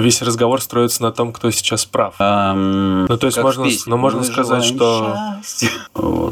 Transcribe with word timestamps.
весь 0.00 0.22
разговор 0.22 0.60
строится 0.60 1.02
на 1.02 1.12
том, 1.12 1.32
кто 1.32 1.50
сейчас 1.50 1.84
прав. 1.84 2.14
Ам, 2.18 3.06
Ну, 3.06 3.18
то 3.18 3.26
есть 3.26 3.38
можно, 3.38 3.64
песне, 3.64 3.90
ну, 3.90 3.96
можно 3.96 4.20
«Мы 4.20 4.24
сказать, 4.24 4.64
что 4.64 5.16
счастья». 5.42 5.70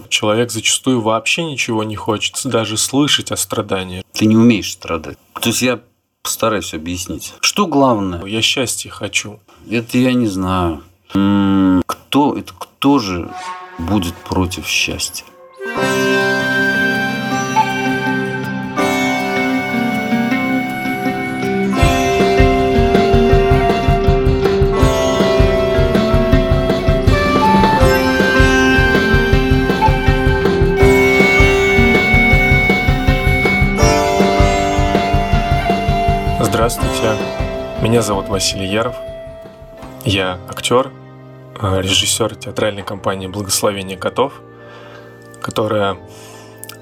Человек 0.08 0.50
зачастую 0.50 1.00
вообще 1.00 1.44
ничего 1.44 1.84
не 1.84 1.96
хочет, 1.96 2.40
даже 2.44 2.76
слышать 2.76 3.32
о 3.32 3.36
страдании. 3.36 4.04
Ты 4.12 4.26
не 4.26 4.36
умеешь 4.36 4.72
страдать. 4.72 5.18
То 5.40 5.48
есть 5.48 5.62
я 5.62 5.80
постараюсь 6.22 6.74
объяснить. 6.74 7.34
Что 7.40 7.66
главное? 7.66 8.24
Я 8.24 8.42
счастья 8.42 8.90
хочу. 8.90 9.40
Это 9.70 9.98
я 9.98 10.12
не 10.12 10.26
знаю. 10.26 10.82
Кто 11.86 12.36
это 12.36 12.52
кто 12.58 12.98
же 12.98 13.30
будет 13.78 14.14
против 14.14 14.66
счастья? 14.66 15.24
Меня 37.82 38.02
зовут 38.02 38.28
Василий 38.28 38.66
Яров. 38.66 38.94
Я 40.04 40.38
актер, 40.50 40.92
э, 41.60 41.80
режиссер 41.80 42.36
театральной 42.36 42.82
компании 42.82 43.26
«Благословение 43.26 43.96
котов», 43.96 44.34
которая 45.40 45.96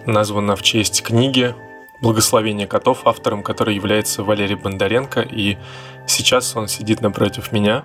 названа 0.06 0.56
в 0.56 0.62
честь 0.62 1.02
книги 1.02 1.54
«Благословение 2.00 2.66
котов», 2.66 3.06
автором 3.06 3.44
которой 3.44 3.76
является 3.76 4.24
Валерий 4.24 4.56
Бондаренко. 4.56 5.20
И 5.20 5.56
сейчас 6.08 6.56
он 6.56 6.66
сидит 6.66 7.00
напротив 7.00 7.52
меня 7.52 7.84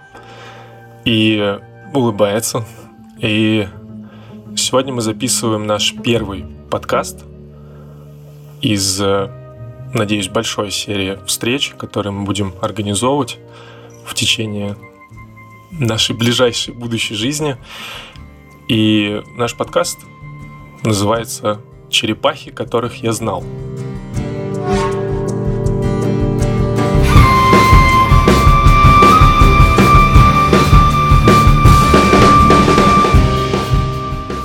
и 1.05 1.59
улыбается. 1.93 2.65
И 3.19 3.67
сегодня 4.57 4.91
мы 4.91 5.01
записываем 5.01 5.67
наш 5.67 5.93
первый 5.93 6.45
подкаст 6.71 7.23
из 8.61 8.99
э, 8.99 9.42
надеюсь, 9.93 10.27
большой 10.27 10.71
серии 10.71 11.19
встреч, 11.25 11.73
которые 11.77 12.11
мы 12.11 12.25
будем 12.25 12.53
организовывать 12.61 13.37
в 14.05 14.13
течение 14.13 14.75
нашей 15.71 16.15
ближайшей 16.15 16.73
будущей 16.73 17.15
жизни. 17.15 17.57
И 18.67 19.21
наш 19.35 19.55
подкаст 19.55 19.99
называется 20.83 21.61
«Черепахи, 21.89 22.51
которых 22.51 22.95
я 23.03 23.11
знал». 23.11 23.43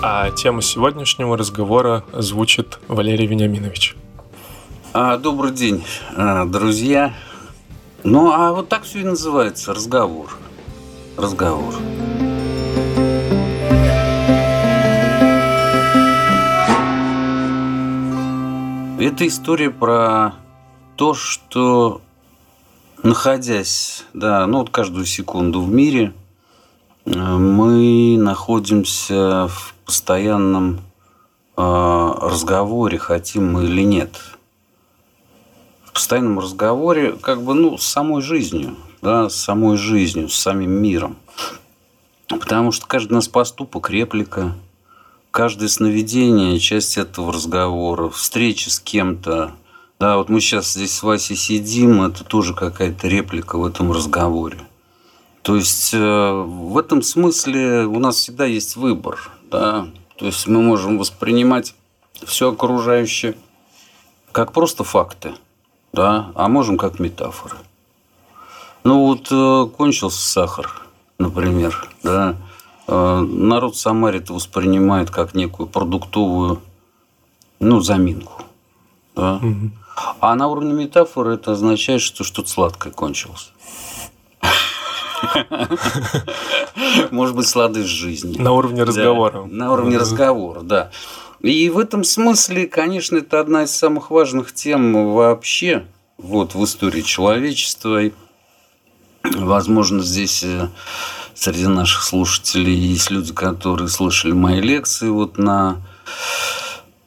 А 0.03 0.31
тема 0.31 0.63
сегодняшнего 0.63 1.37
разговора 1.37 2.05
звучит 2.13 2.79
Валерий 2.89 3.27
Вениаминович. 3.27 3.97
А, 4.95 5.19
добрый 5.19 5.53
день, 5.53 5.85
а, 6.17 6.47
друзья. 6.47 7.13
Ну, 8.05 8.33
а 8.33 8.55
вот 8.55 8.71
так 8.71 8.85
все 8.85 9.01
и 9.01 9.05
называется 9.05 9.75
разговор. 9.75 10.31
Разговор. 11.19 11.75
Это 18.99 19.27
история 19.27 19.69
про 19.69 20.37
то, 20.97 21.13
что 21.13 22.01
находясь, 23.03 24.07
да, 24.15 24.47
ну 24.47 24.61
вот 24.61 24.71
каждую 24.71 25.05
секунду 25.05 25.61
в 25.61 25.71
мире, 25.71 26.15
э, 27.05 27.11
мы 27.11 28.17
находимся 28.17 29.49
в 29.49 29.75
постоянном 29.85 30.81
э, 31.59 31.61
разговоре, 32.23 32.99
хотим 32.99 33.53
мы 33.53 33.65
или 33.65 33.83
нет 33.83 34.38
постоянном 35.99 36.39
разговоре 36.39 37.15
как 37.21 37.43
бы, 37.43 37.55
ну, 37.55 37.77
с 37.77 37.85
самой 37.85 38.23
жизнью, 38.23 38.77
да, 39.03 39.29
с 39.29 39.35
самой 39.35 39.77
жизнью, 39.77 40.29
с 40.29 40.35
самим 40.37 40.71
миром. 40.71 41.17
Потому 42.29 42.71
что 42.71 42.87
каждый 42.87 43.15
нас 43.15 43.27
поступок, 43.27 43.91
реплика, 43.91 44.55
каждое 45.33 45.69
сновидение– 45.69 46.57
часть 46.61 46.99
этого 46.99 47.33
разговора, 47.33 48.11
встреча 48.11 48.71
с 48.71 48.79
кем-то. 48.79 49.51
Да, 49.99 50.19
вот 50.19 50.29
мы 50.29 50.41
сейчас 50.41 50.75
здесь 50.75 50.95
с 50.95 51.03
Васей 51.03 51.35
сидим, 51.35 52.01
это 52.03 52.23
тоже 52.23 52.55
какая-то 52.55 53.09
реплика 53.09 53.59
в 53.59 53.67
этом 53.67 53.91
разговоре. 53.91 54.59
То 55.43 55.57
есть 55.57 55.93
э, 55.95 55.99
в 55.99 56.79
этом 56.79 57.03
смысле 57.03 57.87
у 57.87 57.99
нас 57.99 58.19
всегда 58.19 58.45
есть 58.45 58.77
выбор. 58.77 59.19
Да? 59.51 59.89
То 60.17 60.27
есть 60.27 60.47
мы 60.47 60.63
можем 60.63 60.97
воспринимать 60.97 61.75
все 62.25 62.53
окружающее 62.53 63.37
как 64.31 64.53
просто 64.53 64.85
факты– 64.85 65.33
да, 65.93 66.31
а 66.35 66.49
можем 66.49 66.77
как 66.77 66.99
метафоры. 66.99 67.57
Ну 68.85 69.07
вот 69.07 69.29
э, 69.31 69.71
кончился 69.77 70.23
сахар, 70.23 70.71
например, 71.19 71.89
да, 72.03 72.37
э, 72.87 73.21
народ 73.21 73.75
в 73.75 73.79
Самаре 73.79 74.19
это 74.19 74.33
воспринимает 74.33 75.11
как 75.11 75.35
некую 75.35 75.67
продуктовую, 75.67 76.63
ну, 77.61 77.81
заминку, 77.81 78.43
да. 79.15 79.39
Мгм. 79.43 79.73
А 80.21 80.37
на 80.37 80.47
уровне 80.47 80.73
метафоры 80.73 81.35
это 81.35 81.53
означает, 81.53 82.01
что 82.01 82.23
что-то 82.23 82.49
сладкое 82.49 82.93
кончилось. 82.93 83.53
Может 87.11 87.35
быть, 87.35 87.49
сладость 87.49 87.89
жизни. 87.89 88.39
На 88.39 88.53
уровне 88.53 88.85
разговора. 88.85 89.45
На 89.45 89.73
уровне 89.73 89.99
разговора, 89.99 90.61
да. 90.61 90.91
И 91.41 91.71
в 91.71 91.79
этом 91.79 92.03
смысле, 92.05 92.67
конечно, 92.67 93.17
это 93.19 93.41
одна 93.41 93.65
из 93.65 93.71
самых 93.71 94.11
важных 94.11 94.53
тем 94.53 95.15
вообще 95.15 95.87
вот, 96.17 96.55
в 96.55 96.65
истории 96.65 97.03
человечества. 97.03 98.05
И, 98.05 98.13
возможно, 99.23 100.03
здесь 100.03 100.43
э, 100.43 100.69
среди 101.35 101.67
наших 101.67 102.03
слушателей 102.03 102.75
есть 102.75 103.11
люди, 103.11 103.33
которые 103.33 103.89
слышали 103.89 104.33
мои 104.33 104.61
лекции 104.61 105.09
вот 105.09 105.39
на 105.39 105.81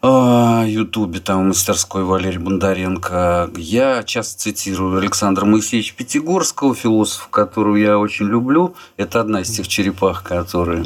а, 0.01 0.63
Ютубе, 0.65 1.19
там, 1.19 1.49
мастерской 1.49 2.03
Валерий 2.03 2.39
Бондаренко. 2.39 3.51
Я 3.55 4.01
часто 4.03 4.39
цитирую 4.39 4.97
Александра 4.97 5.45
Моисеевича 5.45 5.93
Пятигорского, 5.95 6.73
философа, 6.73 7.27
которого 7.29 7.75
я 7.75 7.99
очень 7.99 8.27
люблю. 8.27 8.75
Это 8.97 9.19
одна 9.19 9.41
из 9.41 9.51
тех 9.51 9.67
черепах, 9.67 10.23
которые 10.23 10.85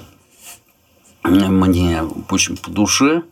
мне 1.23 2.03
очень 2.29 2.57
по 2.57 2.69
душе. 2.69 3.23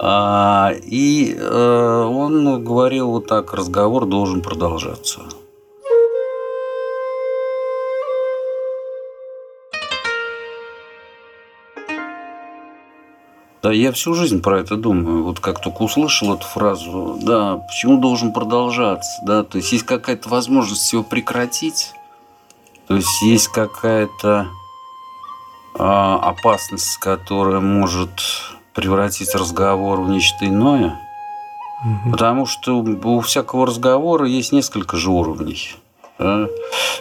А, 0.00 0.72
И 0.82 1.34
э, 1.36 2.02
он 2.04 2.62
говорил 2.62 3.10
вот 3.10 3.26
так, 3.26 3.52
разговор 3.52 4.06
должен 4.06 4.42
продолжаться. 4.42 5.22
Да, 13.60 13.72
я 13.72 13.90
всю 13.90 14.14
жизнь 14.14 14.40
про 14.40 14.60
это 14.60 14.76
думаю. 14.76 15.24
Вот 15.24 15.40
как 15.40 15.60
только 15.60 15.82
услышал 15.82 16.32
эту 16.32 16.46
фразу, 16.46 17.18
да, 17.20 17.56
почему 17.56 17.98
должен 17.98 18.32
продолжаться, 18.32 19.20
да, 19.24 19.42
то 19.42 19.58
есть 19.58 19.72
есть 19.72 19.84
какая-то 19.84 20.28
возможность 20.28 20.92
его 20.92 21.02
прекратить, 21.02 21.92
то 22.86 22.94
есть 22.94 23.20
есть 23.22 23.48
какая-то 23.48 24.46
а, 25.76 26.20
опасность, 26.20 26.98
которая 26.98 27.60
может 27.60 28.10
превратить 28.78 29.34
разговор 29.34 30.00
в 30.02 30.08
нечто 30.08 30.46
иное, 30.46 31.00
Мгм. 31.84 32.12
потому 32.12 32.46
что 32.46 32.78
у 32.78 33.20
всякого 33.22 33.66
разговора 33.66 34.24
есть 34.26 34.52
несколько 34.52 34.96
же 34.96 35.10
уровней. 35.10 35.74
да. 36.20 36.46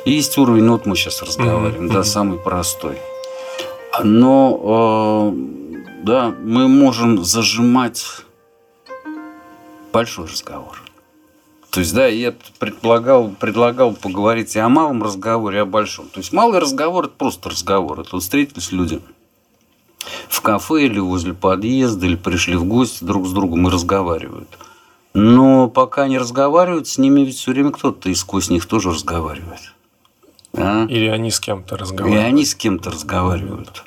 Есть 0.06 0.40
уровень, 0.40 0.64
ну 0.64 0.72
вот 0.74 0.88
мы 0.88 0.96
сейчас 0.96 1.22
разговариваем, 1.22 1.85
Мгм, 1.85 1.94
да, 1.94 2.03
самый 2.03 2.40
простой. 2.40 2.97
Но 4.03 5.32
э, 5.34 6.03
да, 6.03 6.34
мы 6.44 6.68
можем 6.68 7.24
зажимать 7.24 8.03
большой 9.94 10.26
разговор. 10.28 10.82
То 11.70 11.82
есть, 11.82 11.94
да, 11.94 12.08
я 12.08 12.34
предполагал, 12.58 13.30
предлагал 13.40 13.94
поговорить 13.94 14.56
и 14.56 14.59
о 14.59 14.70
малом 14.70 15.03
разговоре, 15.03 15.59
и 15.59 15.62
о 15.62 15.66
большом. 15.66 16.08
То 16.08 16.20
есть, 16.22 16.34
малый 16.34 16.59
разговор– 16.59 17.06
это 17.06 17.14
просто 17.16 17.50
разговор. 17.50 18.00
Это 18.00 18.09
вот 18.14 18.23
встретились 18.23 18.72
люди 18.72 19.00
в 20.30 20.42
кафе 20.42 20.86
или 20.86 21.00
возле 21.00 21.34
подъезда, 21.34 22.06
или 22.06 22.16
пришли 22.16 22.56
в 22.56 22.66
гости 22.66 23.04
друг 23.04 23.28
с 23.28 23.32
другом 23.32 23.68
и 23.68 23.72
разговаривают. 23.72 24.50
Но 25.14 25.68
пока 25.68 26.04
они 26.04 26.18
разговаривают, 26.18 26.88
с 26.88 26.98
ними 26.98 27.22
ведь 27.22 27.38
все 27.38 27.52
время 27.52 27.72
кто-то 27.72 28.09
и 28.09 28.16
сквозь 28.16 28.50
них 28.50 28.66
тоже 28.66 28.92
разговаривает. 28.92 29.74
Да? 30.54 30.86
Или 30.90 31.08
они 31.08 31.32
с 31.32 31.40
кем-то 31.40 31.78
разговаривают. 31.78 32.26
они 32.28 32.46
с 32.46 32.56
кем-то 32.56 32.92
разговаривают. 32.92 33.84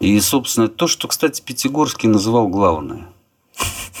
И, 0.00 0.18
собственно, 0.20 0.68
то, 0.68 0.86
что, 0.86 1.08
кстати, 1.08 1.42
Пятигорский 1.42 2.08
называл 2.08 2.48
главное. 2.48 3.08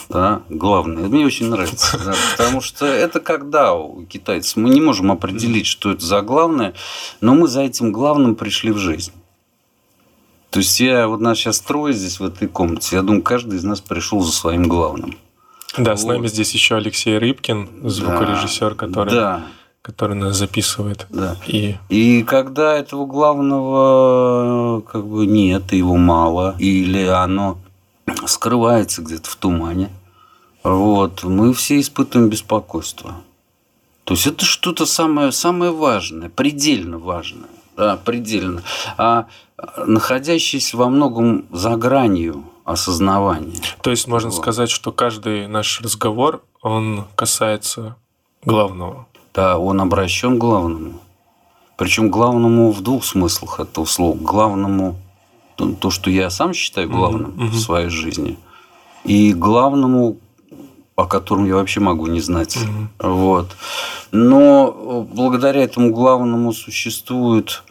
да, 0.08 0.42
главное. 0.48 1.08
Мне 1.08 1.26
очень 1.26 1.50
нравится, 1.50 1.98
да, 2.02 2.14
потому 2.32 2.62
что 2.62 2.86
это 2.86 3.20
когда 3.20 3.74
у 3.74 4.04
китайцев. 4.06 4.56
Мы 4.56 4.70
не 4.70 4.80
можем 4.80 5.12
определить, 5.12 5.66
что 5.66 5.90
это 5.90 6.04
за 6.04 6.22
главное, 6.22 6.72
но 7.20 7.34
мы 7.34 7.46
за 7.46 7.60
этим 7.60 7.92
главным 7.92 8.34
пришли 8.34 8.72
в 8.72 8.78
жизнь. 8.78 9.12
То 10.50 10.58
есть 10.58 10.80
я 10.80 11.06
вот 11.06 11.20
нас 11.20 11.38
сейчас 11.38 11.60
трое 11.60 11.94
здесь 11.94 12.18
в 12.18 12.24
этой 12.24 12.48
комнате. 12.48 12.96
Я 12.96 13.02
думаю, 13.02 13.22
каждый 13.22 13.58
из 13.58 13.64
нас 13.64 13.80
пришел 13.80 14.20
за 14.20 14.32
своим 14.32 14.68
главным. 14.68 15.16
Да, 15.78 15.92
вот. 15.92 16.00
с 16.00 16.04
нами 16.04 16.26
здесь 16.26 16.52
еще 16.52 16.76
Алексей 16.76 17.16
Рыбкин, 17.16 17.88
звукорежиссер, 17.88 18.74
который, 18.74 19.10
да. 19.14 19.44
который 19.82 20.16
нас 20.16 20.36
записывает. 20.36 21.06
Да. 21.10 21.36
И... 21.46 21.76
и 21.88 22.24
когда 22.24 22.76
этого 22.76 23.06
главного 23.06 24.80
как 24.80 25.06
бы 25.06 25.26
нет, 25.26 25.72
его 25.72 25.96
мало, 25.96 26.56
или 26.58 27.04
оно 27.04 27.58
скрывается 28.26 29.02
где-то 29.02 29.30
в 29.30 29.36
тумане, 29.36 29.90
вот, 30.64 31.22
мы 31.22 31.54
все 31.54 31.78
испытываем 31.78 32.28
беспокойство. 32.28 33.14
То 34.04 34.14
есть 34.14 34.26
это 34.26 34.44
что-то 34.44 34.86
самое, 34.86 35.30
самое 35.30 35.70
важное, 35.70 36.28
предельно 36.28 36.98
важное. 36.98 37.48
Да, 37.76 37.96
предельно. 37.96 38.62
А 38.98 39.26
находящийся 39.86 40.76
во 40.76 40.88
многом 40.88 41.46
за 41.50 41.76
гранью 41.76 42.44
осознавания. 42.64 43.60
То 43.82 43.90
есть 43.90 44.06
можно 44.06 44.30
вот. 44.30 44.36
сказать, 44.36 44.70
что 44.70 44.92
каждый 44.92 45.46
наш 45.48 45.80
разговор, 45.80 46.42
он 46.62 47.04
касается 47.16 47.96
главного. 48.44 49.06
Да, 49.34 49.58
он 49.58 49.80
обращен 49.80 50.36
к 50.36 50.40
главному. 50.40 51.00
Причем 51.76 52.10
главному 52.10 52.72
в 52.72 52.82
двух 52.82 53.04
смыслах 53.04 53.60
этого 53.60 53.84
слова. 53.84 54.16
Главному 54.16 54.96
то, 55.80 55.90
что 55.90 56.10
я 56.10 56.30
сам 56.30 56.54
считаю 56.54 56.88
главным 56.88 57.32
mm-hmm. 57.32 57.48
в 57.48 57.58
своей 57.58 57.88
жизни, 57.88 58.38
и 59.04 59.32
главному, 59.32 60.18
о 60.96 61.06
котором 61.06 61.46
я 61.46 61.54
вообще 61.54 61.80
могу 61.80 62.06
не 62.06 62.20
знать. 62.20 62.56
Mm-hmm. 62.56 63.10
Вот. 63.10 63.56
Но 64.10 65.06
благодаря 65.10 65.62
этому 65.62 65.90
главному 65.92 66.52
существует 66.52 67.62
э, 67.68 67.69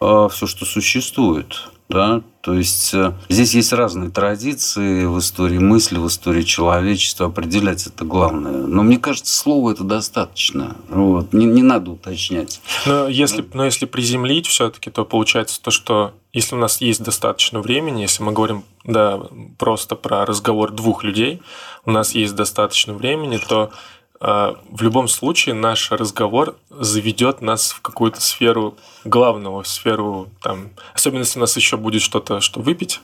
все, 0.00 0.46
что 0.46 0.64
существует. 0.64 1.68
Да? 1.88 2.22
То 2.40 2.54
есть 2.54 2.94
э, 2.94 3.12
здесь 3.28 3.54
есть 3.54 3.72
разные 3.72 4.10
традиции 4.10 5.04
в 5.04 5.18
истории 5.20 5.58
мысли, 5.58 5.98
в 5.98 6.06
истории 6.08 6.42
человечества. 6.42 7.26
Определять 7.26 7.86
это 7.86 8.04
главное. 8.04 8.66
Но 8.66 8.82
мне 8.82 8.98
кажется, 8.98 9.36
слово 9.36 9.70
это 9.70 9.84
достаточно. 9.84 10.76
Вот. 10.88 11.32
Не, 11.32 11.46
не 11.46 11.62
надо 11.62 11.92
уточнять. 11.92 12.60
Но 12.86 13.06
если, 13.06 13.44
но 13.54 13.64
если 13.64 13.86
приземлить 13.86 14.48
все-таки, 14.48 14.90
то 14.90 15.04
получается 15.04 15.62
то, 15.62 15.70
что 15.70 16.12
если 16.32 16.56
у 16.56 16.58
нас 16.58 16.80
есть 16.80 17.02
достаточно 17.04 17.60
времени, 17.60 18.02
если 18.02 18.22
мы 18.22 18.32
говорим 18.32 18.64
да, 18.84 19.20
просто 19.56 19.94
про 19.94 20.26
разговор 20.26 20.72
двух 20.72 21.04
людей, 21.04 21.40
у 21.84 21.92
нас 21.92 22.14
есть 22.16 22.34
достаточно 22.34 22.94
времени, 22.94 23.38
то 23.38 23.70
в 24.20 24.82
любом 24.82 25.08
случае 25.08 25.54
наш 25.54 25.90
разговор 25.90 26.56
заведет 26.70 27.42
нас 27.42 27.72
в 27.72 27.80
какую-то 27.80 28.20
сферу 28.20 28.76
главного, 29.04 29.62
сферу 29.62 30.28
там, 30.42 30.70
особенно 30.94 31.20
если 31.20 31.38
у 31.38 31.42
нас 31.42 31.56
еще 31.56 31.76
будет 31.76 32.02
что-то, 32.02 32.40
что 32.40 32.60
выпить, 32.60 33.00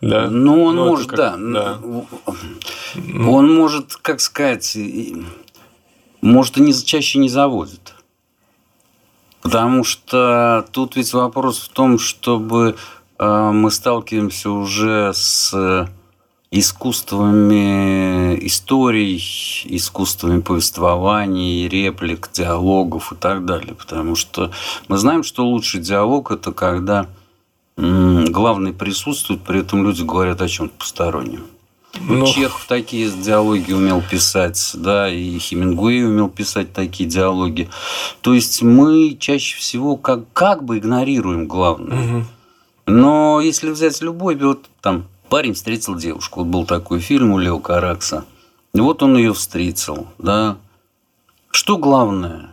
да. 0.00 0.28
Ну 0.28 0.64
он 0.64 0.76
ну, 0.76 0.84
может, 0.86 1.08
как, 1.08 1.16
да, 1.16 1.36
да. 1.38 1.78
Он 3.26 3.54
может, 3.54 3.96
как 3.96 4.20
сказать, 4.20 4.76
может 6.20 6.58
и 6.58 6.60
не 6.60 6.74
чаще 6.74 7.18
не 7.18 7.28
заводит, 7.28 7.94
потому 9.40 9.82
что 9.84 10.66
тут 10.72 10.96
ведь 10.96 11.12
вопрос 11.14 11.58
в 11.58 11.68
том, 11.70 11.98
чтобы 11.98 12.76
а, 13.18 13.52
мы 13.52 13.70
сталкиваемся 13.70 14.50
уже 14.50 15.12
с 15.14 15.88
искусствами 16.54 18.38
историй, 18.46 19.20
искусствами 19.64 20.40
повествований, 20.40 21.68
реплик, 21.68 22.30
диалогов 22.32 23.12
и 23.12 23.16
так 23.16 23.44
далее. 23.44 23.74
Потому 23.74 24.14
что 24.14 24.52
мы 24.86 24.96
знаем, 24.96 25.24
что 25.24 25.44
лучший 25.44 25.80
диалог– 25.80 26.30
это 26.32 26.52
когда 26.52 27.08
главный 27.76 28.72
присутствует, 28.72 29.42
при 29.42 29.60
этом 29.60 29.84
люди 29.84 30.02
говорят 30.02 30.40
о 30.40 30.48
чем-то 30.48 30.74
постороннем. 30.78 31.44
Но... 32.00 32.14
Ну, 32.14 32.26
Чехов 32.26 32.66
такие 32.68 33.10
диалоги 33.10 33.72
умел 33.72 34.00
писать, 34.00 34.72
да, 34.74 35.08
и 35.08 35.38
Хемингуэй 35.38 36.06
умел 36.06 36.28
писать 36.28 36.72
такие 36.72 37.08
диалоги. 37.08 37.68
То 38.20 38.32
есть 38.32 38.62
мы 38.62 39.16
чаще 39.18 39.56
всего 39.58 39.96
как, 39.96 40.20
как 40.32 40.64
бы 40.64 40.78
игнорируем 40.78 41.46
главное. 41.48 42.18
Угу. 42.18 42.24
Но 42.86 43.40
если 43.40 43.70
взять 43.70 44.00
любой, 44.02 44.36
вот 44.36 44.66
там 44.80 45.06
парень 45.34 45.54
встретил 45.54 45.96
девушку. 45.96 46.44
Вот 46.44 46.46
был 46.46 46.64
такой 46.64 47.00
фильм 47.00 47.32
у 47.32 47.38
Лео 47.38 47.58
Каракса. 47.58 48.24
И 48.72 48.78
вот 48.78 49.02
он 49.02 49.16
ее 49.16 49.34
встретил. 49.34 50.06
Да. 50.16 50.58
Что 51.50 51.76
главное 51.76 52.50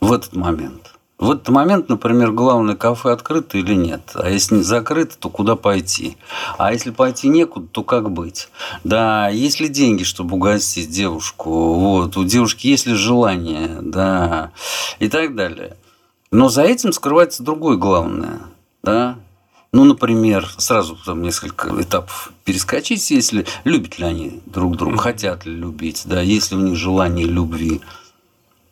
в 0.00 0.12
этот 0.12 0.34
момент? 0.34 0.96
В 1.18 1.30
этот 1.30 1.48
момент, 1.50 1.88
например, 1.88 2.32
главное, 2.32 2.74
кафе 2.74 3.12
открыто 3.12 3.58
или 3.58 3.76
нет. 3.76 4.10
А 4.14 4.28
если 4.28 4.56
не 4.56 4.62
закрыто, 4.64 5.16
то 5.16 5.30
куда 5.30 5.54
пойти? 5.54 6.16
А 6.58 6.72
если 6.72 6.90
пойти 6.90 7.28
некуда, 7.28 7.68
то 7.68 7.84
как 7.84 8.10
быть? 8.10 8.48
Да, 8.82 9.28
есть 9.28 9.60
ли 9.60 9.68
деньги, 9.68 10.02
чтобы 10.02 10.34
угостить 10.34 10.90
девушку? 10.90 11.74
Вот, 11.74 12.16
у 12.16 12.24
девушки 12.24 12.66
есть 12.66 12.86
ли 12.86 12.94
желание? 12.94 13.78
Да, 13.80 14.50
и 14.98 15.08
так 15.08 15.36
далее. 15.36 15.76
Но 16.32 16.48
за 16.48 16.62
этим 16.62 16.92
скрывается 16.92 17.44
другое 17.44 17.76
главное. 17.76 18.40
Да? 18.82 19.16
Ну, 19.72 19.84
например, 19.84 20.48
сразу 20.58 20.96
там 20.96 21.22
несколько 21.22 21.68
этапов 21.80 22.32
перескочить, 22.44 23.08
если 23.10 23.46
любят 23.62 23.98
ли 23.98 24.04
они 24.04 24.40
друг 24.46 24.76
друга, 24.76 24.96
хотят 24.98 25.46
ли 25.46 25.54
любить, 25.54 26.02
да, 26.06 26.20
есть 26.20 26.50
ли 26.50 26.56
у 26.56 26.60
них 26.60 26.76
желание 26.76 27.26
любви. 27.26 27.80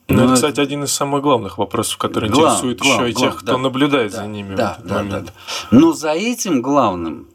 Ну, 0.08 0.16
это, 0.16 0.26
ну, 0.26 0.34
кстати, 0.34 0.58
один 0.58 0.84
из 0.84 0.92
самых 0.92 1.22
главных 1.22 1.58
вопросов, 1.58 1.98
который 1.98 2.30
глав, 2.30 2.64
интересует 2.64 2.78
глав, 2.80 3.00
еще 3.00 3.10
и 3.10 3.14
тех, 3.14 3.36
кто 3.36 3.52
да, 3.52 3.58
наблюдает 3.58 4.10
да, 4.10 4.16
за 4.18 4.26
ними 4.26 4.54
да, 4.56 4.72
в 4.72 4.72
этот 4.72 4.86
да, 4.86 4.94
момент. 4.94 5.26
Да, 5.26 5.32
да. 5.70 5.78
Но 5.78 5.92
за 5.92 6.12
этим 6.12 6.62
главным, 6.62 7.28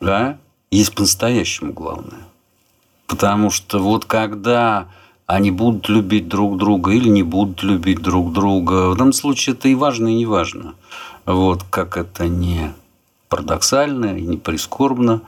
да, 0.00 0.38
есть 0.70 0.94
по-настоящему 0.94 1.72
главное. 1.72 2.26
Потому 3.06 3.50
что 3.50 3.78
вот 3.78 4.06
когда 4.06 4.88
они 5.26 5.50
будут 5.50 5.88
любить 5.88 6.26
друг 6.26 6.56
друга 6.58 6.90
или 6.92 7.08
не 7.08 7.22
будут 7.22 7.62
любить 7.62 8.00
друг 8.02 8.32
друга, 8.32 8.90
в 8.90 8.96
данном 8.96 9.12
случае 9.12 9.54
это 9.54 9.68
и 9.68 9.74
важно, 9.74 10.08
и 10.08 10.14
не 10.14 10.26
важно. 10.26 10.74
Вот 11.26 11.62
как 11.70 11.96
это 11.96 12.26
не 12.26 12.74
парадоксально 13.34 14.16
и 14.16 14.22
не 14.22 14.36
прискорбно, 14.36 15.22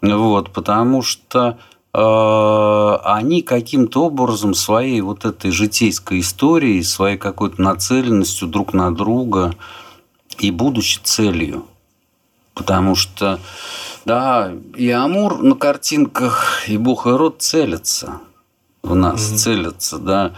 вот, 0.00 0.52
потому 0.52 1.02
что 1.02 1.58
э, 1.92 2.98
они 3.02 3.42
каким-то 3.42 4.04
образом 4.04 4.54
своей 4.54 5.00
вот 5.00 5.24
этой 5.24 5.50
житейской 5.50 6.20
историей, 6.20 6.84
своей 6.84 7.16
какой-то 7.16 7.60
нацеленностью 7.60 8.46
друг 8.46 8.74
на 8.74 8.94
друга 8.94 9.56
и 10.38 10.52
будучи 10.52 11.00
целью. 11.02 11.64
Потому 12.54 12.94
что, 12.94 13.40
да, 14.04 14.52
и 14.76 14.88
Амур 14.90 15.42
на 15.42 15.56
картинках, 15.56 16.68
и 16.68 16.76
Бог 16.76 17.08
и 17.08 17.10
Род 17.10 17.42
целятся 17.42 18.20
в 18.84 18.94
нас, 18.94 19.32
mm-hmm. 19.32 19.36
целятся, 19.36 19.98
да. 19.98 20.32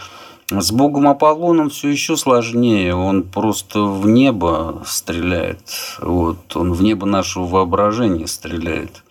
С 0.50 0.72
богом 0.72 1.06
Аполлоном 1.06 1.70
все 1.70 1.88
еще 1.88 2.16
сложнее. 2.16 2.94
Он 2.94 3.22
просто 3.22 3.82
в 3.82 4.08
небо 4.08 4.82
стреляет. 4.84 5.62
Вот. 6.00 6.56
Он 6.56 6.72
в 6.72 6.82
небо 6.82 7.06
нашего 7.06 7.46
воображения 7.46 8.26
стреляет. 8.26 9.04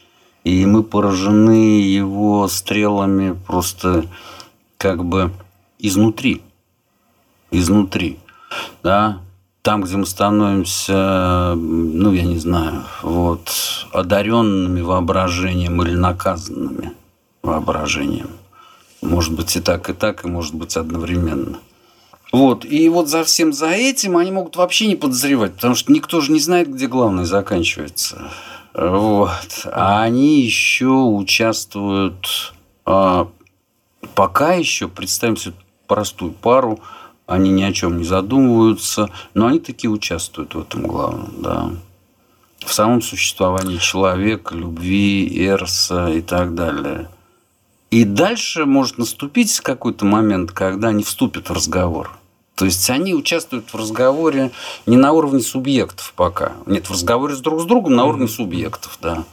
И 0.44 0.66
мы 0.66 0.84
поражены 0.84 1.82
его 1.82 2.48
стрелами 2.50 3.38
просто 3.48 4.06
как 4.78 5.06
бы 5.06 5.32
изнутри. 5.80 6.42
Изнутри. 7.52 8.20
Да? 8.84 9.20
Там, 9.62 9.84
где 9.84 9.96
мы 9.96 10.06
становимся, 10.06 11.54
ну, 11.56 12.12
я 12.14 12.24
не 12.24 12.38
знаю, 12.38 12.84
вот, 13.04 13.52
одаренными 13.92 14.82
воображением 14.82 15.82
или 15.82 15.96
наказанными 15.96 16.94
воображением. 17.44 18.39
Может 19.02 19.34
быть 19.34 19.56
и 19.56 19.62
так, 19.62 19.90
и 19.90 19.94
так, 19.94 20.26
и 20.26 20.28
может 20.28 20.56
быть 20.56 20.76
одновременно. 20.76 21.60
Вот. 22.32 22.66
И 22.66 22.90
вот 22.90 23.08
за 23.08 23.24
всем 23.24 23.54
за 23.54 23.70
этим 23.70 24.18
они 24.18 24.32
могут 24.32 24.56
вообще 24.56 24.88
не 24.88 24.96
подозревать, 24.96 25.56
потому 25.56 25.76
что 25.76 25.92
никто 25.92 26.22
же 26.22 26.32
не 26.32 26.40
знает, 26.40 26.72
где 26.72 26.88
главное 26.88 27.26
заканчивается. 27.26 28.32
Вот. 28.74 29.66
А 29.66 30.04
они 30.04 30.42
еще 30.42 30.90
участвуют, 30.90 32.54
а, 32.86 33.30
пока 34.16 34.54
еще, 34.54 34.88
представим 34.88 35.38
себе 35.38 35.56
простую 35.88 36.34
пару, 36.34 36.80
они 37.26 37.52
ни 37.52 37.64
о 37.64 37.74
чем 37.74 37.98
не 37.98 38.04
задумываются, 38.04 39.10
но 39.34 39.48
они 39.48 39.60
таки 39.60 39.88
участвуют 39.88 40.56
в 40.56 40.62
этом 40.62 40.84
главном, 40.84 41.34
да. 41.42 41.72
В 42.60 42.74
самом 42.74 43.02
существовании 43.02 43.78
человека, 43.78 44.54
любви, 44.54 45.46
эрса 45.46 46.08
и 46.10 46.22
так 46.22 46.54
далее– 46.54 47.10
и 47.92 48.04
дальше 48.04 48.66
может 48.66 48.98
наступить 48.98 49.60
какой-то 49.60 50.06
момент, 50.06 50.52
когда 50.52 50.90
они 50.90 51.04
вступят 51.04 51.50
в 51.50 51.54
разговор. 51.54 52.12
То 52.56 52.66
есть 52.66 52.90
они 52.90 53.16
участвуют 53.16 53.70
в 53.74 53.76
разговоре 53.78 54.52
не 54.86 54.98
на 54.98 55.14
уровне 55.14 55.40
субъектов 55.40 56.14
пока. 56.16 56.54
Нет, 56.66 56.88
в 56.88 56.92
разговоре 56.92 57.36
с 57.36 57.40
друг 57.40 57.62
с 57.62 57.66
другом 57.66 57.96
на 57.96 58.06
уровне 58.06 58.28
субъектов, 58.28 58.98
да. 59.02 59.24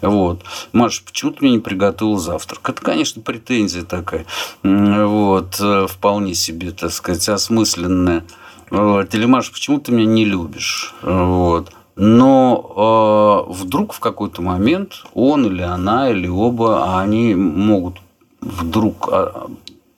Вот. 0.00 0.42
Маша, 0.72 1.02
почему 1.04 1.32
ты 1.32 1.44
мне 1.44 1.52
не 1.52 1.58
приготовил 1.60 2.18
завтрак? 2.18 2.68
Это, 2.68 2.82
конечно, 2.82 3.22
претензия 3.22 3.82
такая. 3.82 4.26
Вот. 4.62 5.56
Э, 5.60 5.86
вполне 5.88 6.34
себе, 6.34 6.72
так 6.72 6.92
сказать, 6.92 7.28
осмысленная. 7.28 8.24
Вот. 8.70 9.14
Или, 9.14 9.26
Маша, 9.26 9.52
почему 9.52 9.80
ты 9.80 9.92
меня 9.92 10.06
не 10.06 10.24
любишь? 10.24 10.94
Вот. 11.02 11.72
Но 11.96 13.46
э, 13.48 13.52
вдруг 13.52 13.94
в 13.94 14.00
какой-то 14.00 14.42
момент 14.42 15.04
он 15.14 15.46
или 15.46 15.62
она, 15.62 16.10
или 16.10 16.28
оба, 16.28 16.98
они 17.00 17.34
могут 17.34 17.96
вдруг 18.42 19.08
а, 19.10 19.48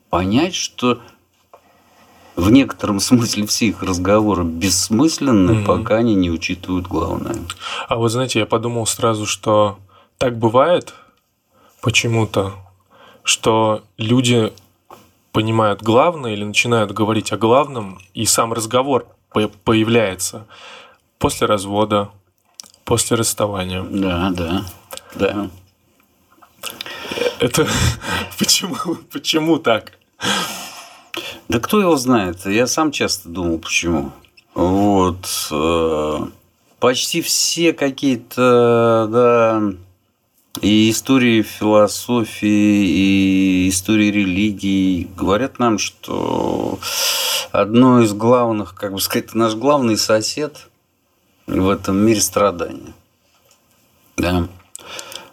понять, 0.09 0.55
что 0.55 1.00
в 2.37 2.50
некотором 2.50 3.00
смысле 3.00 3.47
все 3.47 3.67
их 3.67 3.83
разговоры 3.83 4.45
бессмысленны, 4.45 5.50
mm-hmm. 5.50 5.64
пока 5.64 5.97
они 5.97 6.14
не 6.14 6.31
учитывают 6.31 6.87
главное. 6.87 7.37
А 7.88 7.97
вот 7.97 8.11
знаете, 8.11 8.38
я 8.38 8.47
подумал 8.47 8.87
сразу, 8.87 9.26
что 9.26 9.78
так 10.19 10.38
бывает 10.38 10.95
почему-то, 11.83 12.52
что 13.25 13.83
люди 13.97 14.52
понимают 15.33 15.83
главное 15.83 16.33
или 16.33 16.45
начинают 16.45 16.93
говорить 16.93 17.33
о 17.33 17.37
главном, 17.37 17.99
и 18.14 18.25
сам 18.25 18.52
разговор 18.52 19.07
появляется 19.64 20.47
после 21.18 21.46
развода, 21.46 22.10
после 22.84 23.16
расставания. 23.16 23.82
Да, 23.82 24.30
да, 24.30 24.64
да. 25.14 25.50
Это 27.40 27.66
почему, 28.38 28.76
почему 29.12 29.58
так? 29.58 29.92
Да 31.48 31.60
кто 31.60 31.80
его 31.80 31.96
знает? 31.96 32.44
Я 32.46 32.66
сам 32.66 32.92
часто 32.92 33.28
думал, 33.28 33.58
почему. 33.58 34.12
Вот. 34.54 35.26
Э, 35.50 36.26
почти 36.80 37.22
все 37.22 37.72
какие-то, 37.72 39.08
да, 39.10 39.62
и 40.60 40.90
истории 40.90 41.42
философии, 41.42 42.84
и 42.84 43.68
истории 43.68 44.10
религии 44.10 45.08
говорят 45.16 45.58
нам, 45.58 45.78
что 45.78 46.78
одно 47.52 48.00
из 48.00 48.12
главных, 48.12 48.75
как 48.75 48.92
бы 48.92 49.00
сказать, 49.00 49.34
наш 49.34 49.54
главный 49.54 49.96
сосед 49.96 50.67
в 51.49 51.69
этом 51.71 51.97
мире 51.97 52.21
страдания. 52.21 52.93
Да. 54.17 54.49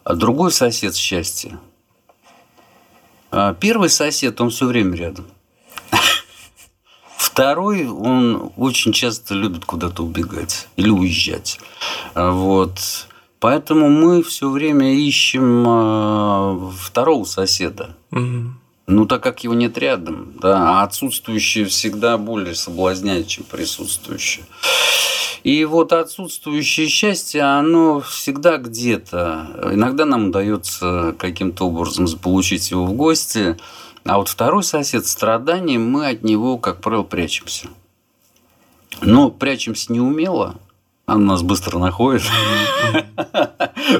А 0.04 0.16
другой 0.16 0.52
сосед 0.52 0.96
счастья. 0.96 1.60
А 3.32 3.54
первый 3.54 3.90
сосед, 3.90 4.40
он 4.40 4.50
все 4.50 4.66
время 4.66 4.96
рядом. 4.96 5.26
Второй, 7.18 7.88
он 7.88 8.54
очень 8.56 8.94
часто 8.94 9.34
любит 9.34 9.66
куда-то 9.66 10.04
убегать 10.04 10.68
или 10.78 10.90
уезжать. 10.90 11.60
А 12.14 12.32
вот. 12.32 13.08
Поэтому 13.40 13.90
мы 13.90 14.24
все 14.24 14.50
время 14.50 14.94
ищем 14.96 15.66
а, 15.68 16.72
второго 16.80 17.26
соседа. 17.26 17.96
Угу. 18.12 18.54
Ну, 18.88 19.08
так 19.08 19.24
как 19.24 19.44
его 19.44 19.56
нет 19.56 19.78
рядом, 19.80 20.34
да, 20.40 20.82
а 20.82 20.84
отсутствующее 20.84 21.66
всегда 21.66 22.18
более 22.20 22.54
соблазняет, 22.54 23.28
чем 23.28 23.44
присутствующее. 23.44 24.46
И 25.44 25.66
вот 25.66 25.92
отсутствующее 25.92 26.88
счастье, 26.88 27.42
оно 27.42 28.00
всегда 28.02 28.58
где-то. 28.58 29.72
Иногда 29.74 30.06
нам 30.06 30.30
удается 30.30 31.16
каким-то 31.18 31.68
образом 31.68 32.08
заполучить 32.08 32.70
его 32.70 32.86
в 32.86 32.94
гости, 32.94 33.58
а 34.04 34.18
вот 34.18 34.30
второй 34.30 34.64
сосед 34.64 35.08
страдания, 35.08 35.80
мы 35.80 36.08
от 36.08 36.24
него, 36.24 36.60
как 36.60 36.82
правило, 36.82 37.04
прячемся. 37.04 37.70
Но 39.02 39.32
прячемся 39.32 39.92
неумело, 39.92 40.58
он 41.08 41.26
нас 41.26 41.44
быстро 41.44 41.78
находит, 41.78 42.24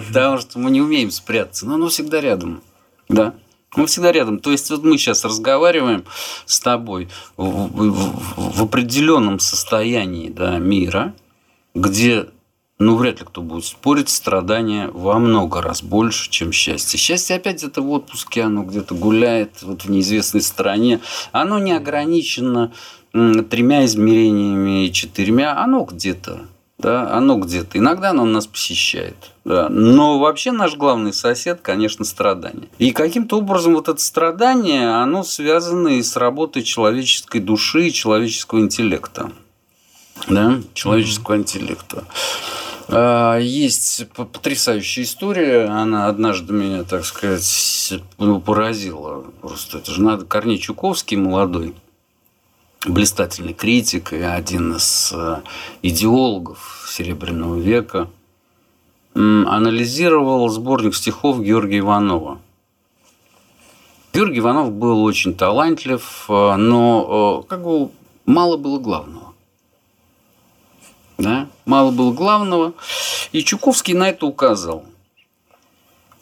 потому 0.08 0.38
что 0.40 0.58
мы 0.58 0.72
не 0.72 0.82
умеем 0.82 1.12
спрятаться, 1.12 1.68
но 1.68 1.76
оно 1.76 1.90
всегда 1.90 2.20
рядом. 2.22 2.64
Да. 3.08 3.36
Мы 3.76 3.88
всегда 3.88 4.12
рядом. 4.12 4.40
То 4.40 4.52
есть, 4.52 4.70
вот 4.70 4.84
мы 4.84 4.98
сейчас 4.98 5.26
разговариваем 5.26 6.06
с 6.46 6.60
тобой 6.60 7.10
в, 7.38 7.44
в, 7.46 8.58
в 8.58 8.64
определенном 8.64 9.40
состоянии 9.40 10.30
да, 10.30 10.58
мира, 10.58 11.14
где 11.74 12.28
ну, 12.78 12.98
вряд 12.98 13.20
ли 13.20 13.26
кто 13.26 13.42
будет 13.42 13.66
спорить, 13.66 14.10
страдания 14.10 14.90
во 14.90 15.18
много 15.18 15.62
раз 15.62 15.82
больше, 15.82 16.30
чем 16.30 16.52
счастье. 16.52 17.00
Счастье 17.00 17.38
опять 17.38 17.58
где-то 17.58 17.82
в 17.82 17.90
отпуске, 17.90 18.44
оно 18.44 18.64
где-то 18.64 18.96
гуляет 18.96 19.62
вот 19.62 19.86
в 19.86 19.90
неизвестной 19.90 20.42
стране. 20.42 21.00
Оно 21.32 21.58
не 21.58 21.72
ограничено 21.72 22.74
тремя 23.14 23.86
измерениями 23.86 24.86
и 24.86 24.92
четырьмя, 24.92 25.58
оно 25.58 25.86
где-то. 25.86 26.48
Да, 26.78 27.12
оно 27.14 27.38
где-то. 27.38 27.78
Иногда 27.78 28.10
оно 28.10 28.26
нас 28.26 28.48
посещает. 28.48 29.16
Да. 29.46 29.70
Но 29.70 30.20
вообще 30.20 30.52
наш 30.52 30.76
главный 30.76 31.14
сосед, 31.14 31.62
конечно, 31.62 32.04
страдание. 32.04 32.68
И 32.80 32.92
каким-то 32.92 33.38
образом 33.38 33.76
вот 33.76 33.88
это 33.88 34.02
страдание, 34.02 34.90
оно 34.96 35.24
связано 35.24 35.88
и 35.88 36.04
с 36.04 36.18
работой 36.18 36.64
человеческой 36.64 37.40
души 37.40 37.88
и 37.88 37.94
человеческого 37.94 38.60
интеллекта 38.60 39.32
да, 40.28 40.62
человеческого 40.74 41.36
mm-hmm. 41.36 41.40
интеллекта. 41.40 42.04
А, 42.88 43.38
есть 43.38 44.08
потрясающая 44.16 45.04
история, 45.04 45.66
она 45.66 46.08
однажды 46.08 46.54
меня, 46.54 46.84
так 46.84 47.06
сказать, 47.06 48.02
поразила. 48.46 49.26
Просто 49.42 49.80
это 49.80 49.92
же 49.92 50.02
надо 50.02 50.26
Корней 50.26 50.58
Чуковский 50.58 51.18
молодой, 51.18 51.76
блистательный 52.86 53.54
критик 53.54 54.14
и 54.14 54.22
один 54.22 54.76
из 54.76 55.12
э, 55.14 55.42
идеологов 55.82 56.88
Серебряного 56.90 57.58
века, 57.58 58.10
анализировал 59.14 60.50
сборник 60.50 60.94
стихов 60.94 61.42
Георгия 61.42 61.80
Иванова. 61.80 62.40
Георгий 64.14 64.40
Иванов 64.40 64.72
был 64.72 65.04
очень 65.04 65.36
талантлив, 65.36 66.26
э, 66.30 66.56
но 66.56 67.44
э, 67.44 67.48
как 67.50 67.64
бы 67.64 67.92
мало 68.26 68.58
было 68.58 68.80
главного. 68.80 69.34
Да? 71.18 71.48
Мало 71.66 71.92
было 71.92 72.14
главного. 72.14 72.74
И 73.32 73.44
Чуковский 73.44 73.94
на 73.94 74.10
это 74.10 74.26
указал. 74.26 74.86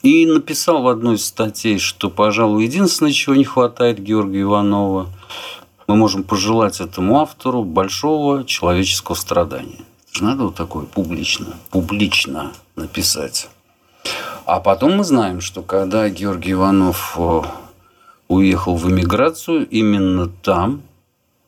И 0.01 0.25
написал 0.25 0.81
в 0.81 0.87
одной 0.87 1.15
из 1.15 1.25
статей, 1.25 1.79
что, 1.79 2.09
пожалуй, 2.09 2.65
единственное, 2.65 3.13
чего 3.13 3.35
не 3.35 3.45
хватает 3.45 3.99
Георгия 3.99 4.41
Иванова, 4.41 5.09
мы 5.87 5.95
можем 5.95 6.23
пожелать 6.23 6.81
этому 6.81 7.19
автору 7.19 7.63
большого 7.63 8.45
человеческого 8.45 9.15
страдания. 9.15 9.79
Это 10.09 10.17
же 10.19 10.23
надо 10.23 10.43
вот 10.45 10.55
такое 10.55 10.85
публично, 10.85 11.55
публично 11.71 12.51
написать. 12.75 13.49
А 14.45 14.59
потом 14.59 14.97
мы 14.97 15.03
знаем, 15.03 15.41
что 15.41 15.61
когда 15.61 16.09
Георгий 16.09 16.51
Иванов 16.51 17.15
э, 17.17 17.41
уехал 18.27 18.75
в 18.75 18.89
эмиграцию, 18.89 19.67
именно 19.69 20.27
там 20.27 20.81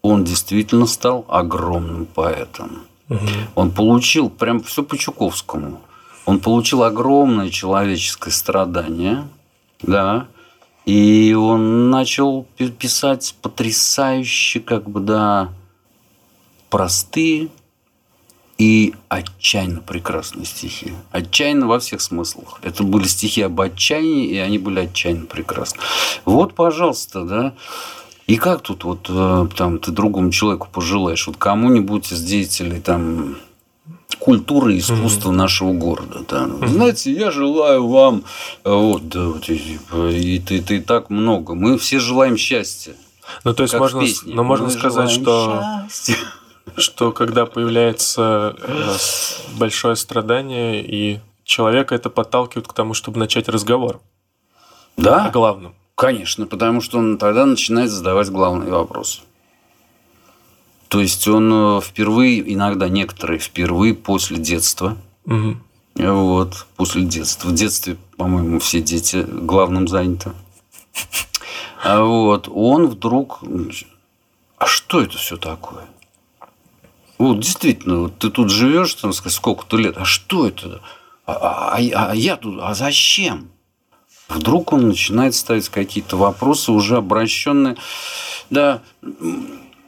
он 0.01 0.23
действительно 0.23 0.85
стал 0.85 1.25
огромным 1.27 2.05
поэтом. 2.05 2.83
Угу. 3.09 3.19
Он 3.55 3.71
получил 3.71 4.29
прям 4.29 4.61
все 4.61 4.83
по 4.83 4.97
Чуковскому. 4.97 5.81
Он 6.25 6.39
получил 6.39 6.83
огромное 6.83 7.49
человеческое 7.49 8.31
страдание, 8.31 9.27
да, 9.81 10.27
и 10.85 11.33
он 11.33 11.89
начал 11.89 12.45
писать 12.79 13.35
потрясающе, 13.41 14.59
как 14.59 14.89
бы, 14.89 14.99
да, 14.99 15.49
простые 16.69 17.49
и 18.57 18.93
отчаянно 19.09 19.81
прекрасные 19.81 20.45
стихи. 20.45 20.93
Отчаянно 21.11 21.67
во 21.67 21.79
всех 21.79 22.01
смыслах. 22.01 22.59
Это 22.61 22.83
были 22.83 23.05
стихи 23.05 23.41
об 23.41 23.59
отчаянии, 23.59 24.27
и 24.27 24.37
они 24.37 24.57
были 24.57 24.81
отчаянно 24.81 25.25
прекрасны. 25.25 25.81
Вот, 26.23 26.53
пожалуйста, 26.53 27.25
да, 27.25 27.53
и 28.27 28.37
как 28.37 28.61
тут 28.61 28.83
вот 28.83 29.07
э, 29.09 29.47
там 29.55 29.79
ты 29.79 29.91
другому 29.91 30.31
человеку 30.31 30.67
пожелаешь, 30.71 31.27
вот 31.27 31.37
кому-нибудь 31.37 32.11
из 32.11 32.23
деятелей 32.23 32.79
там 32.79 33.37
культуры 34.25 34.73
и 34.73 34.79
искусства 34.79 35.29
mm-hmm. 35.29 35.35
нашего 35.35 35.73
города. 35.73 36.25
Да. 36.27 36.45
Mm-hmm. 36.45 36.67
Знаете, 36.67 37.11
я 37.13 37.29
желаю 37.29 37.87
вам 37.87 38.23
э, 38.63 38.73
вот, 38.73 39.07
да, 39.07 39.27
вот 39.27 39.47
и, 39.49 39.79
и, 39.93 40.37
и 40.37 40.79
так 40.79 41.11
много. 41.11 41.53
Мы 41.53 41.77
все 41.77 41.99
желаем 41.99 42.35
счастья. 42.35 42.95
Ну, 43.43 43.53
то 43.53 43.61
есть 43.61 43.75
можно, 43.75 44.01
но 44.25 44.43
можно 44.43 44.65
Мы 44.65 44.71
сказать, 44.71 45.11
что, 45.11 45.63
что 46.75 47.11
когда 47.11 47.45
появляется 47.45 48.55
э, 48.57 48.95
большое 49.59 49.95
страдание, 49.95 50.83
и 50.83 51.19
человека 51.43 51.93
это 51.93 52.09
подталкивает 52.09 52.67
к 52.67 52.73
тому, 52.73 52.95
чтобы 52.95 53.19
начать 53.19 53.47
разговор. 53.47 53.99
Да. 54.97 55.25
О 55.25 55.29
главном. 55.29 55.75
Конечно, 55.93 56.47
потому 56.47 56.81
что 56.81 56.97
он 56.97 57.19
тогда 57.19 57.45
начинает 57.45 57.91
задавать 57.91 58.31
главный 58.31 58.71
вопрос. 58.71 59.21
То 60.87 61.01
есть 61.01 61.27
он 61.27 61.51
э, 61.51 61.81
впервые, 61.81 62.53
иногда 62.53 62.87
некоторые 62.87 63.39
впервые 63.39 63.93
после 63.93 64.37
детства, 64.37 64.97
угу. 65.25 65.57
вот, 65.95 66.67
после 66.75 67.03
детства. 67.03 67.49
В 67.49 67.53
детстве, 67.53 67.97
по-моему, 68.17 68.59
все 68.59 68.81
дети 68.81 69.25
главным 69.27 69.87
заняты. 69.87 70.31
А 71.83 72.01
вот, 72.01 72.49
он 72.51 72.87
вдруг, 72.87 73.43
а 74.57 74.65
что 74.65 75.01
это 75.01 75.17
все 75.17 75.37
такое? 75.37 75.85
Вот 77.17 77.39
действительно, 77.39 78.01
вот 78.01 78.17
ты 78.17 78.29
тут 78.29 78.49
живешь, 78.49 78.95
там, 78.95 79.13
сколько-то 79.13 79.77
лет, 79.77 79.97
а 79.97 80.05
что 80.05 80.47
это? 80.47 80.81
а, 81.25 81.77
а, 81.77 82.09
а 82.11 82.15
я 82.15 82.37
тут, 82.37 82.59
а 82.61 82.73
зачем? 82.73 83.49
Вдруг 84.27 84.73
он 84.73 84.87
начинает 84.87 85.35
ставить 85.35 85.69
какие-то 85.69 86.17
вопросы, 86.17 86.71
уже 86.71 86.97
обращенные, 86.97 87.77
да, 88.49 88.81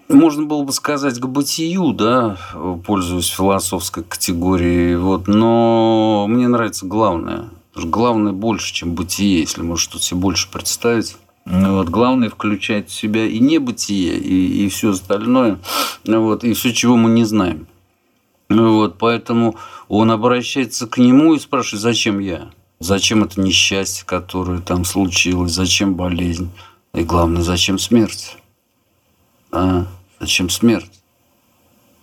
можно 0.09 0.43
было 0.43 0.63
бы 0.63 0.71
сказать 0.71 1.19
к 1.19 1.25
бытию, 1.25 1.93
да, 1.93 2.37
пользуясь 2.85 3.27
философской 3.27 4.03
категорией, 4.03 4.95
вот, 4.95 5.27
но 5.27 6.25
мне 6.27 6.47
нравится 6.47 6.85
главное. 6.85 7.49
Главное 7.75 8.31
больше, 8.31 8.73
чем 8.73 8.93
бытие, 8.95 9.41
если 9.41 9.61
можно 9.61 9.77
что-то 9.77 10.03
себе 10.03 10.19
больше 10.19 10.49
представить. 10.49 11.17
Вот, 11.45 11.89
главное 11.89 12.29
включать 12.29 12.89
в 12.89 12.93
себя 12.93 13.25
и 13.25 13.39
небытие, 13.39 14.17
и, 14.17 14.65
и 14.65 14.69
все 14.69 14.91
остальное, 14.91 15.59
вот, 16.05 16.43
и 16.43 16.53
все, 16.53 16.73
чего 16.73 16.97
мы 16.97 17.09
не 17.09 17.23
знаем. 17.23 17.67
Вот, 18.49 18.97
поэтому 18.97 19.55
он 19.87 20.11
обращается 20.11 20.87
к 20.87 20.97
нему 20.97 21.35
и 21.35 21.39
спрашивает, 21.39 21.81
зачем 21.81 22.19
я? 22.19 22.49
Зачем 22.79 23.23
это 23.23 23.41
несчастье, 23.41 24.05
которое 24.05 24.59
там 24.59 24.85
случилось? 24.85 25.51
Зачем 25.51 25.95
болезнь? 25.95 26.49
И 26.93 27.03
главное, 27.03 27.41
зачем 27.41 27.79
смерть? 27.79 28.37
А? 29.51 29.87
Зачем 30.19 30.49
смерть? 30.49 30.91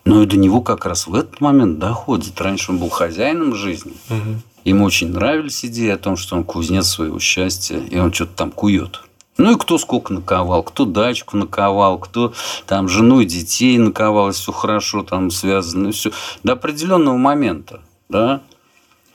Но 0.04 0.23
и 0.23 0.26
до 0.26 0.37
него 0.37 0.61
как 0.61 0.85
раз 0.85 1.06
в 1.06 1.14
этот 1.14 1.40
момент 1.40 1.78
доходит. 1.78 2.40
Раньше 2.40 2.73
он 2.73 2.78
был 2.78 2.90
хозяином 2.90 3.54
жизни. 3.54 3.94
Угу. 4.11 4.42
Ему 4.64 4.85
очень 4.85 5.12
нравились 5.12 5.64
идеи 5.64 5.90
о 5.90 5.99
том, 5.99 6.16
что 6.16 6.37
он 6.37 6.44
кузнец 6.44 6.87
своего 6.87 7.18
счастья, 7.18 7.78
и 7.78 7.99
он 7.99 8.12
что-то 8.12 8.33
там 8.35 8.50
кует. 8.50 9.00
Ну 9.37 9.52
и 9.52 9.59
кто 9.59 9.78
сколько 9.78 10.12
наковал, 10.12 10.62
кто 10.62 10.85
дачку 10.85 11.37
наковал, 11.37 11.99
кто 11.99 12.33
там 12.66 12.88
жену 12.88 13.21
и 13.21 13.26
детей 13.26 13.76
наковал, 13.78 14.30
все 14.30 14.52
хорошо 14.52 15.02
там 15.02 15.30
связано, 15.30 15.90
все 15.90 16.12
до 16.44 16.52
определенного 16.52 17.16
момента, 17.16 17.80
да. 18.09 18.42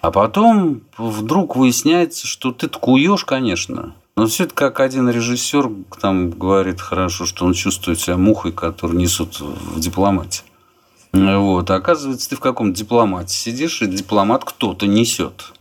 А 0.01 0.11
потом 0.11 0.81
вдруг 0.97 1.55
выясняется, 1.55 2.27
что 2.27 2.51
ты 2.51 2.67
куешь, 2.67 3.25
конечно, 3.25 3.95
но 4.19 4.27
все 4.27 4.43
это 4.43 4.53
как 4.53 4.81
один 4.81 5.09
режиссер 5.09 5.71
там 6.01 6.29
говорит 6.29 6.81
хорошо, 6.81 7.25
что 7.25 7.45
он 7.45 7.53
чувствует 7.53 8.01
себя 8.01 8.17
мухой, 8.17 8.51
которую 8.51 8.99
несут 8.99 9.39
в 9.39 9.79
дипломате. 9.79 10.41
Вот. 11.13 11.71
А 11.71 11.75
оказывается, 11.75 12.29
ты 12.29 12.35
в 12.35 12.41
каком 12.41 12.73
дипломате 12.73 13.33
сидишь, 13.33 13.81
и 13.81 13.87
дипломат 13.87 14.43
кто-то 14.43 14.87
несет. 14.87 15.53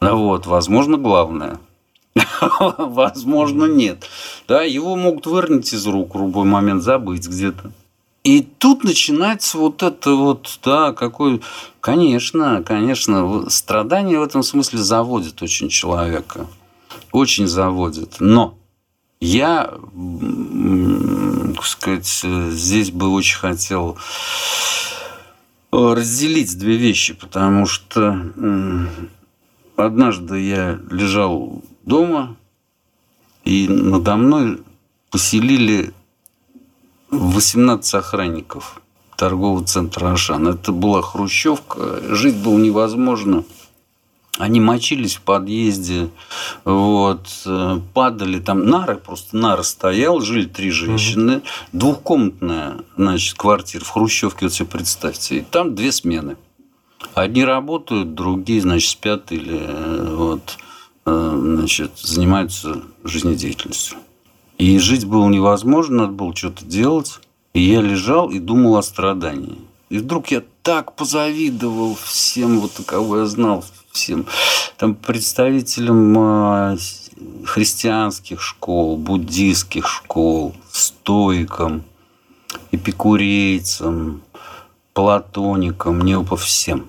Вот, 0.00 0.46
возможно, 0.46 0.96
главное. 0.96 1.60
Возможно, 2.50 3.66
нет. 3.66 4.04
Да, 4.48 4.62
его 4.62 4.96
могут 4.96 5.26
вырнуть 5.26 5.72
из 5.72 5.86
рук 5.86 6.16
в 6.16 6.18
любой 6.18 6.46
момент, 6.46 6.82
забыть 6.82 7.28
где-то. 7.28 7.70
И 8.24 8.42
тут 8.42 8.82
начинается 8.82 9.58
вот 9.58 9.84
это 9.84 10.16
вот, 10.16 10.58
да, 10.64 10.92
какой... 10.92 11.40
Конечно, 11.78 12.64
конечно, 12.64 13.48
страдание 13.48 14.18
в 14.18 14.24
этом 14.24 14.42
смысле 14.42 14.80
заводит 14.80 15.40
очень 15.40 15.68
человека 15.68 16.48
очень 17.12 17.46
заводит. 17.46 18.16
Но 18.20 18.58
я, 19.20 19.72
так 21.54 21.66
сказать, 21.66 22.24
здесь 22.52 22.90
бы 22.90 23.08
очень 23.08 23.38
хотел 23.38 23.98
разделить 25.70 26.58
две 26.58 26.76
вещи, 26.76 27.14
потому 27.14 27.66
что 27.66 28.18
однажды 29.76 30.40
я 30.40 30.80
лежал 30.90 31.62
дома, 31.84 32.36
и 33.44 33.68
надо 33.68 34.16
мной 34.16 34.62
поселили 35.10 35.92
18 37.10 37.94
охранников 37.94 38.80
торгового 39.16 39.64
центра 39.64 40.12
«Ашан». 40.12 40.48
Это 40.48 40.72
была 40.72 41.02
хрущевка, 41.02 42.00
жить 42.14 42.36
было 42.36 42.58
невозможно– 42.58 43.44
они 44.40 44.58
мочились 44.58 45.16
в 45.16 45.20
подъезде, 45.20 46.08
вот, 46.64 47.28
э, 47.44 47.80
падали 47.92 48.40
там, 48.40 48.66
нары, 48.66 48.96
просто 48.96 49.36
нары 49.36 49.62
стоял, 49.62 50.20
жили 50.20 50.46
три 50.46 50.70
женщины, 50.70 51.36
угу. 51.36 51.44
двухкомнатная, 51.74 52.78
значит, 52.96 53.36
квартира 53.36 53.84
в 53.84 53.90
Хрущевке, 53.90 54.46
вот 54.46 54.54
себе 54.54 54.66
представьте, 54.66 55.38
и 55.38 55.40
там 55.42 55.74
две 55.74 55.92
смены. 55.92 56.38
Одни 57.14 57.44
работают, 57.44 58.14
другие, 58.14 58.62
значит, 58.62 58.90
спят 58.90 59.30
или 59.30 59.58
э, 59.60 60.14
вот, 60.14 60.56
э, 61.04 61.38
значит, 61.38 61.98
занимаются 61.98 62.82
жизнедеятельностью. 63.04 63.98
И 64.56 64.78
жить 64.78 65.04
было 65.04 65.28
невозможно, 65.28 66.02
надо 66.02 66.12
было 66.12 66.34
что-то 66.34 66.64
делать. 66.64 67.20
И 67.52 67.60
я 67.60 67.82
лежал 67.82 68.30
и 68.30 68.38
думал 68.38 68.76
о 68.76 68.82
страдании. 68.82 69.58
И 69.90 69.98
вдруг 69.98 70.28
я 70.28 70.42
так 70.62 70.94
позавидовал 70.94 71.96
всем, 71.96 72.60
вот 72.60 72.72
кого 72.86 73.18
я 73.18 73.26
знал, 73.26 73.64
всем 73.92 74.26
там 74.76 74.94
представителям 74.94 76.18
а, 76.18 76.76
христианских 77.44 78.40
школ, 78.40 78.96
буддийских 78.96 79.86
школ, 79.86 80.54
стоикам, 80.70 81.84
эпикурейцам, 82.72 84.22
платоникам, 84.94 86.00
неопо 86.02 86.36
всем. 86.36 86.86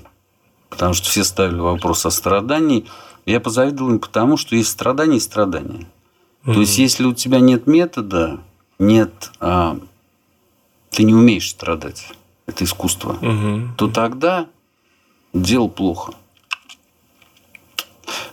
Потому 0.70 0.94
что 0.94 1.10
все 1.10 1.24
ставили 1.24 1.60
вопрос 1.60 2.06
о 2.06 2.12
страдании. 2.12 2.86
Я 3.26 3.40
позавидовал 3.40 3.92
им 3.92 4.00
потому, 4.00 4.38
что 4.38 4.56
есть 4.56 4.70
страдания 4.70 5.18
и 5.18 5.22
страдания. 5.22 5.86
Mm-hmm. 6.44 6.54
То 6.54 6.60
есть, 6.62 6.78
если 6.78 7.04
у 7.04 7.14
тебя 7.14 7.40
нет 7.40 7.68
метода, 7.68 8.40
нет, 8.80 9.32
а, 9.40 9.78
ты 10.90 11.04
не 11.04 11.14
умеешь 11.14 11.50
страдать, 11.50 12.08
это 12.48 12.64
искусство, 12.64 13.18
mm-hmm. 13.22 13.68
то 13.78 13.88
тогда 13.90 14.48
дело 15.34 15.68
плохо. 15.68 16.14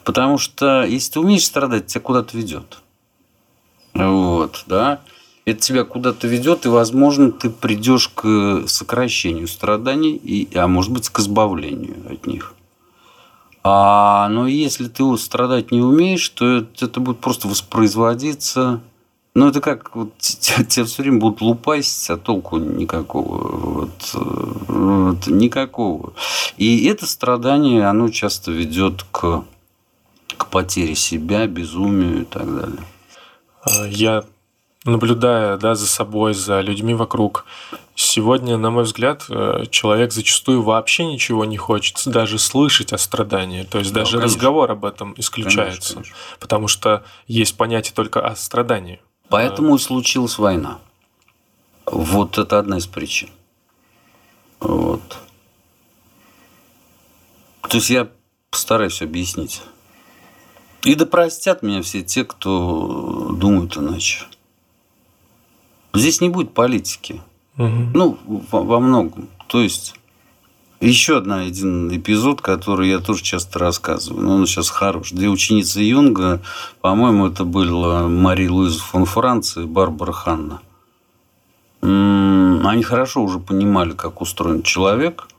Потому 0.08 0.38
что 0.38 0.84
если 0.84 1.12
ты 1.12 1.20
умеешь 1.20 1.44
страдать, 1.44 1.88
тебя 1.88 2.00
куда-то 2.00 2.34
ведет. 2.34 2.78
Вот, 3.92 4.64
да. 4.66 5.02
Это 5.44 5.60
тебя 5.60 5.84
куда-то 5.84 6.26
ведет, 6.26 6.64
и, 6.64 6.70
возможно, 6.70 7.30
ты 7.30 7.50
придешь 7.50 8.08
к 8.08 8.62
сокращению 8.66 9.46
страданий, 9.48 10.16
и, 10.16 10.48
а 10.56 10.66
может 10.66 10.92
быть, 10.92 11.10
к 11.10 11.18
избавлению 11.18 11.96
от 12.10 12.26
них. 12.26 12.54
А, 13.62 14.30
но 14.30 14.46
если 14.46 14.88
ты 14.88 15.04
страдать 15.18 15.72
не 15.72 15.82
умеешь, 15.82 16.26
то 16.30 16.56
это, 16.56 16.86
это 16.86 17.00
будет 17.00 17.18
просто 17.18 17.46
воспроизводиться. 17.46 18.80
Ну, 19.34 19.48
это 19.48 19.60
как 19.60 19.94
вот, 19.94 20.16
тебя, 20.16 20.64
тебя 20.64 20.86
все 20.86 21.02
время 21.02 21.18
будут 21.18 21.42
лупасить, 21.42 22.08
а 22.08 22.16
толку 22.16 22.56
никакого. 22.56 23.58
Вот, 23.58 24.14
вот, 24.14 25.26
никакого. 25.26 26.14
И 26.56 26.86
это 26.86 27.04
страдание, 27.04 27.86
оно 27.86 28.08
часто 28.08 28.52
ведет 28.52 29.04
к 29.12 29.44
к 30.38 30.46
потере 30.46 30.94
себя, 30.94 31.46
безумию 31.46 32.22
и 32.22 32.24
так 32.24 32.46
далее. 32.46 32.84
А, 33.62 33.86
я 33.86 34.24
наблюдая 34.84 35.56
да, 35.56 35.74
за 35.74 35.86
собой, 35.86 36.34
за 36.34 36.60
людьми 36.60 36.94
вокруг, 36.94 37.44
сегодня, 37.94 38.56
на 38.56 38.70
мой 38.70 38.84
взгляд, 38.84 39.24
э, 39.28 39.64
человек 39.70 40.12
зачастую 40.12 40.62
вообще 40.62 41.04
ничего 41.04 41.44
не 41.44 41.56
хочет 41.56 42.02
даже 42.06 42.38
слышать 42.38 42.92
о 42.92 42.98
страдании. 42.98 43.64
То 43.64 43.78
есть 43.78 43.92
да, 43.92 44.00
даже 44.00 44.18
конечно. 44.18 44.34
разговор 44.34 44.70
об 44.70 44.84
этом 44.84 45.14
исключается. 45.16 45.94
Конечно, 45.94 46.14
конечно. 46.14 46.16
Потому 46.40 46.68
что 46.68 47.04
есть 47.26 47.56
понятие 47.56 47.92
только 47.94 48.26
о 48.26 48.34
страдании. 48.36 49.00
Поэтому 49.28 49.76
и 49.76 49.78
случилась 49.78 50.38
война. 50.38 50.78
Вот 51.86 52.38
это 52.38 52.58
одна 52.58 52.78
из 52.78 52.86
причин. 52.86 53.28
Вот. 54.60 55.02
То 57.68 57.76
есть 57.76 57.90
я 57.90 58.08
постараюсь 58.50 59.02
объяснить. 59.02 59.62
И 60.84 60.94
да 60.94 61.06
простят 61.06 61.62
меня 61.62 61.82
все 61.82 62.02
те, 62.02 62.24
кто 62.24 63.32
думают 63.36 63.76
иначе. 63.76 64.24
Здесь 65.94 66.20
не 66.20 66.28
будет 66.28 66.54
политики. 66.54 67.20
Угу. 67.56 67.90
Ну, 67.94 68.18
во, 68.24 68.62
во 68.62 68.80
многом. 68.80 69.28
То 69.48 69.60
есть, 69.60 69.94
еще 70.80 71.18
одна, 71.18 71.40
один 71.40 71.94
эпизод, 71.94 72.40
который 72.40 72.88
я 72.88 73.00
тоже 73.00 73.22
часто 73.22 73.58
рассказываю, 73.58 74.24
но 74.24 74.34
он 74.36 74.46
сейчас 74.46 74.70
хорош. 74.70 75.10
Две 75.10 75.28
ученицы 75.28 75.80
Юнга, 75.80 76.40
по-моему, 76.80 77.26
это 77.26 77.44
была 77.44 78.06
Мария 78.06 78.50
Луиза 78.50 78.80
фон 78.80 79.04
Франц 79.04 79.56
и 79.56 79.64
Барбара 79.64 80.12
Ханна. 80.12 80.60
Они 81.80 82.82
хорошо 82.82 83.22
уже 83.22 83.38
понимали, 83.38 83.92
как 83.92 84.20
устроен 84.20 84.62
человек– 84.62 85.28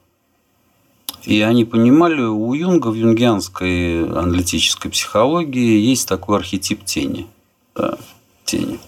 и 1.23 1.41
они 1.41 1.65
понимали, 1.65 2.21
у 2.21 2.53
Юнга 2.53 2.87
в 2.87 2.95
юнгианской 2.95 4.05
аналитической 4.05 4.89
психологии 4.89 5.79
есть 5.79 6.07
такой 6.07 6.37
архетип 6.37 6.85
тени. 6.85 7.27
Да, 7.75 7.97
тени. 8.45 8.79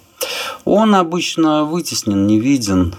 Он 0.65 0.95
обычно 0.95 1.63
вытеснен, 1.65 2.27
не 2.27 2.39
виден. 2.39 2.93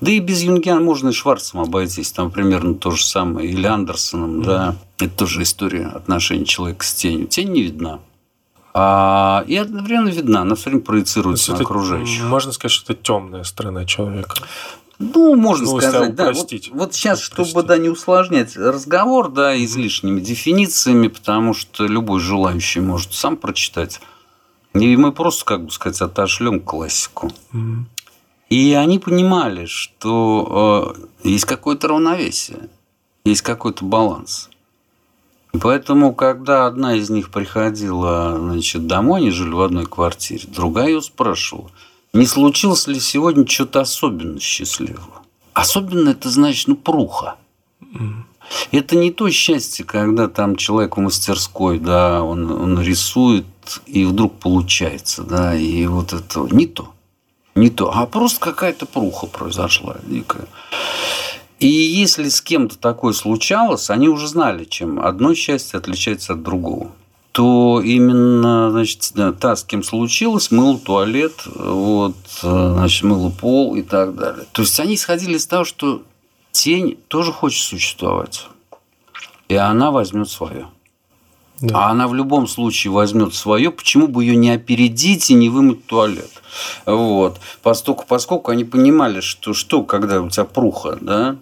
Да 0.00 0.10
и 0.10 0.18
без 0.18 0.42
Юнгиана 0.42 0.80
можно 0.80 1.10
и 1.10 1.12
Шварцем 1.12 1.60
обойтись. 1.60 2.12
Там 2.12 2.30
примерно 2.30 2.74
то 2.74 2.90
же 2.90 3.04
самое. 3.04 3.48
Или 3.48 3.66
Андерсоном, 3.66 4.40
mm-hmm. 4.40 4.44
да. 4.44 4.76
Это 4.98 5.16
тоже 5.16 5.42
история 5.42 5.86
отношений 5.86 6.46
человека 6.46 6.84
с 6.84 6.94
тенью. 6.94 7.26
Тень 7.26 7.52
не 7.52 7.62
видна. 7.62 8.00
А, 8.76 9.44
и 9.46 9.56
одновременно 9.56 10.08
видна, 10.08 10.42
она 10.42 10.56
все 10.56 10.70
время 10.70 10.82
проецируется 10.82 11.52
на 11.52 11.60
окружающих. 11.60 12.24
Можно 12.24 12.50
сказать, 12.50 12.72
что 12.72 12.92
это 12.92 13.02
темная 13.02 13.44
сторона 13.44 13.84
человека. 13.84 14.34
Ну, 14.98 15.34
можно 15.34 15.64
Ну, 15.66 15.78
сказать, 15.80 16.14
да. 16.14 16.24
Вот, 16.26 16.30
упростить. 16.36 16.70
вот 16.72 16.94
сейчас, 16.94 17.20
чтобы 17.20 17.48
Упростить. 17.50 17.66
да, 17.66 17.76
не 17.78 17.88
усложнять 17.88 18.56
разговор, 18.56 19.30
да, 19.30 19.56
излишними 19.62 20.20
дефинициями, 20.20 21.08
потому 21.08 21.52
что 21.54 21.86
любой 21.86 22.20
желающий 22.20 22.80
может 22.80 23.12
сам 23.12 23.36
прочитать. 23.36 24.00
И 24.74 24.96
мы 24.96 25.12
просто, 25.12 25.44
как 25.44 25.64
бы 25.64 25.70
сказать, 25.70 26.00
отошлем 26.00 26.60
классику. 26.60 27.32
И 28.50 28.72
они 28.74 28.98
понимали, 28.98 29.66
что 29.66 30.94
э, 31.22 31.28
есть 31.28 31.44
какое-то 31.44 31.88
равновесие, 31.88 32.68
есть 33.24 33.42
какой-то 33.42 33.84
баланс. 33.84 34.50
И 35.52 35.58
Поэтому, 35.58 36.14
когда 36.14 36.66
одна 36.66 36.94
из 36.96 37.08
них 37.10 37.30
приходила 37.30 38.36
значит, 38.38 38.86
домой, 38.86 39.20
они 39.20 39.30
жили 39.30 39.52
в 39.52 39.60
одной 39.60 39.86
квартире, 39.86 40.48
другая 40.48 40.88
ее 40.88 41.00
спрашивала, 41.02 41.70
не 42.14 42.26
случилось 42.26 42.86
ли 42.86 43.00
сегодня 43.00 43.46
что-то 43.46 43.80
особенно 43.80 44.38
счастливого? 44.38 45.22
Особенно 45.52 46.10
это 46.10 46.30
значит, 46.30 46.68
ну, 46.68 46.76
пруха. 46.76 47.36
Это 48.70 48.96
не 48.96 49.10
то 49.10 49.28
счастье, 49.30 49.84
когда 49.84 50.28
там 50.28 50.54
человек 50.54 50.96
в 50.96 51.00
мастерской, 51.00 51.78
да, 51.78 52.22
он, 52.22 52.50
он 52.50 52.80
рисует, 52.80 53.46
и 53.86 54.04
вдруг 54.04 54.38
получается, 54.38 55.24
да, 55.24 55.56
и 55.56 55.86
вот 55.86 56.12
это 56.12 56.46
не 56.50 56.66
то. 56.66 56.92
Не 57.56 57.70
то, 57.70 57.92
а 57.92 58.06
просто 58.06 58.40
какая-то 58.40 58.86
пруха 58.86 59.26
произошла 59.26 59.96
дикая. 60.04 60.46
И 61.58 61.66
если 61.68 62.28
с 62.28 62.40
кем-то 62.40 62.78
такое 62.78 63.12
случалось, 63.12 63.90
они 63.90 64.08
уже 64.08 64.28
знали, 64.28 64.64
чем 64.64 65.00
одно 65.00 65.34
счастье 65.34 65.78
отличается 65.78 66.34
от 66.34 66.42
другого 66.42 66.92
то 67.34 67.82
именно 67.84 68.70
значит, 68.70 69.10
да, 69.16 69.32
та, 69.32 69.56
с 69.56 69.64
кем 69.64 69.82
случилось, 69.82 70.52
мыл 70.52 70.78
туалет, 70.78 71.32
вот, 71.46 72.14
э, 72.44 72.72
значит, 72.76 73.02
мыл 73.02 73.28
пол 73.32 73.74
и 73.74 73.82
так 73.82 74.14
далее. 74.14 74.44
То 74.52 74.62
есть 74.62 74.78
они 74.78 74.94
исходили 74.94 75.34
из 75.34 75.44
того, 75.44 75.64
что 75.64 76.02
тень 76.52 76.96
тоже 77.08 77.32
хочет 77.32 77.64
существовать. 77.64 78.46
И 79.48 79.56
она 79.56 79.90
возьмет 79.90 80.30
свое. 80.30 80.68
Да. 81.60 81.86
А 81.86 81.90
она 81.90 82.06
в 82.06 82.14
любом 82.14 82.46
случае 82.46 82.92
возьмет 82.92 83.34
свое, 83.34 83.72
почему 83.72 84.06
бы 84.06 84.22
ее 84.22 84.36
не 84.36 84.50
опередить 84.50 85.28
и 85.28 85.34
не 85.34 85.48
вымыть 85.48 85.84
туалет? 85.88 86.30
Вот. 86.86 87.40
Поскольку, 87.64 88.04
поскольку 88.06 88.52
они 88.52 88.62
понимали, 88.62 89.18
что, 89.18 89.54
что 89.54 89.82
когда 89.82 90.22
у 90.22 90.30
тебя 90.30 90.44
пруха, 90.44 90.98
да, 91.00 91.34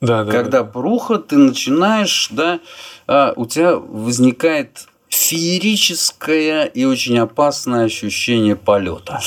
Да, 0.00 0.24
да, 0.24 0.32
когда 0.32 0.62
да. 0.62 0.64
пруха, 0.64 1.18
ты 1.18 1.36
начинаешь, 1.36 2.30
да, 2.32 2.58
а, 3.06 3.32
у 3.36 3.46
тебя 3.46 3.76
возникает 3.76 4.88
феерическое 5.30 6.64
и 6.64 6.84
очень 6.84 7.16
опасное 7.18 7.84
ощущение 7.84 8.56
полета. 8.56 9.20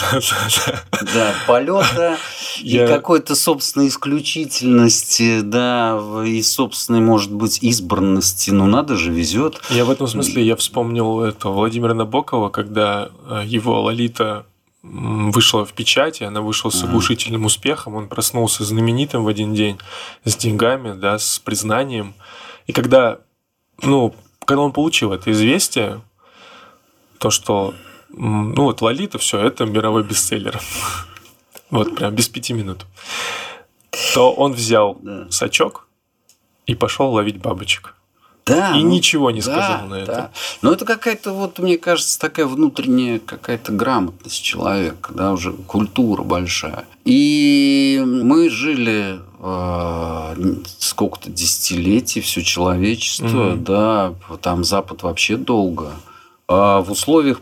Да, 1.14 1.34
полета 1.48 2.18
и 2.62 2.78
какой-то 2.78 3.36
собственной 3.36 3.88
исключительности, 3.88 5.40
да, 5.42 5.98
и 6.26 6.42
собственной, 6.42 7.00
может 7.00 7.32
быть, 7.32 7.60
избранности. 7.62 8.52
Ну, 8.52 8.66
надо 8.66 8.98
же, 8.98 9.12
везет. 9.12 9.62
Я 9.70 9.86
в 9.86 9.92
этом 9.92 10.08
смысле 10.08 10.46
я 10.46 10.58
вспомнил 10.58 11.22
это 11.22 11.48
Владимира 11.50 11.94
Набокова, 11.94 12.50
когда 12.50 13.10
э, 13.30 13.44
его 13.46 13.82
Лолита 13.82 14.46
вышла 14.82 15.64
в 15.64 15.72
печати, 15.72 16.24
она 16.24 16.42
вышла 16.42 16.70
с 16.70 16.84
оглушительным 16.84 17.46
успехом, 17.46 17.96
он 17.96 18.10
проснулся 18.10 18.66
знаменитым 18.66 19.24
в 19.24 19.30
один 19.30 19.54
день, 19.54 19.80
с 20.26 20.36
деньгами, 20.36 21.00
да, 21.00 21.18
с 21.18 21.40
признанием. 21.40 22.14
И 22.68 22.74
когда, 22.74 23.20
ну, 23.82 24.14
когда 24.46 24.62
он 24.62 24.72
получил 24.72 25.14
это 25.14 25.32
известие, 25.32 26.02
то, 27.18 27.30
что, 27.30 27.74
ну, 28.10 28.64
вот 28.64 28.82
Лолита, 28.82 29.18
все, 29.18 29.40
это 29.40 29.66
мировой 29.66 30.04
бестселлер. 30.04 30.60
Вот 31.70 31.96
прям 31.96 32.14
без 32.14 32.28
пяти 32.30 32.54
минут. 32.54 32.86
То 34.14 34.32
он 34.32 34.54
взял 34.54 34.96
Да. 35.02 35.26
сачок 35.32 35.88
и 36.68 36.76
пошел 36.76 37.10
ловить 37.12 37.38
бабочек. 37.38 37.96
Да, 38.46 38.72
И 38.78 38.84
ну, 38.84 38.90
ничего 38.90 39.32
не 39.32 39.42
да, 39.42 39.44
сказал 39.44 39.88
на 39.88 39.96
да. 39.96 40.02
это. 40.04 40.32
Но 40.62 40.72
это 40.72 40.86
какая-то, 40.86 41.32
вот, 41.34 41.58
мне 41.60 41.78
кажется, 41.80 42.20
такая 42.20 42.46
внутренняя 42.46 43.18
какая-то 43.18 43.72
грамотность 43.72 44.44
человека, 44.44 45.14
да, 45.14 45.32
уже 45.32 45.54
культура 45.54 46.22
большая. 46.24 46.86
И 47.06 48.04
мы 48.06 48.50
жили 48.50 49.20
сколько-то 50.80 51.30
десятилетий, 51.30 52.22
все 52.22 52.42
человечество, 52.42 53.26
Мгм. 53.52 53.64
да, 53.64 54.14
там 54.42 54.64
Запад 54.64 55.04
вообще 55.04 55.36
долго. 55.38 55.92
А 56.48 56.80
в 56.82 56.92
условиях 56.92 57.42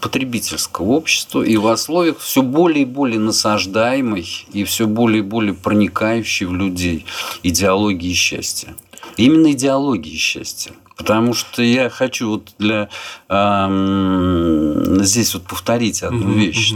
потребительского 0.00 0.86
общества 0.86 1.42
и 1.42 1.56
в 1.56 1.66
условиях 1.66 2.18
все 2.18 2.42
более 2.42 2.82
и 2.82 2.86
более 2.86 3.20
насаждаемой 3.20 4.26
и 4.52 4.64
все 4.64 4.86
более 4.86 5.18
и 5.18 5.22
более 5.22 5.52
проникающей 5.54 6.46
в 6.46 6.54
людей 6.54 7.04
идеологии 7.42 8.12
счастья. 8.14 8.74
Именно 9.16 9.52
идеологии 9.52 10.16
счастья. 10.16 10.72
Потому 10.96 11.34
что 11.34 11.62
я 11.62 11.90
хочу 11.90 12.30
вот 12.30 12.54
для 12.58 12.88
ам, 13.28 15.04
здесь 15.04 15.34
вот 15.34 15.44
повторить 15.44 16.02
одну 16.02 16.32
вещь. 16.32 16.72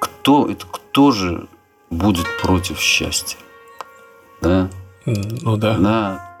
Кто 0.00 0.48
это 0.48 0.66
кто 0.66 1.12
же 1.12 1.46
будет 1.90 2.26
против 2.42 2.80
счастья? 2.80 3.38
Да, 4.40 4.68
Ну 5.06 5.56
да. 5.56 5.76
да. 5.78 6.36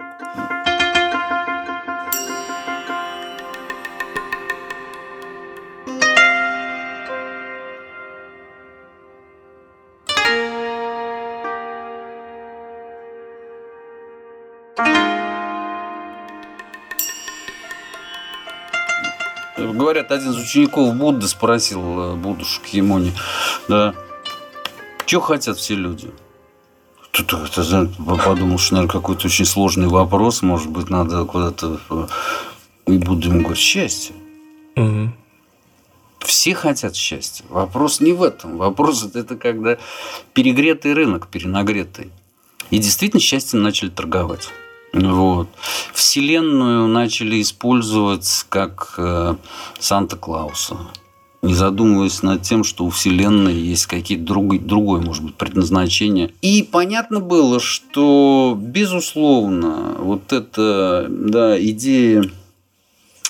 Говорят, 19.56 20.10
один 20.10 20.30
из 20.30 20.36
учеников 20.36 20.94
Будды 20.94 21.26
спросил 21.28 22.12
э, 22.12 22.14
Буддушу 22.16 22.60
Кимони, 22.62 23.12
да, 23.68 23.94
что 25.06 25.20
хотят 25.20 25.56
все 25.56 25.74
люди? 25.74 26.10
Тут 27.16 27.32
это, 27.32 27.90
подумал, 28.24 28.58
что, 28.58 28.74
наверное, 28.74 28.92
какой-то 28.92 29.26
очень 29.26 29.46
сложный 29.46 29.88
вопрос, 29.88 30.42
может 30.42 30.68
быть, 30.68 30.90
надо 30.90 31.24
куда-то... 31.24 31.80
э, 31.88 32.06
И 32.88 32.98
Будда 32.98 33.28
ему 33.28 33.40
говорит, 33.40 33.58
счастье. 33.58 34.14
Мгм. 34.76 35.14
Все 36.20 36.54
хотят 36.54 36.94
счастья. 36.94 37.44
Вопрос 37.48 38.00
не 38.00 38.12
в 38.12 38.22
этом. 38.22 38.58
Вопрос 38.58 39.04
это, 39.04 39.20
это 39.20 39.36
когда 39.36 39.78
перегретый 40.34 40.92
рынок, 40.92 41.28
перенагретый. 41.28 42.10
И 42.70 42.78
действительно 42.78 43.20
счастьем 43.20 43.62
начали 43.62 43.88
торговать. 43.88 44.48
Вот. 44.92 45.48
Вселенную 45.94 46.86
начали 46.86 47.40
использовать 47.40 48.44
как 48.50 48.94
э, 48.98 49.36
Санта-Клауса. 49.78 50.76
Не 51.42 51.54
задумываясь 51.54 52.22
над 52.22 52.42
тем, 52.42 52.64
что 52.64 52.84
у 52.84 52.90
Вселенной 52.90 53.54
есть 53.54 53.86
какие-то 53.86 54.24
другие, 54.24 54.60
другое, 54.60 55.00
может 55.00 55.22
быть, 55.22 55.34
предназначение. 55.36 56.32
И 56.42 56.62
понятно 56.62 57.20
было, 57.20 57.60
что, 57.60 58.56
безусловно, 58.58 59.96
вот 59.98 60.32
эта 60.32 61.06
да, 61.08 61.60
идея 61.62 62.24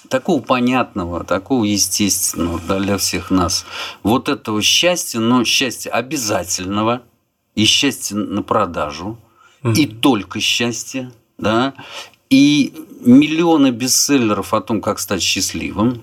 такого 0.08 0.40
понятного, 0.40 1.24
такого 1.24 1.64
естественного 1.64 2.60
да, 2.66 2.78
для 2.78 2.96
всех 2.96 3.30
нас, 3.30 3.66
вот 4.02 4.28
этого 4.28 4.62
счастья, 4.62 5.18
но 5.18 5.44
счастья 5.44 5.90
обязательного, 5.90 7.02
и 7.54 7.64
счастья 7.64 8.16
на 8.16 8.42
продажу, 8.42 9.18
и 9.74 9.86
только 9.86 10.40
счастье, 10.40 11.10
да, 11.38 11.74
и 12.30 12.72
миллионы 13.00 13.70
бестселлеров 13.70 14.54
о 14.54 14.60
том, 14.60 14.80
как 14.80 14.98
стать 15.00 15.22
счастливым. 15.22 16.02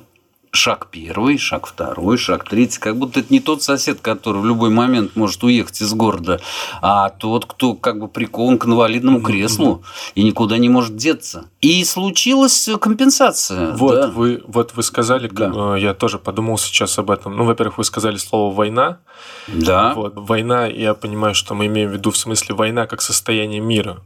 Шаг 0.55 0.89
первый, 0.91 1.39
шаг 1.39 1.65
второй, 1.65 2.15
шаг 2.15 2.47
третий. 2.47 2.79
Как 2.79 2.95
будто 2.95 3.21
это 3.21 3.33
не 3.33 3.39
тот 3.39 3.63
сосед, 3.63 4.01
который 4.01 4.39
в 4.39 4.45
любой 4.45 4.69
момент 4.69 5.15
может 5.15 5.43
уехать 5.43 5.81
из 5.81 5.91
города, 5.95 6.39
а 6.79 7.09
тот, 7.09 7.47
кто 7.47 7.73
как 7.73 7.99
бы 7.99 8.07
прикован 8.07 8.59
к 8.59 8.65
инвалидному 8.67 9.19
креслу 9.21 9.81
и 10.13 10.23
никуда 10.23 10.59
не 10.59 10.69
может 10.69 10.95
деться. 10.95 11.45
И 11.61 11.83
случилась 11.83 12.69
компенсация. 12.79 13.71
Вот, 13.71 13.95
да. 13.95 14.07
вы, 14.09 14.43
вот 14.45 14.75
вы 14.75 14.83
сказали, 14.83 15.27
Да. 15.27 15.75
э, 15.75 15.79
я 15.79 15.95
тоже 15.95 16.19
подумал 16.19 16.59
сейчас 16.59 16.99
об 16.99 17.09
этом. 17.09 17.35
Ну, 17.35 17.45
во-первых, 17.45 17.79
вы 17.79 17.83
сказали 17.83 18.17
слово 18.17 18.53
«война». 18.53 18.99
Да. 19.47 19.95
Вот, 19.95 20.13
война, 20.15 20.67
я 20.67 20.93
понимаю, 20.93 21.33
что 21.33 21.55
мы 21.55 21.65
имеем 21.65 21.89
в 21.89 21.93
виду 21.93 22.11
в 22.11 22.17
смысле 22.17 22.53
война 22.53 22.85
как 22.85 23.01
состояние 23.01 23.59
мира. 23.59 24.01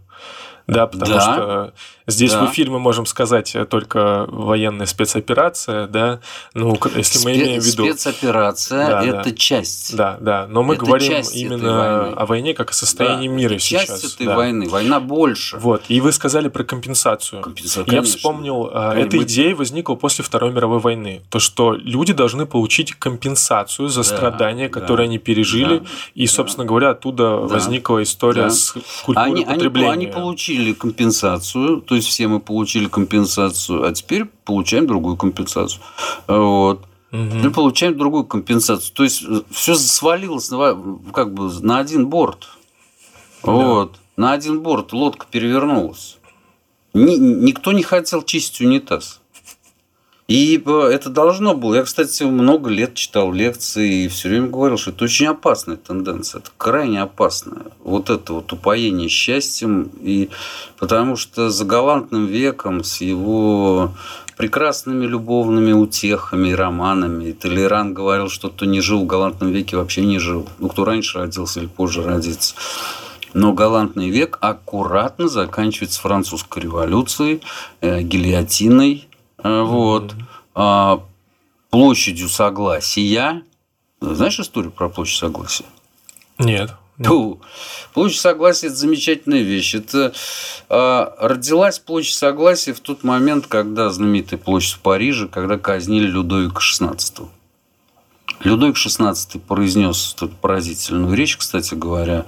Да, 0.65 0.87
потому 0.87 1.11
Да. 1.11 1.21
что 1.21 1.73
здесь 2.07 2.31
Да. 2.33 2.45
в 2.45 2.51
эфире 2.51 2.71
мы 2.71 2.79
можем 2.79 3.05
сказать 3.05 3.55
э, 3.55 3.65
только 3.65 4.25
военная 4.29 4.85
спецоперация, 4.85 5.87
да, 5.87 6.19
ну, 6.53 6.77
если 6.95 7.23
мы 7.25 7.31
Спе- 7.31 7.35
имеем 7.43 7.61
в 7.61 7.65
виду... 7.65 7.83
Спецоперация 7.85 8.87
Да, 8.87 9.03
это 9.05 9.29
да. 9.29 9.31
часть. 9.35 9.95
Да, 9.95 10.17
да, 10.19 10.47
но 10.49 10.63
мы 10.63 10.75
Это 10.75 10.85
говорим 10.85 11.21
именно 11.33 12.07
о 12.13 12.25
войне 12.25 12.53
как 12.53 12.71
о 12.71 12.73
состоянии 12.73 13.27
Да, 13.27 13.33
мира 13.33 13.53
это 13.55 13.59
сейчас. 13.63 13.85
часть 13.87 14.15
этой 14.15 14.27
да. 14.27 14.35
войны. 14.35 14.69
Война 14.69 14.99
больше. 14.99 15.57
Вот, 15.57 15.83
и 15.87 16.01
вы 16.01 16.11
сказали 16.11 16.47
про 16.49 16.63
компенсацию. 16.63 17.41
Компенсация, 17.41 17.81
Я 17.81 17.85
конечно. 18.01 18.17
вспомнил, 18.17 18.65
Конечно, 18.65 18.99
эта 18.99 19.17
мы- 19.17 19.23
идея 19.23 19.55
возникла 19.55 19.95
после 19.95 20.23
Второй 20.23 20.51
мировой 20.51 20.79
войны. 20.79 21.21
То, 21.29 21.39
что 21.39 21.73
люди 21.73 22.13
должны 22.13 22.45
получить 22.45 22.93
компенсацию 22.93 23.89
за 23.89 24.01
Да, 24.01 24.03
страдания, 24.03 24.69
да, 24.69 24.79
которые 24.79 25.05
они 25.05 25.17
пережили. 25.17 25.79
да, 25.79 25.85
и, 26.15 26.27
собственно 26.27 26.65
говоря, 26.65 26.91
оттуда 26.91 27.23
Да. 27.23 27.35
возникла 27.37 28.01
история 28.03 28.43
Да. 28.43 28.49
с 28.49 28.73
культурой 29.03 29.27
Они, 29.31 29.43
они, 29.43 29.85
они 29.85 30.07
получили 30.07 30.73
компенсацию, 30.73 31.81
то 31.81 31.96
есть 31.97 32.07
все 32.07 32.27
мы 32.27 32.39
получили 32.39 32.87
компенсацию, 32.87 33.85
а 33.85 33.91
теперь 33.91 34.25
получаем 34.45 34.87
другую 34.87 35.17
компенсацию. 35.17 35.81
Вот. 36.27 36.85
Мгм. 37.11 37.41
Мы 37.41 37.51
получаем 37.51 37.97
другую 37.97 38.25
компенсацию. 38.25 38.93
То 38.93 39.03
есть 39.03 39.23
все 39.51 39.75
свалилось 39.75 40.49
на, 40.49 40.77
как 41.13 41.33
бы 41.33 41.51
на 41.61 41.79
один 41.79 42.07
борт. 42.07 42.47
Вот. 43.43 43.97
На 44.15 44.33
один 44.33 44.61
борт 44.61 44.93
лодка 44.93 45.25
перевернулась. 45.29 46.17
Ни- 46.93 47.17
никто 47.17 47.71
не 47.71 47.83
хотел 47.83 48.23
чистить 48.23 48.61
унитаз. 48.61 49.21
И 50.27 50.61
э, 50.65 50.89
это 50.91 51.09
должно 51.09 51.55
было. 51.55 51.75
Я, 51.75 51.83
кстати, 51.83 52.23
много 52.23 52.69
лет 52.69 52.95
читал 52.95 53.31
лекции 53.31 54.03
и 54.03 54.07
все 54.09 54.27
время 54.27 54.47
говорил, 54.47 54.77
что 54.77 54.91
это 54.91 55.05
очень 55.05 55.27
опасная 55.27 55.77
тенденция. 55.77 56.39
Это 56.39 56.51
крайне 56.57 57.01
опасная. 57.01 57.67
Вот 57.83 58.09
это 58.09 58.33
вот 58.33 58.51
упоение 58.51 59.07
счастьем. 59.07 59.89
И 60.01 60.29
потому 60.77 61.15
что 61.15 61.49
за 61.49 61.63
галантным 61.63 62.25
веком 62.25 62.83
с 62.83 62.99
его 62.99 63.93
прекрасными 64.35 65.05
любовными 65.05 65.71
утехами 65.71 66.49
и 66.49 66.53
романами. 66.53 67.29
И 67.29 67.33
Толеран 67.33 67.93
говорил, 67.93 68.29
что 68.29 68.49
кто 68.49 68.65
не 68.65 68.81
жил 68.81 69.03
в 69.03 69.07
галантном 69.07 69.51
веке, 69.51 69.77
вообще 69.77 70.05
не 70.05 70.19
жил. 70.19 70.47
Ну, 70.59 70.67
кто 70.67 70.83
раньше 70.83 71.19
родился 71.19 71.61
или 71.61 71.67
позже 71.67 72.03
родится. 72.03 72.53
Но 73.33 73.53
галантный 73.53 74.09
век 74.09 74.37
аккуратно 74.41 75.27
заканчивается 75.27 76.01
французской 76.01 76.63
революцией, 76.63 77.41
э, 77.81 78.01
гильотиной, 78.01 79.07
вот, 79.43 80.15
а, 80.55 81.03
площадью 81.69 82.29
согласия. 82.29 83.43
Знаешь 84.01 84.39
историю 84.39 84.71
про 84.71 84.89
площадь 84.89 85.19
согласия? 85.19 85.65
Нет. 86.39 86.73
Ту. 87.03 87.41
Площадь 87.93 88.19
Согласия– 88.19 88.67
это 88.67 88.75
замечательная 88.75 89.41
вещь. 89.41 89.75
Это 89.75 90.13
а, 90.67 91.15
родилась 91.19 91.77
Площадь 91.77 92.17
Согласия 92.17 92.73
в 92.73 92.79
тот 92.79 93.03
момент, 93.03 93.45
когда 93.47 93.91
знаменитая 93.91 94.39
площадь 94.39 94.73
в 94.73 94.79
Париже, 94.79 95.27
когда 95.27 95.57
казнили 95.59 96.07
Людовика 96.07 96.59
XVI. 96.59 97.29
Людовик 98.39 98.77
XVI 98.77 99.39
произнес 99.39 100.15
эту 100.15 100.29
поразительную 100.29 101.15
речь, 101.15 101.37
кстати 101.37 101.75
говоря, 101.75 102.25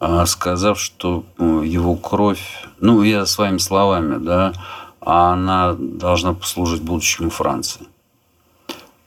а, 0.00 0.26
сказав, 0.26 0.80
что 0.80 1.24
э, 1.38 1.62
его 1.64 1.96
кровь, 1.96 2.64
ну, 2.80 3.02
я 3.02 3.26
своими 3.26 3.58
словами, 3.58 4.24
да, 4.24 4.52
а 5.08 5.32
она 5.32 5.72
должна 5.72 6.34
послужить 6.34 6.82
будущему 6.82 7.30
Франции. 7.30 7.86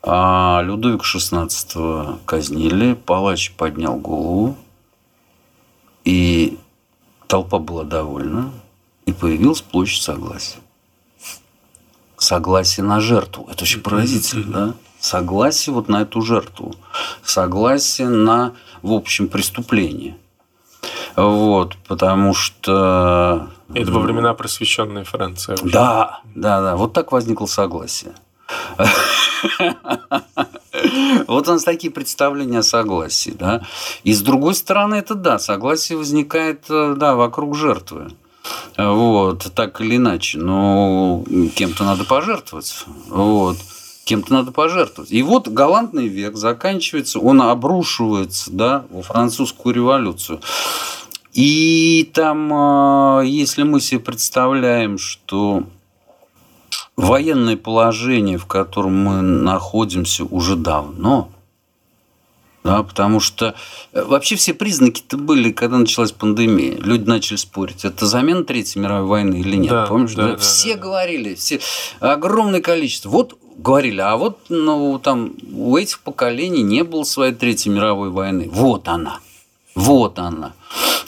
А 0.01 0.61
Людовик 0.63 1.03
XVI 1.03 2.19
казнили, 2.25 2.95
палач 2.95 3.51
поднял 3.51 3.97
голову, 3.97 4.57
и 6.03 6.57
толпа 7.27 7.59
была 7.59 7.83
довольна, 7.83 8.51
и 9.05 9.13
появилась 9.13 9.61
площадь 9.61 10.01
согласия. 10.01 10.57
Согласие 12.17 12.83
на 12.83 12.99
жертву. 12.99 13.47
Это 13.51 13.61
очень 13.61 13.81
поразительно, 13.81 14.51
да? 14.51 14.73
Согласие 14.99 15.71
вот 15.71 15.87
на 15.87 16.01
эту 16.01 16.23
жертву. 16.23 16.73
Согласие 17.21 18.09
на, 18.09 18.55
в 18.81 18.91
общем, 18.91 19.27
преступление. 19.27 20.17
Вот, 21.15 21.77
потому 21.87 22.33
что... 22.33 23.49
Это 23.73 23.91
во 23.91 23.99
времена 23.99 24.33
просвещенной 24.33 25.03
Франции. 25.03 25.53
уже. 25.53 25.71
Да, 25.71 26.21
да, 26.35 26.61
да. 26.61 26.75
Вот 26.75 26.93
так 26.93 27.11
возникло 27.11 27.45
согласие. 27.45 28.13
Вот 31.27 31.47
у 31.47 31.51
нас 31.51 31.63
такие 31.63 31.91
представления 31.91 32.59
о 32.59 32.63
согласии, 32.63 33.31
да. 33.31 33.65
И 34.03 34.13
с 34.13 34.21
другой 34.21 34.55
стороны, 34.55 34.95
это 34.95 35.15
да, 35.15 35.39
согласие 35.39 35.97
возникает, 35.97 36.65
э, 36.69 36.95
да, 36.97 37.15
вокруг 37.15 37.55
жертвы. 37.55 38.11
Вот, 38.77 39.51
так 39.53 39.79
или 39.81 39.97
иначе. 39.97 40.37
Но 40.37 41.23
кем-то 41.55 41.83
надо 41.83 42.03
пожертвовать. 42.03 42.85
Вот. 43.07 43.57
Кем-то 44.03 44.33
надо 44.33 44.51
пожертвовать. 44.51 45.11
И 45.11 45.21
вот 45.21 45.47
галантный 45.47 46.07
век 46.07 46.35
заканчивается, 46.35 47.19
он 47.19 47.41
обрушивается 47.41 48.51
да, 48.51 48.85
во 48.89 49.03
французскую 49.03 49.75
революцию. 49.75 50.41
И 51.33 52.09
там, 52.13 53.19
э, 53.21 53.25
если 53.25 53.63
мы 53.63 53.79
себе 53.79 53.99
представляем, 53.99 54.97
что 54.97 55.63
военное 56.95 57.57
положение, 57.57 58.37
в 58.37 58.45
котором 58.45 59.03
мы 59.03 59.21
находимся 59.21 60.25
уже 60.25 60.55
давно, 60.55 61.29
да, 62.63 62.83
потому 62.83 63.19
что 63.19 63.55
э, 63.91 64.03
вообще 64.03 64.35
все 64.35 64.53
признаки-то 64.53 65.17
были, 65.17 65.51
когда 65.51 65.77
началась 65.77 66.11
пандемия. 66.11 66.77
Люди 66.77 67.07
начали 67.07 67.37
спорить, 67.37 67.85
это 67.85 68.05
замена 68.05 68.43
Третьей 68.43 68.81
мировой 68.81 69.07
войны 69.07 69.35
или 69.37 69.55
нет. 69.55 69.71
Да, 69.71 69.85
Помнишь, 69.87 70.13
да, 70.13 70.23
да? 70.23 70.31
да, 70.33 70.37
все 70.37 70.75
да. 70.75 70.81
говорили, 70.81 71.33
все 71.35 71.59
огромное 71.99 72.61
количество. 72.61 73.09
Вот 73.09 73.37
говорили, 73.57 74.01
а 74.01 74.15
вот 74.15 74.39
ну, 74.49 74.99
там 74.99 75.33
у 75.53 75.75
этих 75.75 76.01
поколений 76.01 76.61
не 76.61 76.83
было 76.83 77.03
своей 77.03 77.33
Третьей 77.33 77.71
мировой 77.71 78.09
войны. 78.09 78.49
Вот 78.51 78.87
она. 78.87 79.19
Вот 79.75 80.19
она. 80.19 80.53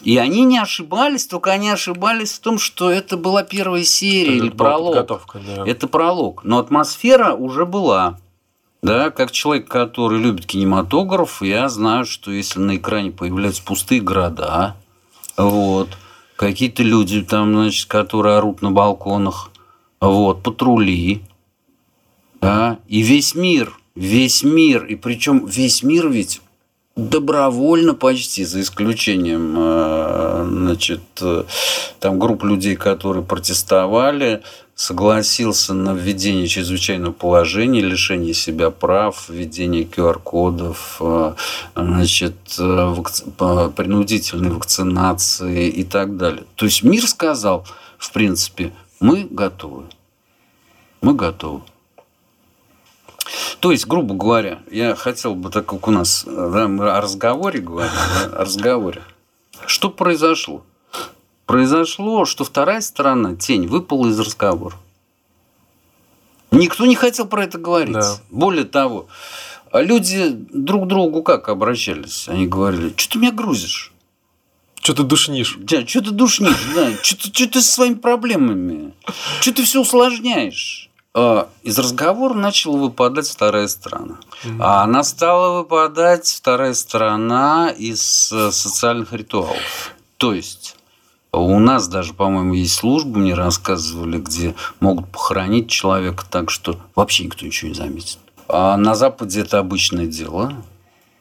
И 0.04 0.18
они 0.18 0.44
не 0.44 0.58
ошибались, 0.58 1.28
только 1.28 1.52
они 1.52 1.70
ошибались 1.70 2.34
в 2.34 2.40
том, 2.40 2.60
что 2.60 2.90
это 2.92 3.16
была 3.18 3.44
первая 3.44 3.84
серия 3.84 4.38
Это 4.38 4.46
или 4.46 4.50
пролог. 4.50 5.08
да. 5.46 5.64
Это 5.66 5.88
пролог. 5.88 6.44
Но 6.44 6.60
атмосфера 6.60 7.34
уже 7.34 7.66
была. 7.66 8.20
Да, 8.82 9.12
как 9.12 9.32
человек, 9.32 9.70
который 9.70 10.20
любит 10.20 10.46
кинематограф, 10.46 11.42
я 11.42 11.70
знаю, 11.70 12.06
что 12.06 12.32
если 12.32 12.60
на 12.60 12.76
экране 12.76 13.12
появляются 13.12 13.64
пустые 13.64 14.02
города, 14.02 14.76
вот, 15.38 15.88
какие-то 16.36 16.84
люди 16.84 17.22
там, 17.22 17.54
значит, 17.54 17.88
которые 17.88 18.36
орут 18.36 18.62
на 18.62 18.72
балконах, 18.72 19.52
вот, 20.02 20.44
патрули, 20.44 21.24
да, 22.42 22.78
и 22.90 23.02
весь 23.04 23.36
мир, 23.36 23.74
весь 23.96 24.44
мир, 24.44 24.84
и 24.84 24.96
причем 24.96 25.46
весь 25.46 25.82
мир 25.82 26.10
ведь 26.10 26.42
добровольно 26.96 27.96
почти, 27.96 28.46
за 28.46 28.62
исключением 28.62 29.56
э, 29.58 30.46
значит, 30.48 31.02
э, 31.22 31.44
там 32.00 32.20
групп 32.20 32.44
людей, 32.44 32.76
которые 32.76 33.24
протестовали, 33.24 34.44
согласился 34.76 35.74
на 35.74 35.94
введение 35.94 36.48
чрезвычайного 36.48 37.14
положения, 37.14 37.82
лишение 37.82 38.34
себя 38.34 38.70
прав, 38.70 39.28
введение 39.28 39.86
QR-кодов, 39.86 40.98
э, 41.00 41.34
значит, 41.76 42.36
вакци- 42.58 43.72
принудительной 43.72 44.52
вакцинации 44.52 45.70
и 45.70 45.84
так 45.84 46.18
далее. 46.18 46.44
То 46.56 46.66
есть 46.66 46.84
мир 46.84 47.08
сказал, 47.08 47.66
в 47.98 48.12
принципе, 48.12 48.72
мы 49.00 49.28
готовы. 49.30 49.86
Мы 51.02 51.16
готовы. 51.16 51.62
То 53.60 53.72
есть, 53.72 53.88
грубо 53.88 54.16
говоря, 54.16 54.60
я 54.70 54.96
хотел 54.96 55.36
бы, 55.36 55.50
так 55.50 55.66
как 55.66 55.88
у 55.88 55.92
нас 55.92 56.26
да, 56.26 56.68
мы 56.68 56.90
о 56.90 57.02
разговоре 57.02 57.60
говорим, 57.60 57.92
да, 57.94 58.38
о 58.38 58.42
разговоре. 58.42 59.02
Что 59.66 59.90
произошло? 59.90 60.66
Произошло, 61.46 62.26
что 62.26 62.44
вторая 62.44 62.82
сторона, 62.82 63.36
тень, 63.36 63.68
выпала 63.68 64.08
из 64.08 64.20
разговора. 64.20 64.76
Никто 66.52 66.86
не 66.86 66.96
хотел 66.96 67.26
про 67.26 67.46
это 67.46 67.58
говорить. 67.58 67.94
Да. 67.94 68.18
Более 68.30 68.66
того, 68.66 69.08
люди 69.74 70.30
друг 70.30 70.86
к 70.86 70.88
другу 70.88 71.24
как 71.24 71.50
обращались? 71.50 72.28
Они 72.28 72.48
говорили, 72.48 72.94
что 72.96 73.14
ты 73.14 73.20
меня 73.20 73.32
грузишь? 73.32 73.94
Что 74.82 74.94
ты 74.94 75.04
душнишь? 75.04 75.58
Да, 75.60 75.88
что 75.88 76.02
ты 76.02 76.12
душнишь, 76.12 76.68
да, 76.76 76.92
что 77.02 77.16
ты, 77.16 77.32
чё 77.32 77.48
ты 77.48 77.62
со 77.62 77.72
своими 77.72 77.96
проблемами, 77.96 78.94
что 79.40 79.54
ты 79.54 79.64
все 79.64 79.82
усложняешь. 79.82 80.90
А, 81.16 81.50
Из 81.62 81.78
разговора 81.78 82.34
начала 82.34 82.78
выпадать 82.78 83.30
вторая 83.30 83.68
сторона. 83.68 84.18
А 84.60 84.84
она 84.84 85.04
стала 85.04 85.60
выпадать, 85.60 86.28
вторая 86.28 86.74
сторона, 86.74 87.70
из 87.70 88.32
э, 88.32 88.52
социальных 88.52 89.14
ритуалов. 89.14 89.94
То 90.18 90.34
есть, 90.34 90.76
у 91.32 91.60
нас 91.60 91.88
даже, 91.88 92.14
по-моему, 92.14 92.54
есть 92.54 92.74
службы, 92.74 93.20
мне 93.20 93.36
рассказывали, 93.36 94.18
где 94.18 94.56
могут 94.80 95.10
похоронить 95.10 95.70
человека 95.70 96.26
так, 96.30 96.50
что 96.50 96.80
вообще 96.96 97.26
никто 97.26 97.46
ничего 97.46 97.70
не 97.70 97.76
заметит. 97.76 98.18
А 98.48 98.76
на 98.78 98.96
Западе 98.96 99.42
это 99.42 99.60
обычное 99.60 100.08
дело. 100.08 100.54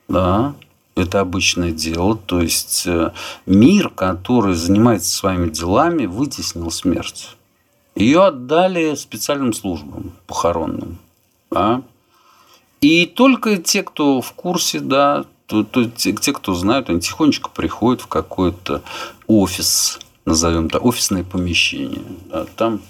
Да. 0.09 0.55
Это 0.95 1.21
обычное 1.21 1.71
дело. 1.71 2.17
То 2.17 2.41
есть 2.41 2.85
э, 2.87 3.13
мир, 3.47 3.89
который 3.91 4.55
занимается 4.55 5.15
своими 5.15 5.49
делами, 5.49 6.07
вытеснил 6.07 6.71
смерть. 6.71 7.37
Ее 7.95 8.25
отдали 8.25 8.95
специальным 8.95 9.53
службам 9.53 10.13
похоронным. 10.27 10.99
Да? 11.51 11.83
И 12.81 13.07
только 13.07 13.59
те, 13.59 13.83
кто 13.83 14.21
в 14.21 14.33
курсе, 14.33 14.81
да, 14.81 15.25
то, 15.47 15.63
то, 15.65 15.85
те, 15.85 16.13
те, 16.13 16.33
кто 16.33 16.55
знают, 16.55 16.89
они 16.89 17.01
тихонечко 17.01 17.51
приходят 17.51 18.01
в 18.01 18.07
какой-то 18.07 18.83
офис, 19.27 19.99
назовем 20.25 20.67
это 20.67 20.79
офисное 20.79 21.25
помещение. 21.25 22.03
Да, 22.31 22.47
там 22.57 22.81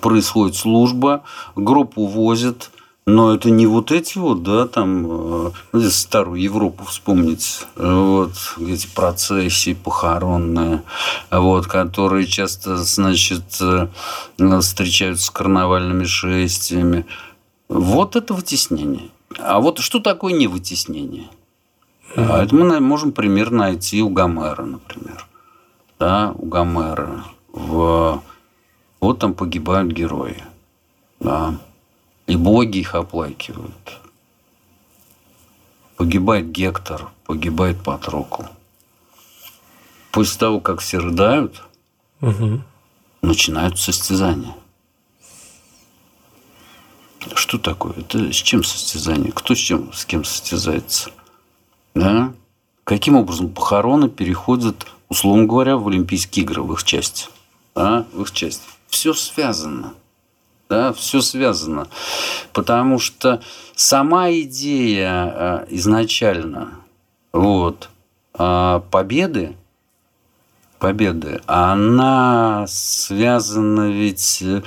происходит 0.00 0.56
служба, 0.56 1.24
группу 1.56 2.06
возят, 2.06 2.70
но 3.04 3.34
это 3.34 3.50
не 3.50 3.66
вот 3.66 3.90
эти 3.90 4.16
вот, 4.18 4.42
да, 4.42 4.66
там, 4.68 5.50
э, 5.72 5.90
старую 5.90 6.40
Европу 6.40 6.84
вспомнить, 6.84 7.66
вот, 7.74 8.32
эти 8.60 8.86
процессии 8.86 9.74
похоронные, 9.74 10.82
вот, 11.30 11.66
которые 11.66 12.26
часто, 12.26 12.76
значит, 12.76 13.60
э, 13.60 13.88
встречаются 14.60 15.26
с 15.26 15.30
карнавальными 15.30 16.04
шествиями. 16.04 17.06
Вот 17.68 18.14
это 18.14 18.34
вытеснение. 18.34 19.10
А 19.38 19.60
вот 19.60 19.80
что 19.80 19.98
такое 19.98 20.34
невытеснение? 20.34 21.28
Mm-hmm. 22.14 22.26
А 22.30 22.44
это 22.44 22.54
мы 22.54 22.80
можем 22.80 23.12
пример 23.12 23.50
найти 23.50 24.02
у 24.02 24.10
Гомера, 24.10 24.62
например. 24.62 25.26
Да, 25.98 26.34
у 26.36 26.46
Гомера. 26.46 27.24
В... 27.52 28.22
Вот 29.00 29.18
там 29.18 29.34
погибают 29.34 29.90
герои. 29.92 30.42
Да. 31.18 31.58
И 32.32 32.36
боги 32.36 32.78
их 32.78 32.94
оплакивают. 32.94 34.00
Погибает 35.98 36.50
Гектор, 36.50 37.10
погибает 37.26 37.82
Патрокл. 37.82 38.44
После 40.12 40.38
того, 40.38 40.58
как 40.58 40.80
все 40.80 40.96
рыдают, 40.96 41.62
угу. 42.22 42.62
начинают 43.20 43.78
состязания. 43.78 44.54
Что 47.34 47.58
такое? 47.58 47.96
Это 47.98 48.32
с 48.32 48.36
чем 48.36 48.64
состязание? 48.64 49.30
Кто 49.30 49.54
с, 49.54 49.58
чем, 49.58 49.92
с 49.92 50.06
кем 50.06 50.24
состязается? 50.24 51.10
Да? 51.94 52.32
Каким 52.84 53.14
образом 53.16 53.50
похороны 53.50 54.08
переходят, 54.08 54.86
условно 55.10 55.44
говоря, 55.44 55.76
в 55.76 55.86
Олимпийские 55.86 56.46
игры 56.46 56.62
в 56.62 56.72
их 56.72 56.82
части? 56.82 57.26
Да? 57.74 58.06
В 58.14 58.22
их 58.22 58.32
части. 58.32 58.64
Все 58.88 59.12
связано 59.12 59.92
да, 60.72 60.92
все 60.94 61.20
связано. 61.20 61.86
Потому 62.54 62.98
что 62.98 63.42
сама 63.76 64.32
идея 64.32 65.66
э, 65.66 65.66
изначально 65.68 66.70
вот, 67.30 67.90
а, 68.32 68.80
победы, 68.90 69.54
победы, 70.82 71.40
она 71.46 72.64
связана 72.66 73.92
ведь 73.92 74.42
э, 74.42 74.62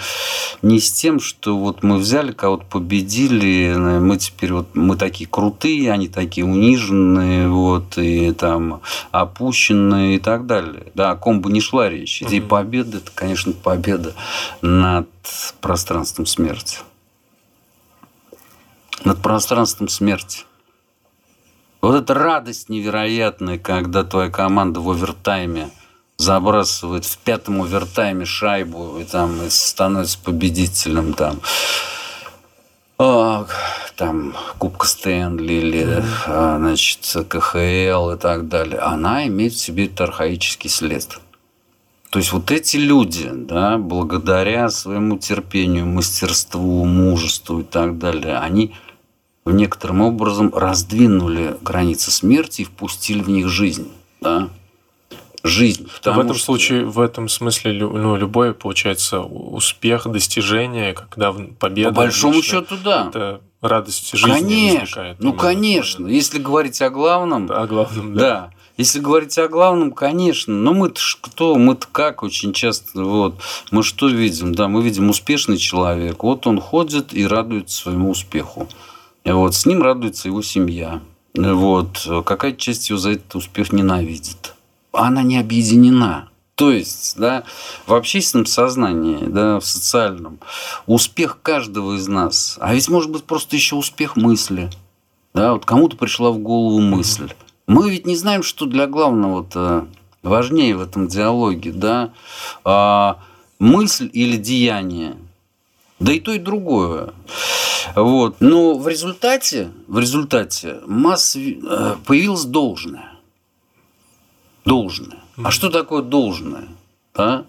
не 0.62 0.80
с 0.80 0.89
тем, 0.89 1.19
что 1.19 1.58
вот 1.58 1.84
мы 1.84 1.97
взяли 1.97 2.32
кого-то, 2.32 2.63
победили, 2.63 3.73
э, 3.75 3.99
мы 3.99 4.15
теперь 4.15 4.54
вот 4.54 4.73
мы 4.75 4.95
такие 4.95 5.30
крутые, 5.30 5.91
они 5.91 6.08
такие 6.08 6.45
униженные, 6.45 7.49
вот, 7.49 7.97
и 7.97 8.32
там 8.32 8.80
опущенные 9.12 10.15
и 10.15 10.19
так 10.19 10.45
далее. 10.47 10.86
Да, 10.95 11.12
о 11.12 11.15
ком 11.17 11.41
бы 11.41 11.51
ни 11.51 11.60
шла 11.60 11.89
речь. 11.89 12.23
Идея 12.23 12.39
угу. 12.39 12.47
победы– 12.47 12.97
это, 12.99 13.12
конечно, 13.13 13.51
победа 13.51 14.13
над 14.62 15.10
пространством 15.60 16.28
смерти. 16.28 16.80
Над 19.04 19.21
пространством 19.21 19.89
смерти. 19.89 20.45
Вот 21.82 21.93
эта 21.93 22.13
радость 22.13 22.69
невероятная, 22.69 23.60
когда 23.60 24.06
твоя 24.06 24.30
команда 24.30 24.80
в 24.80 24.89
овертайме– 24.89 25.71
забрасывает 26.17 27.06
в 27.06 27.17
пятом 27.17 27.62
овертайме 27.62 28.25
шайбу 28.25 28.97
и 28.99 29.04
там 29.04 29.41
и 29.43 29.49
становится 29.49 30.17
победителем 30.19 31.13
там. 31.13 31.39
А, 32.97 33.45
там 33.97 34.34
Кубка 34.58 34.88
Стэнли 34.88 35.54
или 35.54 35.84
mm-hmm. 35.84 36.58
значит, 36.60 37.28
КХЛ 37.28 38.12
и 38.12 38.17
так 38.17 38.47
далее, 38.47 38.80
она 38.80 39.28
имеет 39.28 39.54
в 39.54 39.60
себе 39.60 39.89
архаический 39.97 40.69
след. 40.69 41.19
То 42.10 42.19
есть 42.19 42.32
вот 42.32 42.49
эти 42.51 42.78
люди, 42.78 43.30
да, 43.34 43.78
благодаря 43.78 44.69
своему 44.69 45.17
терпению, 45.17 45.86
мастерству, 45.86 46.86
мужеству 46.86 47.60
и 47.60 47.63
так 47.63 47.97
далее, 47.97 48.38
они 48.38 48.73
в 49.43 49.51
некоторым 49.54 50.01
образом 50.01 50.54
раздвинули 50.56 51.58
границы 51.62 52.12
смерти 52.12 52.62
и 52.62 52.65
впустили 52.65 53.21
в 53.21 53.30
них 53.30 53.49
жизнь. 53.49 53.91
Да? 54.21 54.49
Жизнь. 55.46 55.88
В 56.04 56.08
этом 56.20 56.34
что... 56.34 56.44
случае, 56.46 56.86
в 56.86 57.00
этом 57.00 57.30
смысле, 57.30 57.74
ну, 57.74 58.16
любой, 58.16 58.54
получается, 58.54 59.22
успех, 59.22 60.08
достижение, 60.08 60.94
когда 60.94 61.34
победа... 61.60 61.90
По 61.90 61.96
большому 61.96 62.36
лично, 62.36 62.62
счету, 62.62 62.76
да. 62.84 63.08
Это 63.10 63.42
радость 63.62 64.12
жизни 64.18 64.32
конечно, 64.32 64.80
возникает. 64.80 65.20
Ну, 65.20 65.34
конечно. 65.34 66.08
Если 66.08 66.40
говорить 66.40 66.82
о 66.82 66.90
главном... 66.90 67.50
О 67.52 67.68
главном, 67.68 68.14
да. 68.16 68.20
да. 68.20 68.52
Если 68.78 69.00
говорить 69.00 69.38
о 69.38 69.48
главном, 69.48 69.92
конечно. 69.92 70.54
Но 70.54 70.74
мы-то 70.74 71.00
кто? 71.22 71.56
Мы-то 71.56 71.88
как 71.92 72.24
очень 72.24 72.52
часто... 72.52 73.04
Вот, 73.04 73.36
мы 73.72 73.84
что 73.84 74.08
видим? 74.08 74.54
Да, 74.54 74.68
мы 74.68 74.82
видим 74.82 75.10
успешный 75.10 75.58
человек. 75.58 76.24
Вот 76.24 76.48
он 76.48 76.60
ходит 76.60 77.14
и 77.14 77.26
радуется 77.26 77.84
своему 77.84 78.10
успеху. 78.10 78.68
Вот, 79.24 79.56
с 79.56 79.66
ним 79.66 79.82
радуется 79.82 80.28
его 80.28 80.42
семья. 80.42 81.02
Вот, 81.36 82.08
какая 82.26 82.54
часть 82.54 82.90
его 82.90 82.98
за 82.98 83.12
этот 83.12 83.36
успех 83.36 83.72
ненавидит 83.72 84.55
она 84.98 85.24
не 85.24 85.38
объединена. 85.38 86.30
То 86.56 86.72
есть, 86.72 87.18
да, 87.18 87.44
в 87.86 87.94
общественном 87.94 88.46
сознании, 88.46 89.26
да, 89.26 89.60
в 89.60 89.66
социальном, 89.66 90.40
успех 90.86 91.40
каждого 91.42 91.98
из 91.98 92.08
нас, 92.08 92.58
а 92.62 92.74
ведь 92.74 92.88
может 92.88 93.12
быть 93.12 93.26
просто 93.26 93.58
еще 93.58 93.76
успех 93.76 94.16
мысли, 94.16 94.70
да, 95.34 95.54
вот 95.54 95.66
кому-то 95.66 95.98
пришла 95.98 96.32
в 96.32 96.38
голову 96.38 96.80
мысль. 96.80 97.34
Мы 97.68 97.90
ведь 97.90 98.06
не 98.06 98.16
знаем, 98.16 98.42
что 98.42 98.66
для 98.66 98.88
главного-то 98.88 99.88
важнее 100.24 100.78
в 100.78 100.82
этом 100.82 101.10
диалоге, 101.10 101.74
да, 101.74 102.14
а, 102.64 103.20
мысль 103.60 104.10
или 104.14 104.38
деяние, 104.38 105.18
да 106.00 106.14
и 106.14 106.22
то, 106.22 106.32
и 106.32 106.40
другое. 106.40 107.14
Вот. 107.96 108.38
Но 108.40 108.78
в 108.78 108.88
результате, 108.88 109.72
в 109.88 110.00
результате 110.00 110.80
масс... 110.86 111.36
Э, 111.36 111.96
появилось 112.06 112.46
должное 112.46 113.14
должное. 114.65 115.19
А 115.43 115.51
что 115.51 115.69
такое 115.69 116.01
должное? 116.01 116.67
Да? 117.13 117.45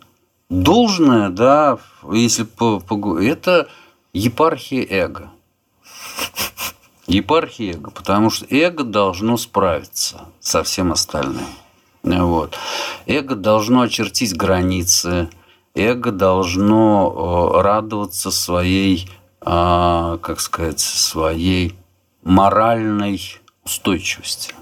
Должное, 0.48 1.30
да, 1.30 1.78
если 2.12 2.44
по, 2.44 2.78
по, 2.78 3.18
это 3.18 3.68
епархия 4.12 4.86
эго. 4.88 5.30
Епархия 7.06 7.74
эго, 7.74 7.90
потому 7.90 8.30
что 8.30 8.46
эго 8.50 8.84
должно 8.84 9.36
справиться 9.36 10.26
со 10.40 10.62
всем 10.62 10.92
остальным. 10.92 11.46
Вот. 12.02 12.56
Эго 13.06 13.34
должно 13.34 13.80
очертить 13.80 14.36
границы, 14.36 15.28
эго 15.74 16.12
должно 16.12 17.52
э, 17.56 17.60
радоваться 17.62 18.30
своей, 18.30 19.10
а, 19.40 20.18
как 20.18 20.40
сказать, 20.40 20.78
своей 20.78 21.74
моральной 22.22 23.20
устойчивости 23.64 24.54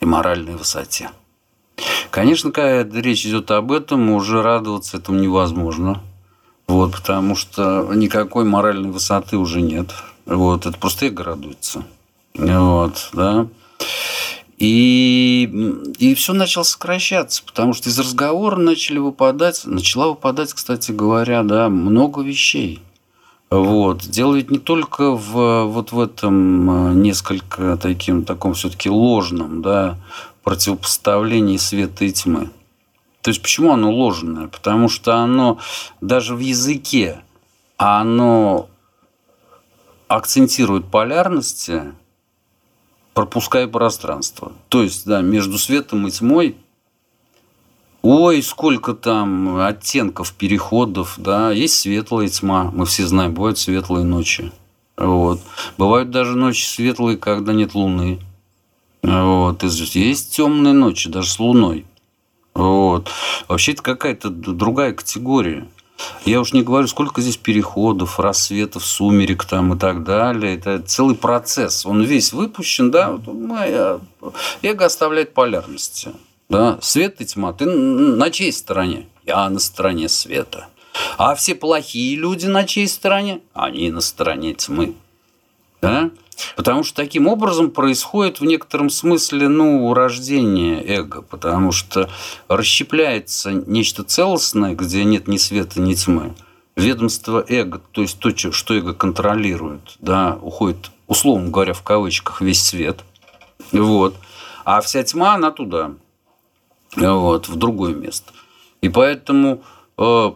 и 0.00 0.04
моральной 0.04 0.56
высоте. 0.56 1.10
Конечно, 2.10 2.50
когда 2.52 3.00
речь 3.00 3.26
идет 3.26 3.50
об 3.50 3.72
этом, 3.72 4.10
уже 4.10 4.42
радоваться 4.42 4.96
этому 4.96 5.18
невозможно. 5.18 6.00
Вот, 6.66 6.92
потому 6.92 7.36
что 7.36 7.90
никакой 7.94 8.44
моральной 8.44 8.90
высоты 8.90 9.36
уже 9.36 9.60
нет. 9.60 9.90
Вот, 10.26 10.66
это 10.66 10.78
просто 10.78 11.06
эго 11.06 11.24
радуется. 11.24 11.84
Вот, 12.34 13.10
да. 13.12 13.46
И, 14.56 15.50
и 15.98 16.14
все 16.14 16.32
начало 16.32 16.62
сокращаться, 16.62 17.42
потому 17.44 17.74
что 17.74 17.90
из 17.90 17.98
разговора 17.98 18.56
начали 18.56 18.98
выпадать, 18.98 19.62
начала 19.64 20.08
выпадать, 20.08 20.52
кстати 20.52 20.92
говоря, 20.92 21.42
да, 21.42 21.68
много 21.68 22.22
вещей. 22.22 22.80
Вот. 23.50 24.02
Дело 24.02 24.34
ведь 24.34 24.50
не 24.50 24.58
только 24.58 25.10
в, 25.10 25.64
вот 25.64 25.92
в 25.92 26.00
этом 26.00 26.90
э, 26.90 26.94
несколько 26.94 27.76
таким, 27.76 28.24
таком 28.24 28.54
все-таки 28.54 28.88
ложном 28.88 29.62
да, 29.62 29.96
противопоставлении 30.44 31.56
света 31.56 32.04
и 32.04 32.12
тьмы. 32.12 32.50
То 33.22 33.30
есть 33.30 33.42
почему 33.42 33.72
оно 33.72 33.90
ложное? 33.90 34.48
Потому 34.48 34.88
что 34.88 35.16
оно 35.16 35.58
даже 36.00 36.34
в 36.34 36.40
языке, 36.40 37.22
оно 37.76 38.68
акцентирует 40.06 40.90
полярности, 40.90 41.92
пропуская 43.14 43.66
пространство. 43.66 44.52
То 44.68 44.82
есть, 44.82 45.06
да, 45.06 45.22
между 45.22 45.58
светом 45.58 46.06
и 46.06 46.10
тьмой 46.10 46.56
Ой, 48.06 48.42
сколько 48.42 48.92
там 48.92 49.56
оттенков, 49.56 50.34
переходов, 50.34 51.14
да, 51.16 51.50
есть 51.52 51.78
светлая 51.78 52.28
тьма, 52.28 52.70
мы 52.70 52.84
все 52.84 53.06
знаем, 53.06 53.32
бывают 53.32 53.56
светлые 53.56 54.04
ночи. 54.04 54.52
Вот. 54.98 55.40
Бывают 55.78 56.10
даже 56.10 56.36
ночи 56.36 56.66
светлые, 56.66 57.16
когда 57.16 57.54
нет 57.54 57.74
луны. 57.74 58.20
Вот. 59.04 59.62
Есть 59.62 60.34
темные 60.34 60.72
ночи, 60.72 61.10
даже 61.10 61.30
с 61.30 61.38
луной. 61.38 61.84
Вот. 62.54 63.10
Вообще 63.48 63.72
это 63.72 63.82
какая-то 63.82 64.30
другая 64.30 64.92
категория. 64.92 65.68
Я 66.24 66.40
уж 66.40 66.52
не 66.52 66.62
говорю, 66.62 66.88
сколько 66.88 67.20
здесь 67.20 67.36
переходов, 67.36 68.18
рассветов, 68.18 68.84
сумерек 68.84 69.44
там 69.44 69.74
и 69.74 69.78
так 69.78 70.04
далее. 70.04 70.56
Это 70.56 70.80
целый 70.80 71.16
процесс. 71.16 71.84
Он 71.86 72.02
весь 72.02 72.32
выпущен, 72.32 72.90
да. 72.90 73.18
Моя 73.26 74.00
эго 74.62 74.86
оставляет 74.86 75.34
полярности. 75.34 76.12
Да? 76.48 76.78
Свет 76.80 77.20
и 77.20 77.26
тьма. 77.26 77.52
Ты 77.52 77.66
на 77.66 78.30
чьей 78.30 78.52
стороне? 78.52 79.06
Я 79.26 79.48
на 79.50 79.58
стороне 79.58 80.08
света. 80.08 80.68
А 81.18 81.34
все 81.34 81.54
плохие 81.54 82.16
люди 82.16 82.46
на 82.46 82.64
чьей 82.64 82.88
стороне? 82.88 83.40
Они 83.52 83.90
на 83.90 84.00
стороне 84.00 84.54
тьмы. 84.54 84.94
Да? 85.82 86.10
Потому 86.56 86.82
что 86.82 86.96
таким 86.96 87.26
образом 87.26 87.70
происходит 87.70 88.40
в 88.40 88.44
некотором 88.44 88.90
смысле 88.90 89.48
ну, 89.48 89.92
рождение 89.94 90.84
эго, 90.84 91.22
потому 91.22 91.72
что 91.72 92.08
расщепляется 92.48 93.52
нечто 93.52 94.04
целостное, 94.04 94.74
где 94.74 95.04
нет 95.04 95.28
ни 95.28 95.36
света, 95.36 95.80
ни 95.80 95.94
тьмы. 95.94 96.34
Ведомство 96.76 97.44
эго, 97.48 97.80
то 97.92 98.02
есть 98.02 98.18
то, 98.18 98.30
что 98.52 98.74
эго 98.74 98.94
контролирует, 98.94 99.96
да, 100.00 100.38
уходит, 100.42 100.90
условно 101.06 101.50
говоря, 101.50 101.72
в 101.72 101.82
кавычках, 101.82 102.40
весь 102.40 102.62
свет. 102.62 103.04
Вот. 103.70 104.16
А 104.64 104.80
вся 104.80 105.02
тьма, 105.04 105.34
она 105.34 105.50
туда, 105.50 105.92
вот, 106.96 107.48
в 107.48 107.56
другое 107.56 107.94
место. 107.94 108.32
И 108.80 108.88
поэтому 108.88 109.62
э, 109.96 110.30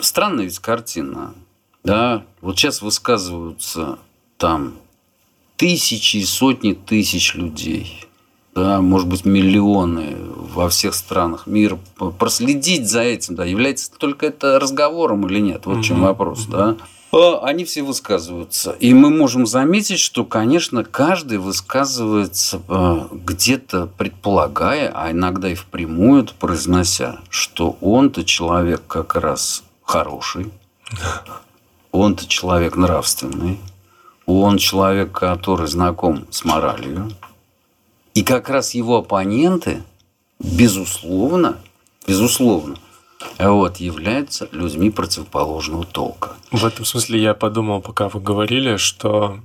странная 0.00 0.44
ведь 0.44 0.58
картина. 0.58 1.34
Да? 1.82 2.24
Вот 2.40 2.58
сейчас 2.58 2.82
высказываются 2.82 3.98
там 4.36 4.74
тысячи 5.60 6.16
и 6.16 6.24
сотни 6.24 6.72
тысяч 6.72 7.34
людей, 7.34 8.06
да, 8.54 8.80
может 8.80 9.06
быть, 9.06 9.26
миллионы 9.26 10.16
во 10.54 10.70
всех 10.70 10.94
странах 10.94 11.46
мира. 11.46 11.78
Проследить 12.18 12.88
за 12.88 13.02
этим, 13.02 13.34
да, 13.34 13.44
является 13.44 13.92
только 13.92 14.24
это 14.24 14.58
разговором 14.58 15.26
или 15.26 15.38
нет, 15.38 15.66
вот 15.66 15.78
в 15.78 15.82
чем 15.82 16.00
вопрос, 16.00 16.46
да. 16.46 16.78
А, 17.12 17.40
они 17.44 17.66
все 17.66 17.82
высказываются. 17.82 18.70
И 18.80 18.94
мы 18.94 19.10
можем 19.10 19.46
заметить, 19.46 19.98
что, 19.98 20.24
конечно, 20.24 20.82
каждый 20.82 21.36
высказывается 21.36 22.62
а, 22.66 23.08
где-то 23.12 23.90
предполагая, 23.98 24.90
а 24.94 25.10
иногда 25.10 25.50
и 25.50 25.54
впрямую 25.54 26.24
это 26.24 26.32
произнося, 26.32 27.18
что 27.28 27.76
он-то 27.82 28.24
человек 28.24 28.80
как 28.86 29.14
раз 29.14 29.62
хороший, 29.84 30.50
он-то 31.92 32.26
человек 32.26 32.76
нравственный, 32.76 33.58
он 34.38 34.58
человек, 34.58 35.12
который 35.12 35.66
знаком 35.66 36.26
с 36.30 36.44
моралью. 36.44 37.10
И 38.14 38.22
как 38.22 38.48
раз 38.48 38.74
его 38.74 38.98
оппоненты, 38.98 39.82
безусловно, 40.38 41.58
безусловно, 42.06 42.76
вот, 43.38 43.76
являются 43.76 44.48
людьми 44.52 44.90
противоположного 44.90 45.84
толка. 45.84 46.32
В 46.50 46.64
этом 46.64 46.84
смысле 46.84 47.20
я 47.20 47.34
подумал, 47.34 47.80
пока 47.80 48.08
вы 48.08 48.20
говорили, 48.20 48.76
что 48.76 49.38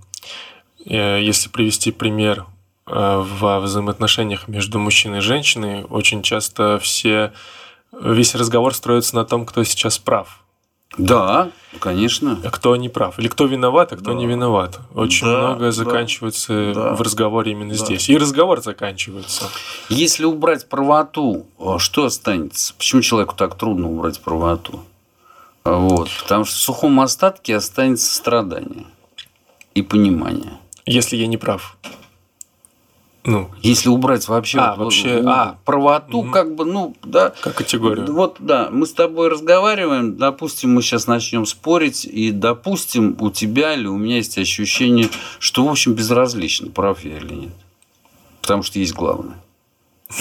э, 0.86 1.22
если 1.22 1.50
привести 1.50 1.92
пример 1.92 2.46
э, 2.88 3.24
во 3.40 3.60
взаимоотношениях 3.60 4.48
между 4.48 4.80
мужчиной 4.80 5.20
и 5.20 5.22
женщиной, 5.22 5.84
очень 5.84 6.22
часто 6.22 6.80
все 6.80 7.34
весь 7.92 8.36
разговор 8.36 8.74
строится 8.74 9.16
на 9.16 9.26
том, 9.26 9.46
кто 9.46 9.64
сейчас 9.64 9.98
прав. 10.00 10.45
Да, 10.98 11.52
конечно. 11.80 12.40
А 12.44 12.50
кто 12.50 12.76
не 12.76 12.90
прав? 12.90 13.20
Или 13.20 13.28
кто 13.28 13.46
виноват, 13.46 13.92
а 13.94 13.98
кто 13.98 14.12
да. 14.12 14.14
не 14.14 14.28
виноват? 14.28 14.80
Очень 14.94 15.28
да, 15.28 15.50
многое 15.50 15.72
заканчивается 15.72 16.74
да, 16.74 16.96
в 16.96 17.02
разговоре 17.02 17.52
именно 17.52 17.72
да. 17.72 17.78
здесь. 17.78 18.10
И 18.10 18.18
разговор 18.18 18.62
заканчивается. 18.62 19.50
Если 19.90 20.24
убрать 20.26 20.70
правоту, 20.70 21.46
а 21.60 21.80
что 21.80 22.06
останется? 22.06 22.74
Почему 22.78 23.02
человеку 23.02 23.36
так 23.36 23.56
трудно 23.56 23.90
убрать 23.90 24.22
правоту? 24.22 24.82
Вот. 25.64 26.10
Потому 26.22 26.46
что 26.46 26.56
в 26.56 26.60
сухом 26.60 27.00
остатке 27.02 27.56
останется 27.56 28.14
страдание 28.14 28.86
и 29.74 29.82
понимание. 29.82 30.60
Если 30.86 31.18
я 31.18 31.28
не 31.28 31.38
прав. 31.38 31.78
Ну, 33.26 33.50
если 33.64 33.90
убрать 33.90 34.28
вообще, 34.28 34.60
а, 34.60 34.76
вообще 34.76 35.24
а, 35.26 35.58
правоту, 35.66 36.20
угу. 36.20 36.32
как 36.32 36.54
бы, 36.54 36.64
ну, 36.64 36.96
да. 37.04 37.34
Как 37.42 37.56
категорию. 37.56 38.14
Вот, 38.14 38.38
да, 38.40 38.70
мы 38.72 38.86
с 38.86 38.94
тобой 38.94 39.30
разговариваем, 39.30 40.16
допустим, 40.16 40.76
мы 40.76 40.84
сейчас 40.84 41.08
начнем 41.08 41.48
спорить, 41.48 42.06
и, 42.06 42.30
допустим, 42.30 43.18
у 43.20 43.32
тебя 43.32 43.74
или 43.74 43.88
у 43.88 43.98
меня 43.98 44.18
есть 44.18 44.38
ощущение, 44.38 45.10
что, 45.40 45.66
в 45.66 45.72
общем, 45.72 45.94
безразлично, 45.94 46.70
прав 46.70 47.04
я 47.04 47.18
или 47.18 47.34
нет. 47.34 47.54
Потому 48.42 48.62
что 48.62 48.78
есть 48.78 48.94
главное. 48.94 49.38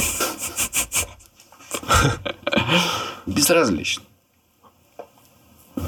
Безразлично. 3.27 4.03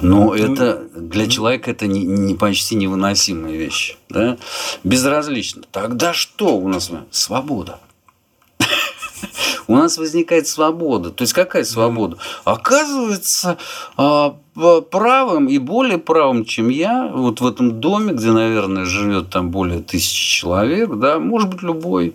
Но 0.03 0.35
это 0.35 0.89
для 0.95 1.27
человека 1.27 1.71
это 1.71 1.87
не, 1.87 2.05
не 2.05 2.35
почти 2.35 2.75
невыносимая 2.75 3.57
вещь. 3.57 3.97
Да? 4.09 4.37
Безразлично. 4.85 5.63
Тогда 5.71 6.13
что 6.13 6.57
у 6.57 6.69
нас? 6.69 6.91
Свобода. 7.11 7.81
У 9.67 9.75
нас 9.75 9.99
возникает 9.99 10.47
свобода. 10.47 11.11
То 11.11 11.23
есть 11.23 11.33
какая 11.33 11.65
свобода? 11.65 12.19
Оказывается, 12.45 13.59
а, 13.97 14.37
правым 14.91 15.49
и 15.49 15.59
более 15.59 15.99
правым, 15.99 16.45
чем 16.45 16.69
я, 16.69 17.09
вот 17.13 17.41
в 17.41 17.47
этом 17.47 17.81
доме, 17.81 18.13
где, 18.13 18.31
наверное, 18.31 18.85
живет 18.85 19.31
там 19.31 19.51
более 19.51 19.81
тысячи 19.83 20.41
человек, 20.41 20.91
да, 20.97 21.19
может 21.19 21.49
быть 21.51 21.63
любой. 21.63 22.15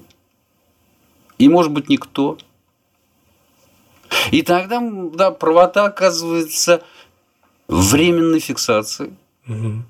И 1.37 1.49
может 1.49 1.71
быть 1.71 1.89
никто. 1.89 2.37
И 4.31 4.41
тогда 4.43 4.81
да, 5.13 5.31
правота 5.31 5.85
оказывается 5.85 6.83
временной 7.71 8.39
фиксации. 8.39 9.13
Угу. 9.47 9.83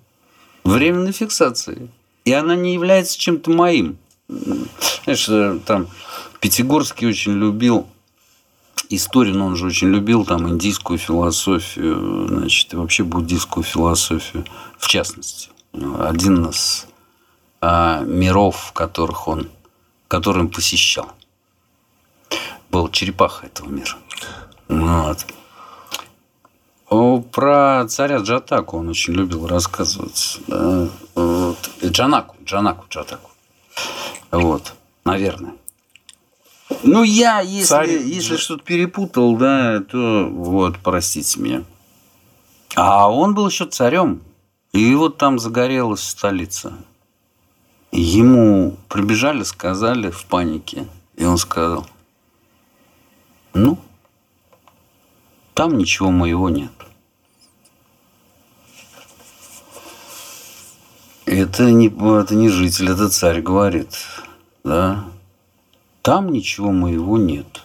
Временной 0.64 1.12
фиксации. 1.12 1.90
И 2.24 2.32
она 2.32 2.56
не 2.56 2.74
является 2.74 3.18
чем-то 3.18 3.50
моим. 3.50 3.98
Знаешь, 4.28 5.28
э, 5.28 5.60
там 5.66 5.88
Пятигорский 6.40 7.08
очень 7.08 7.34
любил 7.34 7.88
историю, 8.90 9.36
но 9.36 9.48
он 9.48 9.56
же 9.56 9.66
очень 9.66 9.90
любил 9.90 10.26
там 10.26 10.48
индийскую 10.48 11.00
философию, 11.00 12.28
значит, 12.28 12.74
и 12.74 12.76
вообще 12.76 13.04
буддийскую 13.04 13.64
философию, 13.64 14.46
в 14.78 14.88
частности. 14.88 15.50
Один 16.00 16.46
из 16.46 16.86
а, 17.62 18.02
миров, 18.04 18.72
которых 18.74 19.28
он, 19.28 19.50
который 20.08 20.40
он 20.40 20.50
посещал, 20.50 21.14
был 22.70 22.90
черепаха 22.90 23.48
этого 23.48 23.70
мира. 23.70 23.96
Вот. 24.68 25.26
Про 26.92 27.86
царя 27.88 28.18
Джатаку 28.18 28.78
он 28.78 28.90
очень 28.90 29.14
любил 29.14 29.48
рассказывать. 29.48 30.40
Да? 30.48 30.90
Вот. 31.16 31.70
Джанаку, 31.82 32.36
Джанаку, 32.44 32.86
Джатаку. 32.90 33.32
Вот, 34.30 34.74
наверное. 35.06 35.54
Ну, 36.84 37.04
я, 37.04 37.40
если, 37.40 37.66
Царь... 37.66 37.90
если 37.92 38.36
что-то 38.36 38.64
перепутал, 38.64 39.38
да, 39.38 39.80
то 39.80 40.28
вот, 40.30 40.80
простите 40.80 41.40
меня. 41.40 41.64
А 42.76 43.10
он 43.10 43.36
был 43.36 43.48
еще 43.48 43.66
царем. 43.66 44.22
И 44.74 44.94
вот 44.96 45.18
там 45.18 45.40
загорелась 45.40 46.04
столица. 46.04 46.74
Ему 47.94 48.76
прибежали, 48.90 49.44
сказали 49.44 50.12
в 50.12 50.26
панике. 50.26 50.88
И 51.16 51.24
он 51.24 51.38
сказал, 51.38 51.88
ну, 53.54 53.78
там 55.54 55.78
ничего 55.78 56.12
моего 56.12 56.50
нет. 56.50 56.72
Это 61.32 61.72
не, 61.72 61.88
это 61.88 62.36
не 62.36 62.50
житель, 62.50 62.90
это 62.92 63.08
царь 63.08 63.42
говорит. 63.42 63.88
Да? 64.66 65.06
Там 66.02 66.30
ничего 66.30 66.74
моего 66.74 67.18
нет. 67.18 67.62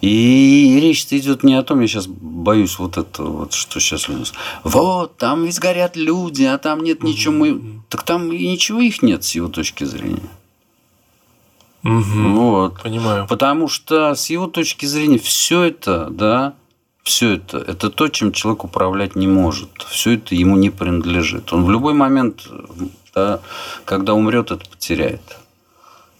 И 0.00 0.78
речь 0.80 1.06
идет 1.10 1.42
не 1.42 1.54
о 1.54 1.62
том, 1.62 1.80
я 1.80 1.86
сейчас 1.86 2.06
боюсь 2.06 2.78
вот 2.78 2.96
это 2.96 3.24
вот, 3.24 3.52
что 3.52 3.78
сейчас 3.78 4.08
люди. 4.08 4.30
Вот, 4.64 5.18
там 5.18 5.44
ведь 5.44 5.58
горят 5.58 5.96
люди, 5.96 6.44
а 6.44 6.56
там 6.56 6.82
нет 6.82 7.02
ничего. 7.02 7.34
Мы... 7.34 7.82
Так 7.90 8.04
там 8.04 8.32
и 8.32 8.48
ничего 8.48 8.80
их 8.80 9.02
нет 9.02 9.22
с 9.22 9.34
его 9.34 9.48
точки 9.48 9.84
зрения. 9.84 10.30
Угу, 11.84 12.30
вот. 12.30 12.82
Понимаю. 12.82 13.26
Потому 13.26 13.68
что 13.68 14.14
с 14.14 14.30
его 14.30 14.46
точки 14.46 14.86
зрения 14.86 15.18
все 15.18 15.64
это, 15.64 16.08
да, 16.08 16.54
все 17.06 17.34
это, 17.34 17.58
это 17.58 17.88
то, 17.88 18.08
чем 18.08 18.32
человек 18.32 18.64
управлять 18.64 19.14
не 19.14 19.28
может. 19.28 19.70
Все 19.88 20.14
это 20.14 20.34
ему 20.34 20.56
не 20.56 20.70
принадлежит. 20.70 21.52
Он 21.52 21.64
в 21.64 21.70
любой 21.70 21.94
момент, 21.94 22.48
да, 23.14 23.38
когда 23.84 24.12
умрет, 24.14 24.50
это 24.50 24.68
потеряет. 24.68 25.22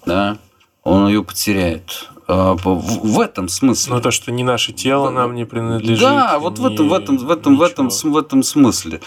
Да? 0.07 0.39
Он 0.85 1.09
ее 1.09 1.25
потеряет. 1.25 2.09
А, 2.29 2.55
в 2.55 3.21
этом 3.21 3.49
смысле. 3.49 3.95
Но 3.95 4.01
то, 4.01 4.13
что 4.13 4.31
не 4.31 4.45
наше 4.45 4.73
тело 4.73 5.11
нам 5.11 5.35
не 5.35 5.45
принадлежит. 5.45 5.99
Да, 5.99 6.39
вот 6.39 6.61
в 6.61 6.67
этом, 6.67 6.89
в 6.89 6.93
этом, 6.93 7.19
в 7.19 7.31
этом, 7.33 7.57
в 7.57 7.63
этом, 7.63 7.89
в 7.89 8.17
этом 8.17 8.43
смысле. 8.45 9.01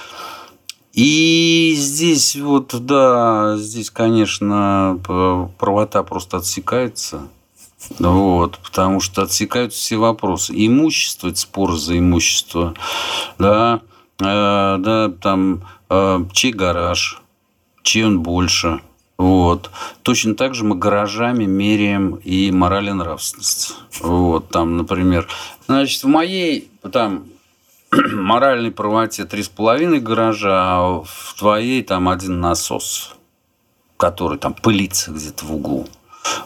И 0.91 1.75
здесь 1.77 2.35
вот, 2.35 2.75
да, 2.85 3.55
здесь, 3.55 3.89
конечно, 3.89 4.99
правота 5.57 6.03
просто 6.03 6.37
отсекается. 6.37 7.29
Вот, 7.97 8.59
потому 8.59 8.99
что 8.99 9.23
отсекаются 9.23 9.79
все 9.79 9.97
вопросы. 9.97 10.53
Имущество, 10.55 11.29
это 11.29 11.37
спор 11.37 11.77
за 11.77 11.97
имущество, 11.97 12.73
да, 13.37 13.81
э, 14.19 14.77
да, 14.79 15.11
там, 15.21 15.63
э, 15.89 16.25
чей 16.33 16.51
гараж, 16.51 17.21
чей 17.83 18.05
он 18.05 18.21
больше, 18.21 18.81
вот. 19.19 19.69
Точно 20.01 20.33
так 20.33 20.55
же 20.55 20.63
мы 20.63 20.77
гаражами 20.77 21.43
меряем 21.43 22.15
и 22.15 22.51
мораль 22.51 22.87
и 22.87 22.93
нравственность. 22.93 23.75
Вот, 23.99 24.47
там, 24.47 24.77
например, 24.77 25.27
значит, 25.67 26.03
в 26.03 26.07
моей, 26.07 26.71
там, 26.89 27.25
моральной 27.91 28.71
правоте 28.71 29.25
три 29.25 29.43
с 29.43 29.49
половиной 29.49 29.99
гаража, 29.99 30.51
а 30.53 31.03
в 31.03 31.35
твоей 31.37 31.83
там 31.83 32.07
один 32.07 32.39
насос, 32.39 33.13
который 33.97 34.37
там 34.37 34.53
пылится 34.53 35.11
где-то 35.11 35.43
в 35.43 35.53
углу. 35.53 35.87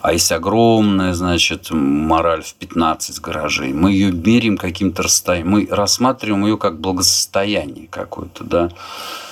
А 0.01 0.13
есть 0.13 0.31
огромная, 0.31 1.13
значит, 1.13 1.71
мораль 1.71 2.43
в 2.43 2.53
15 2.55 3.19
гаражей. 3.19 3.73
Мы 3.73 3.91
ее 3.91 4.11
меряем 4.11 4.57
каким-то 4.57 5.03
расстоянием. 5.03 5.49
Мы 5.49 5.67
рассматриваем 5.69 6.45
ее 6.45 6.57
как 6.57 6.79
благосостояние 6.79 7.87
какое-то, 7.87 8.43
да. 8.43 8.69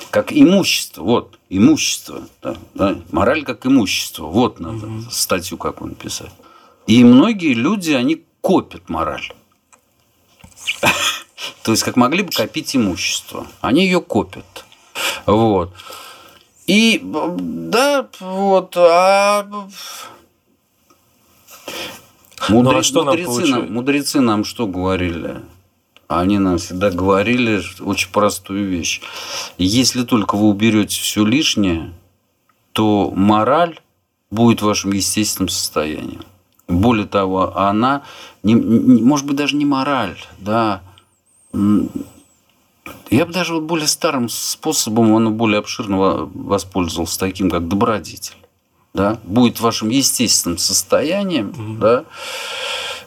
Как 0.10 0.34
имущество. 0.34 1.04
Вот, 1.04 1.40
имущество. 1.50 2.24
Да, 2.42 2.56
да. 2.74 2.98
Мораль 3.12 3.44
как 3.44 3.66
имущество. 3.66 4.26
Вот 4.26 4.60
надо 4.60 4.88
угу. 4.88 5.02
статью 5.10 5.58
какую 5.58 5.90
написать. 5.90 6.32
И 6.88 7.04
многие 7.04 7.54
люди, 7.54 7.92
они 7.92 8.24
копят 8.42 8.90
мораль. 8.90 9.32
То 11.64 11.72
есть, 11.72 11.84
как 11.84 11.96
могли 11.96 12.24
бы 12.24 12.32
копить 12.32 12.76
имущество. 12.76 13.48
Они 13.62 13.84
ее 13.84 14.02
копят. 14.02 14.66
Вот. 15.26 15.74
И 16.68 17.02
да, 17.04 18.08
вот, 18.20 18.76
а 18.78 19.68
Мудре... 22.50 22.74
Ну, 22.74 22.80
а 22.80 22.84
что 22.84 23.04
мудрецы, 23.04 23.42
нам, 23.42 23.50
нам, 23.50 23.74
мудрецы 23.74 24.20
нам 24.20 24.44
что 24.44 24.68
говорили? 24.68 25.42
Они 26.08 26.40
нам 26.40 26.58
всегда 26.58 26.90
говорили 26.90 27.62
очень 27.80 28.12
простую 28.12 28.68
вещь. 28.68 29.02
Если 29.58 30.04
только 30.04 30.36
вы 30.36 30.50
уберете 30.50 31.00
все 31.00 31.24
лишнее, 31.24 31.94
то 32.74 33.12
мораль 33.16 33.80
будет 34.30 34.62
вашим 34.62 34.92
естественным 34.92 35.50
состоянием. 35.50 36.24
Более 36.68 37.06
того, 37.06 37.56
она, 37.58 38.04
не, 38.44 38.54
не, 38.54 39.02
может 39.02 39.26
быть, 39.26 39.36
даже 39.36 39.56
не 39.56 39.66
мораль, 39.66 40.18
да, 40.40 40.82
я 43.10 43.26
бы 43.26 43.34
даже 43.34 43.54
вот 43.54 43.64
более 43.64 43.88
старым 43.88 44.30
способом, 44.30 45.12
он 45.12 45.34
более 45.34 45.60
обширно 45.60 45.98
воспользовался, 46.34 47.20
таким 47.20 47.50
как 47.50 47.68
добродетель. 47.68 48.36
Да, 48.94 49.20
будет 49.24 49.60
вашим 49.62 49.90
естественным 49.90 50.58
состоянием. 50.58 51.50
Угу. 51.50 51.80
Да. 51.80 52.06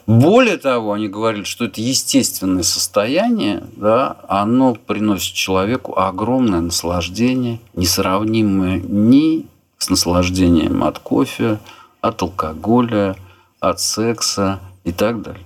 Более 0.07 0.59
того, 0.59 0.93
они 0.93 1.09
говорили, 1.09 1.45
что 1.45 1.65
это 1.65 1.81
естественное 1.81 2.63
состояние, 2.63 3.65
да, 3.77 4.19
оно 4.29 4.75
приносит 4.75 5.35
человеку 5.35 5.99
огромное 5.99 6.61
наслаждение, 6.61 7.59
несравнимое 7.75 8.81
ни 8.81 9.47
с 9.79 9.89
наслаждением 9.89 10.85
от 10.85 10.99
кофе, 10.99 11.59
от 12.03 12.21
алкоголя, 12.21 13.17
от 13.61 13.81
секса 13.81 14.61
и 14.85 14.93
так 14.93 15.23
далее. 15.23 15.45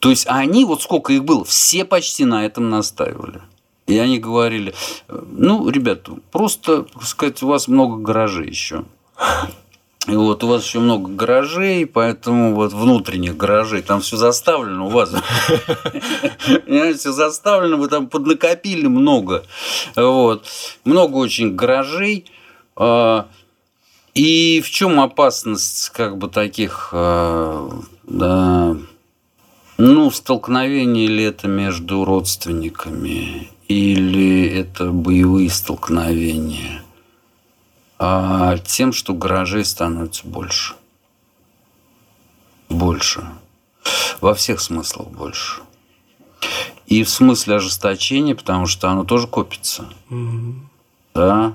То 0.00 0.10
есть 0.10 0.26
они, 0.28 0.64
вот 0.64 0.82
сколько 0.82 1.12
их 1.12 1.24
было, 1.24 1.44
все 1.44 1.84
почти 1.84 2.24
на 2.24 2.44
этом 2.44 2.68
настаивали. 2.68 3.40
И 3.86 3.96
они 3.98 4.18
говорили, 4.18 4.74
ну, 5.08 5.68
ребята, 5.68 6.14
просто, 6.32 6.82
так 6.82 7.04
сказать, 7.04 7.42
у 7.44 7.46
вас 7.46 7.68
много 7.68 7.96
гаражей 7.96 8.48
еще. 8.48 8.84
И 10.06 10.14
вот 10.14 10.44
у 10.44 10.46
вас 10.46 10.64
еще 10.64 10.78
много 10.78 11.10
гаражей, 11.10 11.84
поэтому 11.84 12.54
вот 12.54 12.72
внутренних 12.72 13.36
гаражей, 13.36 13.82
там 13.82 14.00
все 14.00 14.16
заставлено 14.16 14.86
у 14.86 14.90
вас. 14.90 15.12
Все 16.66 17.12
заставлено, 17.12 17.76
вы 17.76 17.88
там 17.88 18.06
поднакопили 18.06 18.86
много. 18.86 19.44
Вот. 19.96 20.46
Много 20.84 21.16
очень 21.16 21.56
гаражей. 21.56 22.26
А, 22.76 23.26
и 24.14 24.62
в 24.64 24.70
чем 24.70 25.00
опасность 25.00 25.90
как 25.90 26.18
бы 26.18 26.28
таких 26.28 26.90
а, 26.92 27.68
да, 28.04 28.76
ну, 29.78 30.10
столкновение 30.10 31.06
ли 31.06 31.24
это 31.24 31.48
между 31.48 32.04
родственниками 32.04 33.50
или 33.68 34.48
это 34.48 34.90
боевые 34.90 35.50
столкновения? 35.50 36.82
А 37.98 38.58
тем, 38.58 38.92
что 38.92 39.14
гаражей 39.14 39.64
становится 39.64 40.26
больше. 40.26 40.74
Больше. 42.68 43.26
Во 44.20 44.34
всех 44.34 44.60
смыслах 44.60 45.08
больше. 45.08 45.62
И 46.86 47.02
в 47.02 47.10
смысле 47.10 47.56
ожесточения, 47.56 48.34
потому 48.34 48.66
что 48.66 48.90
оно 48.90 49.04
тоже 49.04 49.26
копится. 49.26 49.88
Mm-hmm. 50.10 50.54
Да? 51.14 51.54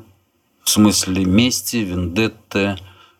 В 0.63 0.69
смысле 0.69 1.25
мести, 1.25 1.77
вендетты, 1.77 2.77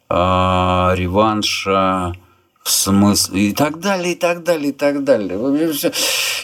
а, 0.10 0.94
реванша, 0.96 2.16
в 2.64 2.70
смысле, 2.70 3.50
и 3.50 3.54
так 3.54 3.80
далее, 3.80 4.14
и 4.14 4.16
так 4.16 4.44
далее, 4.44 4.70
и 4.70 4.74
так 4.74 5.04
далее. 5.04 5.40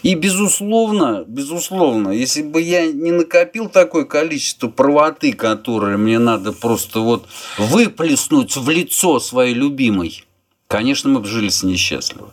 И 0.04 0.16
безусловно, 0.16 1.24
безусловно, 1.28 2.10
если 2.10 2.42
бы 2.42 2.62
я 2.62 2.92
не 2.92 3.12
накопил 3.12 3.70
такое 3.70 4.06
количество 4.06 4.68
правоты, 4.68 5.34
которое 5.34 5.98
мне 5.98 6.20
надо 6.20 6.54
просто 6.54 7.00
вот 7.00 7.28
выплеснуть 7.58 8.56
в 8.56 8.70
лицо 8.70 9.20
своей 9.20 9.54
любимой, 9.54 10.26
конечно, 10.68 11.10
мы 11.10 11.20
бы 11.20 11.28
жили 11.28 11.50
с 11.50 11.64
несчастливо. 11.64 12.32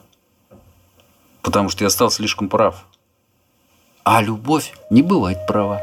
Потому 1.42 1.68
что 1.68 1.84
я 1.84 1.90
стал 1.90 2.10
слишком 2.10 2.48
прав. 2.48 2.86
А 4.02 4.22
любовь 4.22 4.72
не 4.90 5.02
бывает 5.02 5.46
права. 5.46 5.80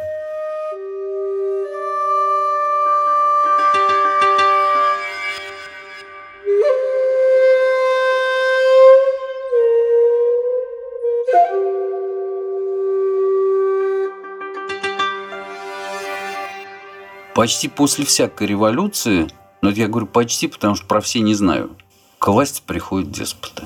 Почти 17.41 17.69
после 17.69 18.05
всякой 18.05 18.45
революции, 18.45 19.27
но 19.63 19.71
это 19.71 19.79
я 19.79 19.87
говорю 19.87 20.05
почти, 20.05 20.47
потому 20.47 20.75
что 20.75 20.85
про 20.85 21.01
все 21.01 21.21
не 21.21 21.33
знаю, 21.33 21.71
к 22.19 22.27
власти 22.27 22.61
приходят 22.63 23.09
деспоты. 23.09 23.63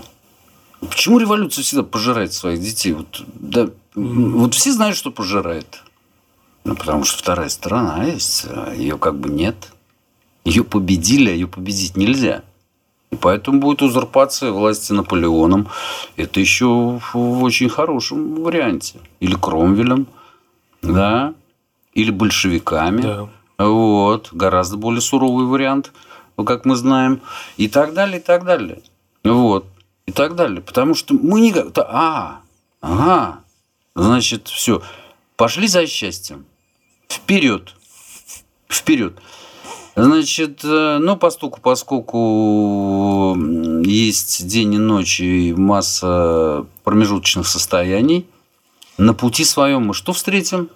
Почему 0.80 1.20
революция 1.20 1.62
всегда 1.62 1.84
пожирает 1.84 2.32
своих 2.32 2.62
детей? 2.62 2.94
Вот, 2.94 3.26
да, 3.34 3.68
вот 3.94 4.54
все 4.54 4.72
знают, 4.72 4.96
что 4.96 5.12
пожирает. 5.12 5.84
Ну, 6.64 6.78
потому 6.78 7.04
что 7.04 7.18
вторая 7.18 7.50
сторона 7.50 8.06
есть, 8.06 8.46
а 8.48 8.74
ее 8.74 8.98
как 8.98 9.20
бы 9.20 9.28
нет. 9.28 9.74
Ее 10.46 10.64
победили, 10.64 11.32
а 11.32 11.34
ее 11.34 11.48
победить 11.48 11.98
нельзя. 11.98 12.44
И 13.12 13.18
поэтому 13.18 13.60
будет 13.60 13.82
узурпация 13.82 14.52
власти 14.52 14.94
Наполеоном. 14.94 15.68
Это 16.16 16.40
еще 16.40 17.02
в 17.12 17.44
очень 17.44 17.68
хорошем 17.68 18.42
варианте. 18.42 19.00
Или 19.20 19.36
Кромвелем, 19.36 20.08
да, 20.82 21.34
или 21.94 22.12
большевиками. 22.12 23.02
Да. 23.02 23.30
Вот, 23.58 24.30
гораздо 24.32 24.78
более 24.78 25.02
суровый 25.02 25.46
вариант, 25.46 25.92
как 26.46 26.66
мы 26.66 26.76
знаем, 26.76 27.22
и 27.58 27.68
так 27.68 27.94
далее, 27.94 28.20
и 28.20 28.22
так 28.22 28.44
далее. 28.44 28.82
Вот, 29.24 29.66
и 30.06 30.12
так 30.12 30.36
далее. 30.36 30.62
Потому 30.62 30.94
что 30.94 31.14
мы 31.14 31.40
никак... 31.40 31.78
А, 31.78 32.42
ага, 32.82 33.40
значит, 33.96 34.48
все. 34.48 34.82
Пошли 35.38 35.68
за 35.68 35.88
счастьем. 35.88 36.46
Вперед. 37.08 37.74
Вперед. 38.68 39.18
Значит, 39.96 40.60
э, 40.66 40.98
ну, 41.00 41.16
поскольку, 41.16 41.62
поскольку 41.62 43.36
есть 43.86 44.46
день 44.46 44.74
и 44.74 44.78
ночь 44.78 45.22
и 45.22 45.54
масса 45.54 46.66
промежуточных 46.84 47.48
состояний, 47.48 48.28
на 48.98 49.14
пути 49.14 49.46
своем 49.46 49.88
мы 49.88 49.94
что 49.94 50.12
встретим? 50.12 50.70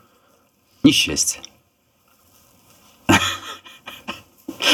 Несчастье. 0.83 1.41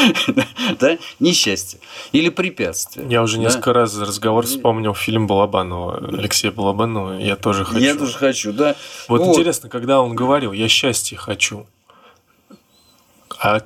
да, 0.80 0.98
несчастье 1.20 1.80
или 2.12 2.30
препятствие. 2.30 3.08
Я 3.10 3.22
уже 3.24 3.38
несколько 3.38 3.74
раз 3.74 3.91
за 3.91 4.06
разговор 4.06 4.46
вспомнил 4.46 4.93
фильм 4.93 5.28
Балабанова, 5.28 5.98
Алексея 5.98 6.52
Балабанова. 6.52 7.18
Я 7.20 7.36
тоже 7.36 7.66
хочу. 7.66 7.80
Я 7.80 7.96
тоже 7.96 8.14
хочу, 8.18 8.54
да. 8.54 8.76
Вот, 9.08 9.22
вот 9.22 9.36
интересно, 9.36 9.70
когда 9.70 10.02
он 10.02 10.16
говорил, 10.16 10.52
я 10.52 10.68
счастье 10.68 11.18
хочу. 11.18 11.66
А 13.39 13.62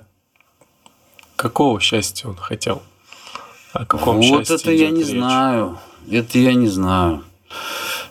какого 1.36 1.80
счастья 1.80 2.28
он 2.28 2.36
хотел? 2.36 2.82
О 3.74 3.86
каком 3.86 4.18
вот 4.18 4.24
счастье 4.24 4.56
это 4.56 4.72
я 4.72 4.90
не 4.90 5.04
речь? 5.04 5.12
знаю. 5.12 5.80
Это 6.10 6.40
я 6.40 6.54
не 6.54 6.68
знаю. 6.68 7.24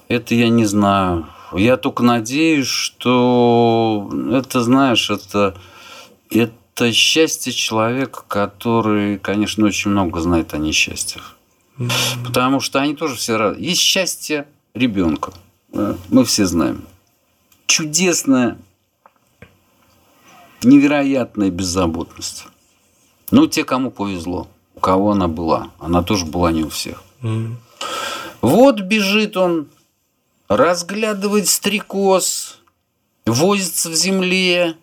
Это 0.08 0.34
я 0.34 0.48
не 0.48 0.64
знаю. 0.64 1.26
я 1.52 1.76
только 1.76 2.02
надеюсь, 2.02 2.66
что 2.66 4.10
это, 4.32 4.62
знаешь, 4.62 5.10
это, 5.10 5.54
это 6.30 6.52
счастье 6.92 7.52
человека, 7.52 8.24
который, 8.26 9.18
конечно, 9.18 9.66
очень 9.66 9.90
много 9.90 10.20
знает 10.20 10.54
о 10.54 10.58
несчастьях. 10.58 11.36
Потому 12.24 12.60
что 12.60 12.80
они 12.80 12.94
тоже 12.94 13.14
все 13.16 13.36
разные. 13.36 13.70
Есть 13.70 13.80
счастье 13.80 14.48
ребенка. 14.74 15.32
Мы 15.72 16.24
все 16.24 16.46
знаем. 16.46 16.84
Чудесная, 17.66 18.58
невероятная 20.62 21.50
беззаботность. 21.50 22.46
Ну, 23.30 23.46
те, 23.46 23.64
кому 23.64 23.90
повезло, 23.90 24.48
у 24.74 24.80
кого 24.80 25.12
она 25.12 25.28
была. 25.28 25.70
Она 25.78 26.02
тоже 26.02 26.24
была 26.24 26.50
не 26.50 26.64
у 26.64 26.70
всех. 26.70 27.02
Mm. 27.20 27.56
Вот 28.40 28.80
бежит 28.80 29.36
он, 29.36 29.68
разглядывает 30.48 31.48
стрекоз, 31.48 32.60
возится 33.26 33.90
в 33.90 33.94
земле, 33.94 34.76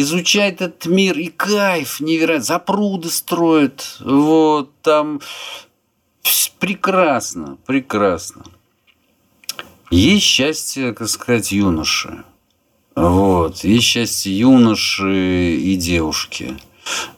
изучает 0.00 0.60
этот 0.60 0.86
мир, 0.86 1.18
и 1.18 1.28
кайф 1.28 2.00
невероятно. 2.00 2.44
Запруды 2.44 3.08
строит, 3.08 3.96
вот, 4.00 4.70
там 4.82 5.20
прекрасно, 6.58 7.56
прекрасно. 7.66 8.44
Есть 9.90 10.24
счастье, 10.24 10.92
как 10.92 11.08
сказать, 11.08 11.52
юноши. 11.52 12.24
Вот. 12.94 13.64
Есть 13.64 13.84
счастье 13.84 14.36
юноши 14.36 15.54
и 15.54 15.76
девушки. 15.76 16.56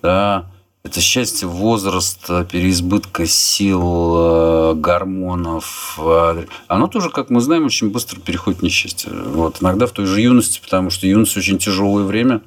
Да. 0.02 0.50
Это 0.84 1.00
счастье 1.00 1.48
возраста, 1.48 2.46
переизбытка 2.50 3.26
сил, 3.26 4.14
э, 4.16 4.74
гормонов. 4.74 5.98
Э, 5.98 6.44
оно 6.66 6.86
тоже, 6.86 7.10
как 7.10 7.30
мы 7.30 7.40
знаем, 7.40 7.66
очень 7.66 7.90
быстро 7.90 8.20
переходит 8.20 8.60
в 8.60 8.62
несчастье. 8.62 9.10
Вот. 9.12 9.60
Иногда 9.60 9.86
в 9.86 9.90
той 9.90 10.06
же 10.06 10.20
юности, 10.20 10.60
потому 10.62 10.90
что 10.90 11.06
юность 11.06 11.36
очень 11.36 11.58
тяжелое 11.58 12.04
время. 12.04 12.42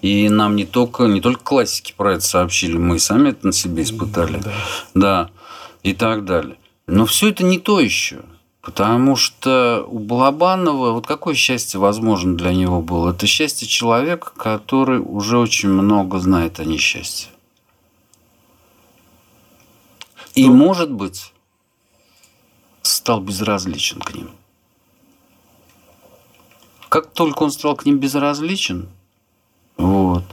И 0.00 0.28
нам 0.28 0.56
не 0.56 0.64
только, 0.64 1.04
не 1.04 1.20
только 1.20 1.42
классики 1.42 1.94
про 1.96 2.14
это 2.14 2.22
сообщили, 2.22 2.76
мы 2.76 2.96
и 2.96 2.98
сами 2.98 3.30
это 3.30 3.46
на 3.46 3.52
себе 3.52 3.82
испытали. 3.82 4.38
Да. 4.38 4.52
да. 4.94 5.30
И 5.82 5.94
так 5.94 6.24
далее. 6.24 6.56
Но 6.86 7.06
все 7.06 7.30
это 7.30 7.44
не 7.44 7.58
то 7.58 7.80
еще. 7.80 8.22
Потому 8.60 9.16
что 9.16 9.84
у 9.88 9.98
Балабанова, 9.98 10.92
вот 10.92 11.06
какое 11.06 11.34
счастье 11.34 11.80
возможно 11.80 12.36
для 12.36 12.52
него 12.54 12.80
было? 12.80 13.10
Это 13.10 13.26
счастье 13.26 13.66
человека, 13.66 14.32
который 14.36 15.00
уже 15.00 15.36
очень 15.38 15.68
много 15.68 16.20
знает 16.20 16.60
о 16.60 16.64
несчастье. 16.64 17.28
И, 20.34 20.46
ну, 20.46 20.54
может 20.54 20.92
быть, 20.92 21.32
стал 22.82 23.20
безразличен 23.20 24.00
к 24.00 24.14
ним. 24.14 24.30
Как 26.88 27.10
только 27.12 27.42
он 27.42 27.50
стал 27.50 27.74
к 27.74 27.84
ним 27.84 27.98
безразличен, 27.98 28.88
вот, 29.82 30.24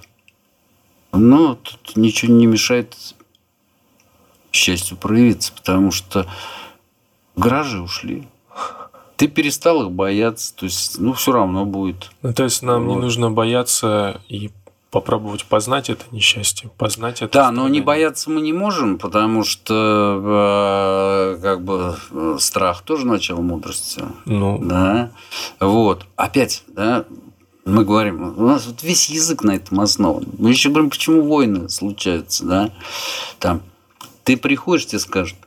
ну, 1.12 1.56
тут 1.56 1.96
ничего 1.96 2.34
не 2.34 2.46
мешает 2.46 2.96
счастью 4.52 4.98
проявиться, 4.98 5.52
потому 5.54 5.92
что 5.92 6.28
гаражи 7.36 7.82
ушли. 7.82 8.28
Ты 9.16 9.28
перестал 9.28 9.84
их 9.84 9.92
бояться, 9.92 10.56
то 10.56 10.66
есть, 10.66 11.00
ну, 11.00 11.14
все 11.14 11.32
равно 11.32 11.66
будет. 11.66 12.12
Ну, 12.22 12.34
то 12.34 12.44
есть, 12.44 12.62
нам 12.62 12.86
вот. 12.86 12.96
не 12.96 13.02
нужно 13.02 13.32
бояться 13.32 14.22
и 14.30 14.52
попробовать 14.92 15.46
познать 15.46 15.90
это 15.90 16.06
несчастье, 16.12 16.70
познать 16.78 17.22
это. 17.22 17.34
Да, 17.34 17.44
страдание. 17.46 17.64
но 17.64 17.70
не 17.70 17.82
бояться 17.82 18.30
мы 18.30 18.42
не 18.42 18.54
можем, 18.54 18.98
потому 18.98 19.44
что 19.44 21.36
э, 21.38 21.42
как 21.42 21.64
бы 21.64 21.96
э, 22.12 22.38
страх 22.40 22.82
тоже 22.82 23.06
начало 23.06 23.42
мудрости. 23.42 24.04
Ну. 24.26 24.60
Да. 24.64 25.12
Вот. 25.60 26.06
Опять, 26.16 26.64
да, 26.68 27.06
мы 27.66 27.86
говорим, 27.86 28.38
у 28.38 28.48
нас 28.48 28.66
вот 28.66 28.84
весь 28.84 29.10
язык 29.10 29.44
на 29.44 29.52
этом 29.52 29.80
основан. 29.82 30.26
Мы 30.38 30.50
еще 30.50 30.70
говорим, 30.70 30.90
почему 30.90 31.22
войны 31.22 31.70
случаются, 31.70 32.46
да. 32.46 32.72
Там, 33.40 33.62
ты 34.24 34.38
приходишь, 34.38 34.88
тебе 34.88 35.00
скажут, 35.00 35.38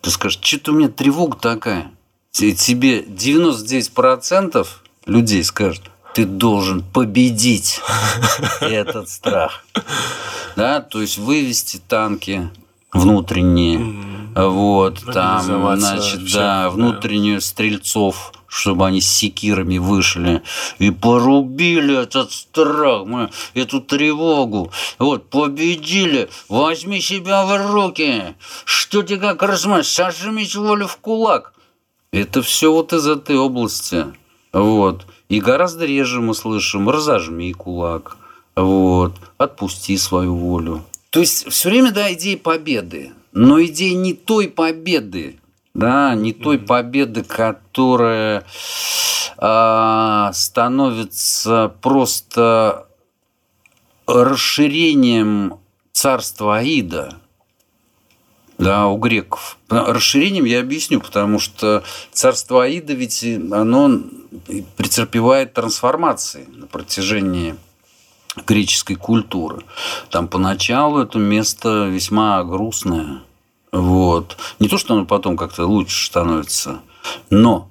ты 0.00 0.10
скажешь, 0.10 0.40
что-то 0.42 0.72
у 0.72 0.74
меня 0.74 0.88
тревога 0.88 1.36
такая. 1.36 1.90
Тебе 2.32 3.02
99% 3.02 4.66
людей 5.06 5.44
скажут, 5.44 5.90
ты 6.14 6.24
должен 6.24 6.82
победить 6.82 7.80
этот 8.60 9.08
страх. 9.08 9.64
Да, 10.56 10.80
то 10.80 11.00
есть 11.00 11.18
вывести 11.18 11.80
танки 11.88 12.50
внутренние, 12.92 14.21
вот, 14.34 15.02
там, 15.12 15.78
значит, 15.78 16.32
да, 16.32 16.70
внутреннюю 16.70 17.40
стрельцов, 17.40 18.32
чтобы 18.46 18.86
они 18.86 19.00
с 19.00 19.08
секирами 19.08 19.78
вышли 19.78 20.42
и 20.78 20.90
порубили 20.90 22.02
этот 22.02 22.32
страх, 22.32 23.06
мы, 23.06 23.30
эту 23.54 23.80
тревогу. 23.80 24.70
Вот, 24.98 25.30
победили, 25.30 26.28
возьми 26.48 27.00
себя 27.00 27.44
в 27.44 27.72
руки, 27.72 28.34
что 28.64 29.02
ты 29.02 29.18
как 29.18 29.42
размать, 29.42 29.86
сожмись 29.86 30.54
волю 30.54 30.86
в 30.86 30.96
кулак. 30.98 31.54
Это 32.12 32.42
все 32.42 32.70
вот 32.70 32.92
из 32.92 33.06
этой 33.06 33.36
области. 33.36 34.06
Вот. 34.52 35.06
И 35.30 35.40
гораздо 35.40 35.86
реже 35.86 36.20
мы 36.20 36.34
слышим 36.34 36.90
«разожми 36.90 37.54
кулак», 37.54 38.18
вот, 38.54 39.14
«отпусти 39.38 39.96
свою 39.96 40.36
волю». 40.36 40.84
То 41.08 41.20
есть 41.20 41.50
все 41.50 41.70
время, 41.70 41.90
да, 41.90 42.12
идея 42.12 42.36
победы, 42.36 43.12
но 43.32 43.62
идея 43.64 43.96
не 43.96 44.14
той 44.14 44.48
победы, 44.48 45.40
да, 45.74 46.14
не 46.14 46.32
той 46.32 46.58
победы, 46.58 47.24
которая 47.24 48.44
э, 49.38 50.30
становится 50.32 51.74
просто 51.80 52.86
расширением 54.06 55.58
царства 55.92 56.58
Аида, 56.58 57.18
да, 58.58 58.86
у 58.86 58.98
греков. 58.98 59.58
Расширением 59.68 60.44
я 60.44 60.60
объясню, 60.60 61.00
потому 61.00 61.38
что 61.38 61.82
царство 62.12 62.64
Аида 62.64 62.92
ведь 62.92 63.24
оно 63.24 64.00
претерпевает 64.76 65.54
трансформации 65.54 66.46
на 66.52 66.66
протяжении 66.66 67.56
греческой 68.46 68.96
культуры. 68.96 69.64
Там 70.10 70.28
поначалу 70.28 71.00
это 71.00 71.18
место 71.18 71.86
весьма 71.86 72.42
грустное, 72.44 73.22
вот. 73.72 74.36
Не 74.58 74.68
то, 74.68 74.76
что 74.76 74.94
оно 74.94 75.06
потом 75.06 75.36
как-то 75.36 75.66
лучше 75.66 76.06
становится, 76.06 76.80
но, 77.30 77.70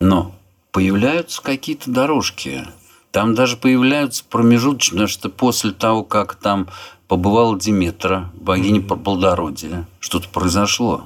но 0.00 0.34
появляются 0.72 1.40
какие-то 1.40 1.90
дорожки. 1.90 2.66
Там 3.12 3.34
даже 3.34 3.56
появляются 3.56 4.24
промежуточные, 4.28 5.06
потому 5.06 5.08
что 5.08 5.28
после 5.30 5.70
того, 5.70 6.02
как 6.04 6.34
там 6.34 6.68
побывала 7.06 7.58
Диметра, 7.58 8.30
богиня 8.34 8.80
mm-hmm. 8.80 9.02
плодородия, 9.02 9.88
что-то 10.00 10.28
произошло. 10.28 11.04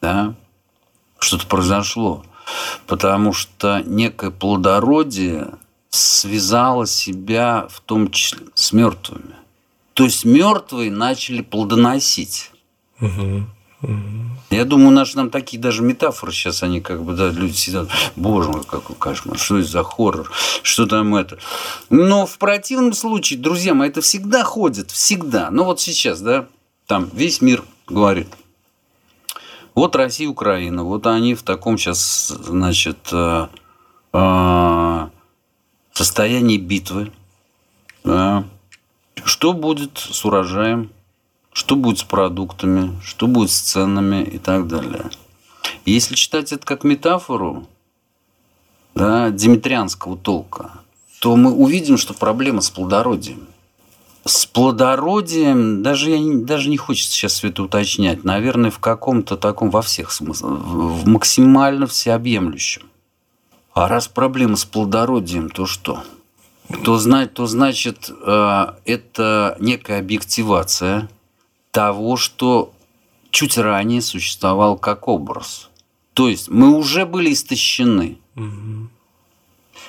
Да? 0.00 0.34
Что-то 1.18 1.46
произошло. 1.46 2.24
Потому 2.86 3.32
что 3.32 3.82
некое 3.84 4.30
плодородие 4.30 5.52
связало 5.92 6.86
себя 6.86 7.66
в 7.70 7.80
том 7.80 8.10
числе 8.10 8.46
с 8.54 8.72
мертвыми. 8.72 9.34
То 9.92 10.04
есть 10.04 10.24
мертвые 10.24 10.90
начали 10.90 11.42
плодоносить. 11.42 12.50
Угу. 12.98 13.44
Я 14.50 14.64
думаю, 14.64 14.90
наши 14.90 15.16
нам 15.16 15.28
такие 15.28 15.60
даже 15.60 15.82
метафоры 15.82 16.32
сейчас, 16.32 16.62
они 16.62 16.80
как 16.80 17.02
бы, 17.02 17.12
да, 17.12 17.28
люди 17.28 17.52
сидят, 17.52 17.88
боже 18.16 18.48
мой, 18.48 18.64
какой 18.64 18.96
кошмар, 18.96 19.38
что 19.38 19.58
это 19.58 19.68
за 19.68 19.82
хоррор, 19.82 20.30
что 20.62 20.86
там 20.86 21.14
это. 21.14 21.38
Но 21.90 22.24
в 22.24 22.38
противном 22.38 22.94
случае, 22.94 23.38
друзья 23.38 23.74
мои, 23.74 23.88
это 23.88 24.00
всегда 24.00 24.44
ходит, 24.44 24.90
всегда. 24.90 25.50
Но 25.50 25.64
вот 25.64 25.80
сейчас, 25.80 26.22
да, 26.22 26.46
там 26.86 27.10
весь 27.12 27.42
мир 27.42 27.64
говорит, 27.86 28.28
вот 29.74 29.94
Россия, 29.96 30.28
Украина, 30.28 30.84
вот 30.84 31.06
они 31.06 31.34
в 31.34 31.42
таком 31.42 31.76
сейчас, 31.76 32.28
значит, 32.28 33.08
э, 33.10 33.48
э, 34.12 35.08
состоянии 35.92 36.56
битвы. 36.56 37.12
Что 39.24 39.52
будет 39.52 39.98
с 39.98 40.24
урожаем? 40.24 40.90
что 41.52 41.76
будет 41.76 41.98
с 41.98 42.02
продуктами, 42.02 42.98
что 43.02 43.26
будет 43.26 43.50
с 43.50 43.60
ценами 43.60 44.22
и 44.22 44.38
так 44.38 44.66
далее. 44.66 45.10
если 45.84 46.14
читать 46.14 46.52
это 46.52 46.64
как 46.64 46.84
метафору 46.84 47.66
да, 48.94 49.30
димитрианского 49.30 50.16
толка, 50.16 50.72
то 51.20 51.36
мы 51.36 51.52
увидим, 51.52 51.98
что 51.98 52.14
проблема 52.14 52.60
с 52.60 52.70
плодородием. 52.70 53.46
С 54.24 54.46
плодородием, 54.46 55.82
даже, 55.82 56.10
я, 56.10 56.44
даже 56.44 56.68
не 56.68 56.76
хочется 56.76 57.12
сейчас 57.12 57.42
это 57.42 57.64
уточнять, 57.64 58.22
наверное, 58.24 58.70
в 58.70 58.78
каком-то 58.78 59.36
таком, 59.36 59.70
во 59.70 59.82
всех 59.82 60.12
смыслах, 60.12 60.60
в 60.60 61.08
максимально 61.08 61.86
всеобъемлющем. 61.86 62.82
А 63.74 63.88
раз 63.88 64.08
проблема 64.08 64.56
с 64.56 64.64
плодородием, 64.64 65.48
то 65.50 65.66
что? 65.66 66.02
То, 66.84 66.98
знать, 66.98 67.34
то 67.34 67.46
значит, 67.46 68.10
э, 68.10 68.66
это 68.84 69.56
некая 69.60 69.98
объективация– 70.00 71.08
того, 71.72 72.18
что 72.18 72.70
чуть 73.30 73.56
ранее 73.56 74.02
существовал 74.02 74.76
как 74.76 75.08
образ. 75.08 75.70
То 76.12 76.28
есть 76.28 76.50
мы 76.50 76.76
уже 76.76 77.06
были 77.06 77.32
истощены. 77.32 78.18
Мгм. 78.34 78.90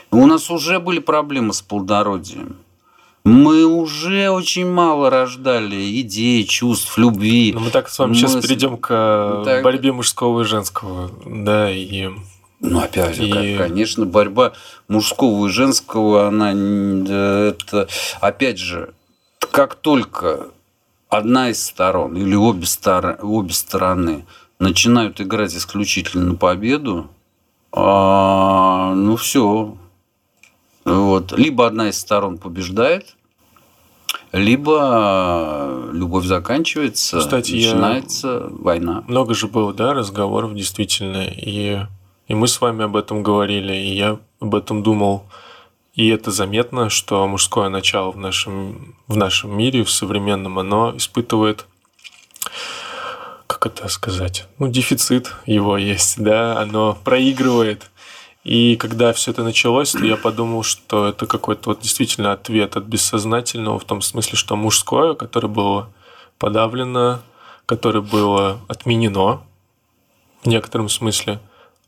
У 0.10 0.26
нас 0.26 0.50
уже 0.50 0.80
были 0.80 1.00
проблемы 1.00 1.54
с 1.54 1.62
плодородием. 1.62 2.56
Мы 3.26 3.66
уже 3.66 4.30
очень 4.30 4.66
мало 4.70 5.10
рождали 5.10 6.00
идей, 6.02 6.46
чувств, 6.46 6.98
любви. 6.98 7.52
Ну, 7.54 7.60
мы 7.62 7.70
так 7.70 7.90
с 7.90 8.00
вами 8.00 8.14
сейчас 8.14 8.36
Мы 8.36 8.42
с- 8.42 8.46
перейдем 8.46 8.78
к 8.78 8.88
э, 8.92 9.42
Так. 9.46 9.64
борьбе 9.64 9.92
мужского 9.92 10.42
и 10.42 10.46
женского. 10.46 11.12
Да, 11.26 11.70
и 11.70 12.12
Ну, 12.64 12.80
опять 12.80 13.16
же, 13.16 13.28
И- 13.28 13.58
конечно, 13.58 14.06
борьба 14.06 14.54
мужского 14.88 15.48
и 15.48 15.50
женского, 15.52 16.28
она 16.30 16.54
да, 17.06 17.50
это, 17.50 17.88
опять 18.22 18.58
же, 18.58 18.94
как 19.52 19.76
только 19.76 20.48
одна 21.10 21.50
из 21.50 21.62
сторон 21.64 22.16
или 22.16 22.34
обе, 22.36 22.66
стор- 22.66 23.20
обе 23.22 23.54
стороны 23.54 24.26
начинают 24.60 25.20
играть 25.20 25.54
исключительно 25.56 26.24
на 26.26 26.36
победу, 26.36 27.10
а, 27.74 28.94
ну 28.96 29.18
все. 29.18 29.78
Вот. 30.86 31.32
Либо 31.38 31.68
одна 31.68 31.90
из 31.90 32.00
сторон 32.00 32.38
побеждает, 32.38 33.16
либо 34.32 34.80
а, 34.82 35.90
любовь 35.92 36.26
заканчивается, 36.26 37.20
Кстати, 37.20 37.52
я- 37.56 37.72
начинается 37.74 38.48
война. 38.52 39.04
много 39.08 39.34
же 39.34 39.48
было, 39.48 39.74
да, 39.74 39.94
разговоров 39.94 40.56
действительно, 40.56 41.24
и, 41.28 41.82
и 42.28 42.36
мы 42.36 42.48
с 42.48 42.62
вами 42.62 42.86
об 42.86 42.96
этом 42.96 43.24
говорили, 43.24 43.74
и 43.74 43.96
я 43.96 44.20
об 44.40 44.56
этом 44.56 44.84
думал, 44.84 45.26
и 45.94 46.08
это 46.10 46.32
заметно, 46.32 46.90
что 46.90 47.28
мужское 47.28 47.70
начало 47.70 48.12
в 48.12 48.18
нашем, 48.18 48.96
в 49.08 49.16
нашем 49.16 49.56
мире, 49.56 49.84
в 49.84 49.92
современном, 49.92 50.58
оно 50.58 50.96
испытывает, 50.98 51.66
как 53.48 53.68
это 53.68 53.88
сказать, 53.90 54.48
ну, 54.58 54.68
дефицит 54.68 55.34
его 55.46 55.78
есть, 55.78 56.22
да, 56.22 56.60
оно 56.60 56.98
проигрывает. 57.04 57.90
И 58.44 58.76
когда 58.76 59.14
все 59.14 59.32
это 59.32 59.44
началось, 59.44 59.92
то 59.92 60.04
я 60.04 60.18
подумал, 60.18 60.64
что 60.64 61.08
это 61.08 61.28
какой-то 61.28 61.70
вот 61.70 61.80
действительно 61.80 62.34
ответ 62.34 62.76
от 62.76 62.84
бессознательного, 62.86 63.80
в 63.80 63.86
том 63.86 64.02
смысле, 64.02 64.38
что 64.38 64.56
мужское, 64.58 65.14
которое 65.14 65.48
было 65.48 65.90
подавлено, 66.40 67.22
которое 67.66 68.02
было 68.02 68.60
отменено 68.68 69.42
в 70.42 70.48
некотором 70.48 70.90
смысле, 70.90 71.40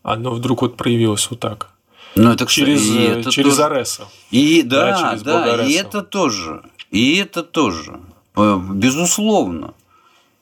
оно 0.06 0.32
вдруг 0.32 0.62
вот 0.62 0.78
проявилось 0.78 1.28
вот 1.30 1.40
так. 1.40 1.70
Ну, 2.16 2.32
это, 2.32 2.46
Через, 2.46 2.86
и 2.86 2.98
э, 3.00 3.20
это 3.20 3.32
через 3.32 3.56
тоже- 3.58 3.66
Ареса. 3.66 4.04
И 4.32 4.62
Да, 4.62 4.86
да, 4.92 5.10
через 5.12 5.24
да, 5.24 5.64
и 5.66 5.74
это 5.74 6.02
тоже. 6.02 6.62
И 6.92 7.18
это 7.18 7.44
тоже. 7.44 8.00
Э, 8.38 8.58
Безусловно. 8.58 9.74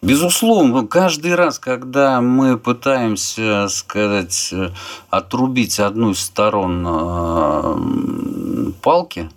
Безусловно, 0.02 0.86
каждый 0.86 1.34
раз, 1.34 1.60
когда 1.60 2.20
мы 2.20 2.58
пытаемся, 2.58 3.70
сказать, 3.70 4.50
э, 4.52 4.72
отрубить 5.10 5.80
одну 5.80 6.12
из 6.12 6.20
сторон 6.20 6.84
палки 8.82 9.30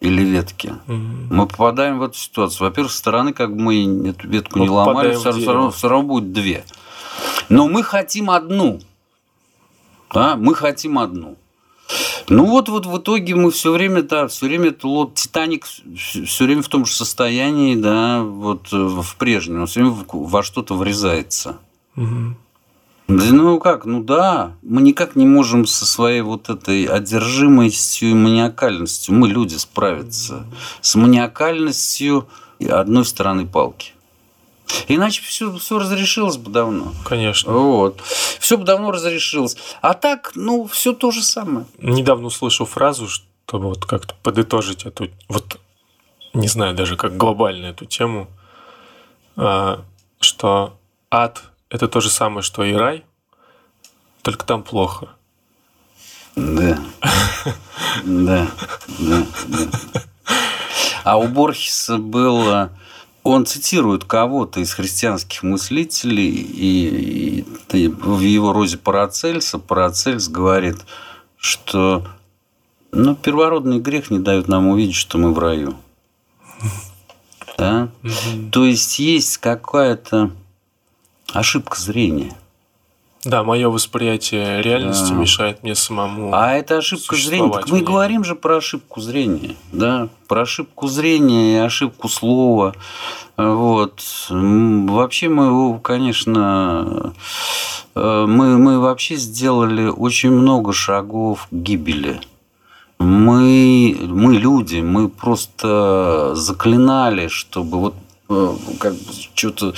или 0.00 0.22
ветки, 0.22 0.74
Мгм. 0.86 1.28
мы 1.30 1.46
попадаем 1.46 1.98
в 1.98 2.02
эту 2.02 2.18
ситуацию. 2.18 2.68
Во-первых, 2.68 2.92
со 2.92 2.98
стороны, 2.98 3.32
как 3.32 3.56
бы 3.56 3.62
мы 3.62 4.10
эту 4.10 4.28
ветку 4.28 4.58
Мы 4.58 4.66
не 4.66 4.70
ломали, 4.70 5.14
все 5.16 5.30
равно, 5.52 5.70
всё 5.70 5.88
равно 5.88 6.06
будет 6.06 6.32
две. 6.32 6.64
Но 7.48 7.66
мы 7.68 7.82
хотим 7.82 8.30
одну. 8.30 8.80
Да? 10.14 10.36
Мы 10.36 10.54
хотим 10.54 10.98
одну. 10.98 11.36
Ну 12.28 12.46
вот, 12.46 12.68
вот 12.68 12.86
в 12.86 12.98
итоге 12.98 13.34
мы 13.34 13.50
все 13.50 13.70
время, 13.72 14.02
да, 14.02 14.28
все 14.28 14.46
время 14.46 14.74
лод 14.82 15.14
Титаник 15.14 15.66
все 15.66 16.44
время 16.44 16.62
в 16.62 16.68
том 16.68 16.86
же 16.86 16.94
состоянии, 16.94 17.76
да, 17.76 18.22
вот 18.22 18.72
э, 18.72 18.76
в 18.76 19.16
прежнем, 19.16 19.60
он 19.60 19.66
все 19.66 19.80
время 19.80 19.94
во 20.10 20.42
что-то 20.42 20.74
врезается. 20.74 21.58
Мгм. 21.94 22.38
Да, 23.06 23.24
ну 23.26 23.60
как, 23.60 23.84
ну 23.84 24.02
да, 24.02 24.52
мы 24.62 24.80
никак 24.80 25.14
не 25.14 25.26
можем 25.26 25.66
со 25.66 25.84
своей 25.84 26.22
вот 26.22 26.48
этой 26.48 26.84
одержимостью 26.84 28.12
и 28.12 28.14
маниакальностью, 28.14 29.14
мы 29.14 29.28
люди, 29.28 29.56
справиться 29.56 30.46
с 30.80 30.94
маниакальностью 30.94 32.28
одной 32.66 33.04
стороны 33.04 33.46
палки. 33.46 33.92
Иначе 34.88 35.22
все, 35.22 35.54
все 35.56 35.78
разрешилось 35.78 36.36
бы 36.36 36.50
давно. 36.50 36.94
Конечно. 37.04 37.52
Вот. 37.52 38.00
Все 38.00 38.56
бы 38.56 38.64
давно 38.64 38.90
разрешилось. 38.90 39.56
А 39.80 39.94
так, 39.94 40.32
ну, 40.34 40.66
все 40.66 40.92
то 40.92 41.10
же 41.10 41.22
самое. 41.22 41.66
Недавно 41.78 42.26
услышал 42.26 42.66
фразу, 42.66 43.08
чтобы 43.08 43.68
вот 43.68 43.84
как-то 43.84 44.14
подытожить 44.22 44.84
эту, 44.84 45.08
вот 45.28 45.60
не 46.32 46.48
знаю 46.48 46.74
даже 46.74 46.96
как 46.96 47.16
глобально 47.16 47.66
эту 47.66 47.86
тему, 47.86 48.28
а, 49.36 49.84
что 50.20 50.78
ад– 51.10 51.42
это 51.68 51.88
то 51.88 52.00
же 52.00 52.10
самое, 52.10 52.42
что 52.42 52.64
и 52.64 52.72
рай, 52.72 53.04
только 54.22 54.44
там 54.44 54.62
плохо. 54.62 55.10
Да. 56.36 56.78
Да, 58.04 58.48
да, 58.98 59.26
да. 59.46 60.02
А 61.04 61.16
у 61.16 61.28
Борхеса 61.28 61.98
было... 61.98 62.70
Он 63.24 63.46
цитирует 63.46 64.04
кого-то 64.04 64.60
из 64.60 64.72
христианских 64.74 65.42
мыслителей, 65.42 66.28
и, 66.28 67.40
и- 67.72 67.76
и 67.84 67.88
в 67.88 68.20
его 68.20 68.52
розе 68.52 68.76
Парацельса 68.76 69.58
Парацельс 69.58 70.28
говорит, 70.28 70.76
что 71.38 72.06
ну, 72.92 73.16
первородный 73.16 73.80
грех 73.80 74.10
не 74.10 74.18
дает 74.20 74.46
нам 74.46 74.68
увидеть, 74.68 74.94
что 74.94 75.18
мы 75.18 75.32
в 75.32 75.38
раю. 75.38 75.74
Да? 77.58 77.88
Мгм. 78.02 78.50
То 78.50 78.66
есть 78.66 78.98
есть 78.98 79.38
какая-то 79.38 80.30
ошибка 81.32 81.80
зрения. 81.80 82.36
Да, 83.24 83.42
мое 83.42 83.68
восприятие 83.70 84.62
реальности 84.62 85.10
Да. 85.10 85.14
мешает 85.14 85.62
мне 85.62 85.74
самому. 85.74 86.30
А 86.34 86.52
это 86.52 86.78
ошибка 86.78 87.16
зрения. 87.16 87.50
Так 87.52 87.68
мы 87.70 87.80
говорим 87.80 88.24
же 88.24 88.34
про 88.34 88.56
ошибку 88.58 89.00
зрения, 89.00 89.56
да, 89.72 90.08
про 90.28 90.42
ошибку 90.42 90.88
зрения 90.88 91.54
и 91.54 91.58
ошибку 91.58 92.08
слова. 92.08 92.74
Вот. 93.36 94.02
Вообще 94.30 95.28
мы, 95.28 95.78
конечно, 95.80 97.12
э, 97.94 98.24
мы, 98.28 98.58
мы 98.58 98.78
вообще 98.78 99.16
сделали 99.16 99.86
очень 99.86 100.30
много 100.30 100.72
шагов 100.72 101.48
к 101.50 101.54
гибели. 101.54 102.20
Мы, 102.98 103.96
мы 104.00 104.36
люди, 104.36 104.80
мы 104.80 105.08
просто 105.08 106.32
заклинали, 106.36 107.26
чтобы 107.28 107.78
вот 107.78 107.94
э, 108.28 108.54
как 108.78 108.92
бы 108.94 109.12
что-то 109.34 109.74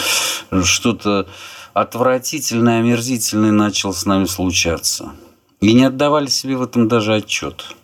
что-то 0.62 1.26
отвратительное, 1.76 2.78
омерзительное 2.78 3.52
начало 3.52 3.92
с 3.92 4.06
нами 4.06 4.24
случаться. 4.24 5.12
И 5.60 5.74
не 5.74 5.84
отдавали 5.84 6.26
себе 6.26 6.56
в 6.56 6.62
этом 6.62 6.88
даже 6.88 7.12
отчет. 7.12 7.76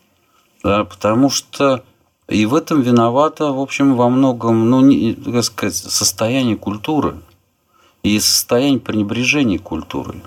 Да, 0.65 0.85
потому 0.85 1.29
что 1.29 1.85
и 2.27 2.47
в 2.47 2.55
этом 2.55 2.81
виновато, 2.81 3.53
в 3.53 3.61
общем, 3.61 3.95
во 3.95 4.09
многом, 4.09 4.71
ну, 4.71 4.81
не, 4.81 5.13
как 5.13 5.45
сказать, 5.45 5.77
состояние 5.77 6.57
культуры 6.57 7.17
и 8.03 8.19
состояние 8.19 8.81
пренебрежения 8.81 9.59
культурой. 9.59 10.23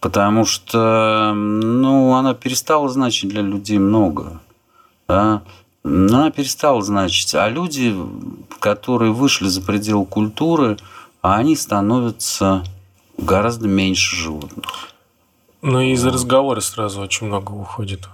Потому 0.00 0.46
что, 0.46 1.34
ну, 1.34 2.14
она 2.14 2.32
перестала 2.32 2.88
значить 2.88 3.28
для 3.28 3.42
людей 3.42 3.76
много. 3.76 4.40
Да? 5.06 5.42
Она 5.84 6.30
перестала 6.30 6.80
значить. 6.80 7.34
А 7.34 7.50
люди, 7.50 7.94
которые 8.60 9.12
вышли 9.12 9.48
за 9.48 9.60
пределы 9.60 10.06
культуры, 10.06 10.78
они 11.20 11.54
становятся 11.54 12.64
гораздо 13.18 13.68
меньше 13.68 14.16
животных. 14.16 14.88
Ну 15.60 15.80
и 15.80 15.90
из 15.92 16.04
разговора 16.06 16.60
сразу 16.60 17.00
очень 17.00 17.26
много 17.26 17.52
уходит. 17.52 18.08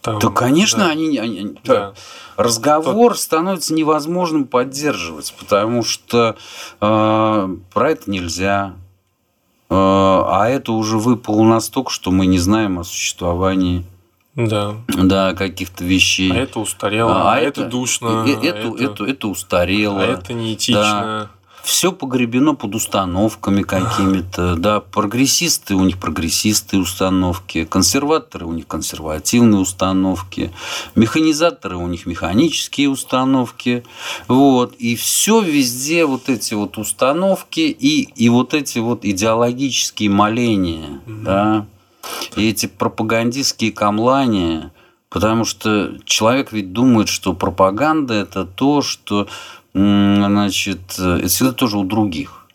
Там, 0.00 0.20
То, 0.20 0.30
конечно, 0.30 0.84
да, 0.84 0.90
они, 0.90 1.18
они- 1.18 1.56
да. 1.64 1.92
разговор 2.36 3.18
становится 3.18 3.74
невозможным 3.74 4.44
поддерживать, 4.44 5.34
потому 5.36 5.82
что 5.82 6.36
э, 6.80 7.56
про 7.74 7.90
это 7.90 8.08
нельзя. 8.08 8.74
Э, 9.68 9.74
а 9.74 10.46
это 10.48 10.70
уже 10.70 10.98
выпало 10.98 11.42
настолько, 11.42 11.90
что 11.90 12.12
мы 12.12 12.26
не 12.26 12.38
знаем 12.38 12.78
о 12.78 12.84
существовании 12.84 13.84
Да. 14.36 14.76
да, 14.86 15.34
каких-то 15.34 15.82
вещей. 15.82 16.30
А 16.32 16.36
это 16.36 16.60
устарело, 16.60 17.32
а, 17.32 17.40
это, 17.40 17.64
душно, 17.64 18.24
и- 18.24 18.30
и- 18.30 18.34
а 18.48 18.54
это, 18.54 18.68
это, 18.68 18.84
это, 18.84 19.04
это 19.06 19.26
устарело. 19.26 20.00
а 20.00 20.04
это 20.06 20.32
неэтично. 20.34 21.30
Все 21.66 21.90
погребено 21.90 22.54
под 22.54 22.76
установками 22.76 23.62
какими-то, 23.62 24.54
да, 24.56 24.78
прогрессисты, 24.78 25.74
у 25.74 25.80
них 25.80 25.98
прогрессистые 25.98 26.80
установки, 26.80 27.64
консерваторы, 27.64 28.46
у 28.46 28.52
них 28.52 28.68
консервативные 28.68 29.60
установки, 29.60 30.52
механизаторы, 30.94 31.76
у 31.76 31.88
них 31.88 32.06
механические 32.06 32.88
установки, 32.88 33.84
вот, 34.28 34.74
и 34.78 34.94
все 34.94 35.40
везде 35.40 36.06
вот 36.06 36.28
эти 36.28 36.54
вот 36.54 36.78
установки 36.78 37.60
и, 37.60 38.02
и 38.02 38.28
вот 38.28 38.54
эти 38.54 38.78
вот 38.78 39.04
идеологические 39.04 40.08
моления, 40.08 41.00
да, 41.04 41.66
и 42.36 42.48
эти 42.48 42.66
пропагандистские 42.66 43.72
камлания, 43.72 44.70
потому 45.08 45.44
что 45.44 45.98
человек 46.04 46.52
ведь 46.52 46.72
думает, 46.72 47.08
что 47.08 47.32
пропаганда– 47.32 48.14
это 48.14 48.44
то, 48.44 48.82
что 48.82 49.26
значит, 49.76 50.80
это 50.98 51.26
всегда 51.28 51.52
тоже 51.52 51.76
у 51.78 51.84
других. 51.84 52.46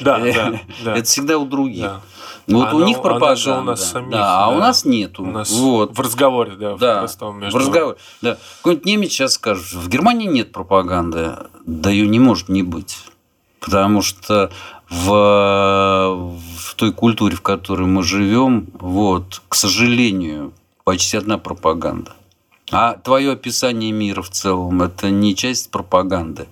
Да, 0.00 0.18
да, 0.18 0.60
да. 0.84 0.96
Это 0.96 1.04
всегда 1.04 1.38
у 1.38 1.46
других. 1.46 1.82
Да. 1.84 2.00
Вот 2.46 2.68
Оно- 2.68 2.78
у 2.78 2.84
них 2.84 3.00
пропаганда. 3.00 3.60
у 3.60 3.62
нас 3.62 3.90
самих, 3.90 4.10
да, 4.10 4.44
а 4.44 4.48
у 4.50 4.54
да. 4.54 4.60
нас 4.60 4.84
нету. 4.84 5.22
У 5.22 5.26
нас 5.30 5.50
вот. 5.50 5.96
в 5.96 6.00
разговоре, 6.00 6.56
да, 6.56 6.74
в 6.74 6.78
Да, 6.78 6.98
простом 6.98 7.36
в 7.36 7.38
между- 7.38 7.58
разговоре. 7.58 7.96
Да. 8.20 8.36
Какой-нибудь 8.58 8.86
немец 8.86 9.10
сейчас 9.12 9.34
скажет, 9.34 9.72
в 9.72 9.88
Германии 9.88 10.26
нет 10.26 10.52
пропаганды. 10.52 11.36
Да 11.64 11.90
ее 11.90 12.06
не 12.06 12.18
может 12.18 12.48
не 12.50 12.62
быть. 12.62 12.98
Потому 13.60 14.02
что 14.02 14.50
в, 14.90 15.08
в 15.08 16.74
той 16.76 16.92
культуре, 16.92 17.34
в 17.34 17.40
которой 17.40 17.86
мы 17.86 18.02
живем, 18.02 18.66
вот, 18.74 19.40
к 19.48 19.54
сожалению, 19.54 20.52
почти 20.84 21.16
одна 21.16 21.38
пропаганда. 21.38 22.12
А 22.74 22.94
твое 22.94 23.30
описание 23.30 23.92
мира 23.92 24.20
в 24.20 24.30
целом– 24.30 24.82
это 24.82 25.08
не 25.08 25.36
часть 25.36 25.70
пропаганды. 25.70 26.48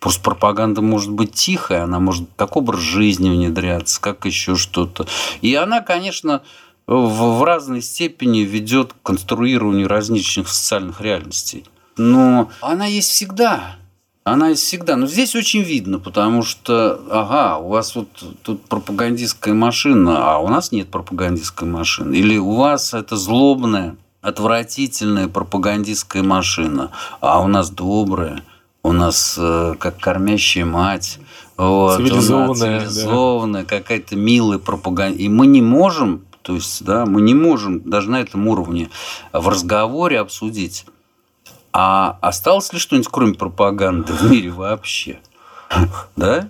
Просто 0.00 0.22
пропаганда 0.22 0.80
может 0.80 1.10
быть 1.10 1.34
тихая, 1.34 1.84
она 1.84 2.00
может 2.00 2.30
как 2.36 2.56
образ 2.56 2.80
жизни 2.80 3.28
внедряться, 3.28 4.00
как 4.00 4.24
еще 4.24 4.56
что-то. 4.56 5.06
И 5.42 5.54
она, 5.54 5.82
конечно, 5.82 6.42
в, 6.86 7.38
в 7.38 7.44
разной 7.44 7.82
степени 7.82 8.38
ведет 8.38 8.94
к 8.94 8.96
конструированию 9.02 9.86
различных 9.86 10.48
социальных 10.48 11.02
реальностей. 11.02 11.66
Но 11.98 12.50
она 12.62 12.86
есть 12.86 13.10
всегда. 13.10 13.76
Она 14.24 14.48
есть 14.48 14.62
всегда. 14.62 14.96
Но 14.96 15.06
здесь 15.06 15.36
очень 15.36 15.60
видно, 15.60 15.98
потому 15.98 16.42
что, 16.42 17.00
ага, 17.10 17.58
у 17.58 17.68
вас 17.68 17.94
вот 17.94 18.08
тут 18.42 18.64
пропагандистская 18.64 19.52
машина, 19.52 20.32
а 20.32 20.38
у 20.38 20.48
нас 20.48 20.72
нет 20.72 20.88
пропагандистской 20.88 21.68
машины. 21.68 22.14
Или 22.14 22.38
у 22.38 22.54
вас 22.54 22.94
это 22.94 23.16
злобная, 23.16 23.96
отвратительная 24.26 25.28
пропагандистская 25.28 26.24
машина, 26.24 26.90
а 27.20 27.40
у 27.40 27.46
нас 27.46 27.70
добрая, 27.70 28.42
у 28.82 28.90
нас 28.90 29.36
э, 29.38 29.76
как 29.78 30.00
кормящая 30.00 30.64
мать. 30.64 31.20
Вот, 31.56 31.98
нас 32.00 32.08
Цивилизованная, 32.08 32.80
да. 32.80 32.86
цивилизованная, 32.86 33.64
какая-то 33.64 34.16
милая 34.16 34.58
пропаганда. 34.58 35.16
И 35.18 35.28
мы 35.28 35.46
не 35.46 35.62
можем, 35.62 36.24
то 36.42 36.54
есть, 36.54 36.84
да, 36.84 37.06
мы 37.06 37.22
не 37.22 37.34
можем 37.34 37.88
даже 37.88 38.10
на 38.10 38.20
этом 38.20 38.48
уровне 38.48 38.90
в 39.32 39.48
разговоре 39.48 40.18
обсудить, 40.18 40.86
а 41.72 42.18
осталось 42.20 42.72
ли 42.72 42.80
что-нибудь 42.80 43.08
кроме 43.08 43.34
пропаганды 43.34 44.12
в 44.12 44.28
мире 44.28 44.50
вообще? 44.50 45.20
Да? 46.16 46.48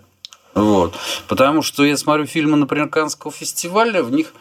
Вот. 0.55 0.95
Потому 1.29 1.61
что 1.61 1.85
я 1.85 1.99
смотрю 1.99 2.25
фильмы, 2.25 2.57
например, 2.57 2.89
Каннского 2.89 3.31
фестиваля, 3.31 4.03
в 4.03 4.11
них 4.11 4.33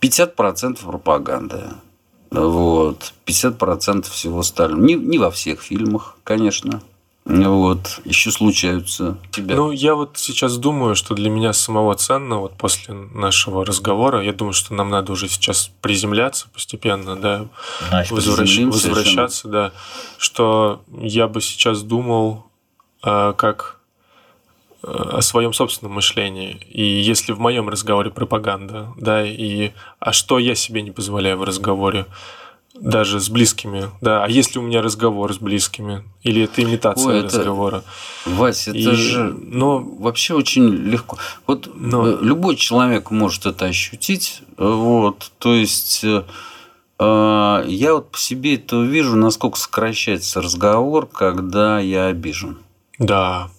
50% 0.00 0.84
пропаганды. 0.84 1.62
Вот. 2.30 3.12
50% 3.26 4.08
всего 4.10 4.40
остального. 4.40 4.80
Не, 4.80 4.94
не 4.94 5.18
во 5.18 5.30
всех 5.30 5.62
фильмах, 5.62 6.16
конечно. 6.24 6.82
Вот. 7.24 8.00
Еще 8.04 8.30
случаются. 8.30 9.18
Тебя. 9.30 9.54
Ну, 9.54 9.70
я 9.72 9.94
вот 9.94 10.16
сейчас 10.16 10.56
думаю, 10.56 10.94
что 10.96 11.14
для 11.14 11.28
меня 11.28 11.52
самого 11.52 11.94
ценно, 11.94 12.38
вот 12.38 12.54
после 12.54 12.94
нашего 12.94 13.64
разговора, 13.64 14.22
я 14.22 14.32
думаю, 14.32 14.54
что 14.54 14.74
нам 14.74 14.90
надо 14.90 15.12
уже 15.12 15.28
сейчас 15.28 15.70
приземляться 15.80 16.48
постепенно, 16.52 17.16
да, 17.16 17.46
Значит, 17.88 18.12
возвращ- 18.12 18.64
возвращаться, 18.64 19.48
да, 19.48 19.72
что 20.18 20.82
я 20.98 21.28
бы 21.28 21.40
сейчас 21.40 21.82
думал, 21.82 22.46
э, 23.04 23.34
как 23.36 23.79
о 24.82 25.20
своем 25.22 25.52
собственном 25.52 25.94
мышлении. 25.94 26.58
И 26.70 26.82
если 26.82 27.32
в 27.32 27.38
моем 27.40 27.68
разговоре 27.68 28.10
пропаганда, 28.10 28.92
да, 28.96 29.24
и 29.26 29.72
а 29.98 30.12
что 30.12 30.38
я 30.38 30.54
себе 30.54 30.82
не 30.82 30.90
позволяю 30.90 31.36
в 31.38 31.44
разговоре, 31.44 32.06
даже 32.74 33.20
с 33.20 33.28
близкими, 33.28 33.90
да, 34.00 34.24
а 34.24 34.28
если 34.28 34.58
у 34.58 34.62
меня 34.62 34.80
разговор 34.80 35.34
с 35.34 35.38
близкими, 35.38 36.02
или 36.22 36.44
это 36.44 36.62
имитация 36.62 37.08
Ой, 37.14 37.18
это- 37.18 37.38
разговора. 37.38 37.82
Вася, 38.24 38.70
это 38.70 38.78
И- 38.78 38.94
же 38.94 39.34
но- 39.38 39.80
вообще 39.80 40.34
очень 40.34 40.68
легко. 40.70 41.18
Вот 41.46 41.68
Но- 41.74 42.06
э, 42.08 42.18
любой 42.22 42.56
человек 42.56 43.10
может 43.10 43.44
это 43.44 43.66
ощутить. 43.66 44.42
Вот, 44.56 45.30
то 45.38 45.52
есть 45.52 46.04
э, 46.04 46.22
э, 46.98 47.64
я 47.66 47.94
вот 47.94 48.12
по 48.12 48.18
себе 48.18 48.54
это 48.54 48.80
вижу, 48.82 49.14
насколько 49.16 49.58
сокращается 49.58 50.40
разговор, 50.40 51.06
когда 51.06 51.80
я 51.80 52.06
обижен. 52.06 52.58
Да, 52.98 53.50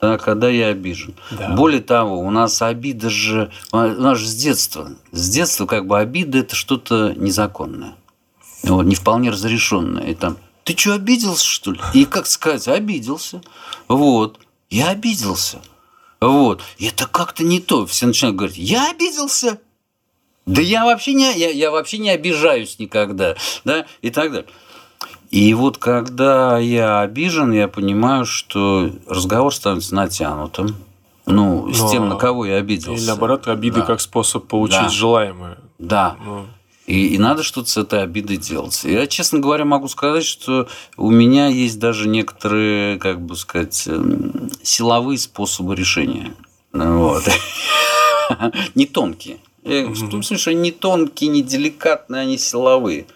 Да, 0.00 0.16
когда 0.16 0.48
я 0.48 0.68
обижен. 0.68 1.14
Да. 1.32 1.50
Более 1.50 1.80
того, 1.80 2.20
у 2.20 2.30
нас 2.30 2.62
обида 2.62 3.10
же, 3.10 3.50
у 3.72 3.78
нас 3.78 4.18
же 4.18 4.28
с 4.28 4.34
детства, 4.34 4.90
с 5.10 5.28
детства 5.28 5.66
как 5.66 5.86
бы 5.86 5.98
обида 5.98 6.38
это 6.38 6.54
что-то 6.54 7.14
незаконное, 7.16 7.96
вот, 8.62 8.84
не 8.84 8.94
вполне 8.94 9.30
разрешенное. 9.30 10.04
И 10.04 10.14
там, 10.14 10.36
ты 10.62 10.76
что, 10.76 10.94
обиделся, 10.94 11.44
что 11.44 11.72
ли? 11.72 11.80
И 11.94 12.04
как 12.04 12.26
сказать, 12.26 12.68
обиделся. 12.68 13.42
Вот, 13.88 14.38
я 14.70 14.90
обиделся. 14.90 15.60
Вот, 16.20 16.62
и 16.78 16.86
это 16.86 17.06
как-то 17.06 17.42
не 17.42 17.60
то. 17.60 17.86
Все 17.86 18.06
начинают 18.06 18.36
говорить, 18.36 18.58
я 18.58 18.90
обиделся. 18.90 19.58
Да 20.46 20.62
я 20.62 20.84
вообще 20.84 21.12
не, 21.12 21.36
я, 21.36 21.50
я 21.50 21.70
вообще 21.70 21.98
не 21.98 22.10
обижаюсь 22.10 22.78
никогда, 22.78 23.36
да, 23.64 23.86
и 24.00 24.10
так 24.10 24.30
далее. 24.32 24.48
И 25.30 25.52
вот 25.54 25.78
когда 25.78 26.58
я 26.58 27.00
обижен, 27.00 27.52
я 27.52 27.68
понимаю, 27.68 28.24
что 28.24 28.90
разговор 29.06 29.54
становится 29.54 29.94
натянутым. 29.94 30.74
Ну, 31.26 31.70
с 31.72 31.80
Но- 31.80 31.90
тем, 31.90 32.08
на 32.08 32.16
кого 32.16 32.46
я 32.46 32.56
обиделся. 32.56 33.02
и 33.02 33.06
наоборот, 33.06 33.46
обиды 33.48 33.80
Да. 33.80 33.86
как 33.86 34.00
способ 34.00 34.46
получить 34.46 34.80
Да. 34.80 34.88
желаемое. 34.88 35.58
Да. 35.78 36.16
Ну, 36.24 36.46
И, 36.86 37.08
и 37.08 37.18
надо 37.18 37.42
что-то 37.42 37.68
с 37.68 37.76
этой 37.76 38.02
обидой 38.02 38.38
делать. 38.38 38.82
Я, 38.84 39.06
честно 39.06 39.40
говоря, 39.40 39.66
могу 39.66 39.88
сказать, 39.88 40.24
что 40.24 40.68
у 40.96 41.10
меня 41.10 41.48
есть 41.48 41.78
даже 41.78 42.08
некоторые, 42.08 42.98
как 42.98 43.20
бы 43.20 43.36
сказать, 43.36 43.84
эм, 43.86 44.50
силовые 44.62 45.18
способы 45.18 45.76
решения. 45.76 46.32
Вот. 46.72 47.24
Не 48.74 48.86
тонкие. 48.86 49.36
Я 49.64 49.86
В 49.88 49.98
том 50.10 50.22
смысле, 50.22 50.38
что 50.38 50.50
они 50.52 50.60
не 50.60 50.70
тонкие, 50.72 51.28
не 51.28 51.42
деликатные, 51.42 52.22
они 52.22 52.38
силовые. 52.38 53.06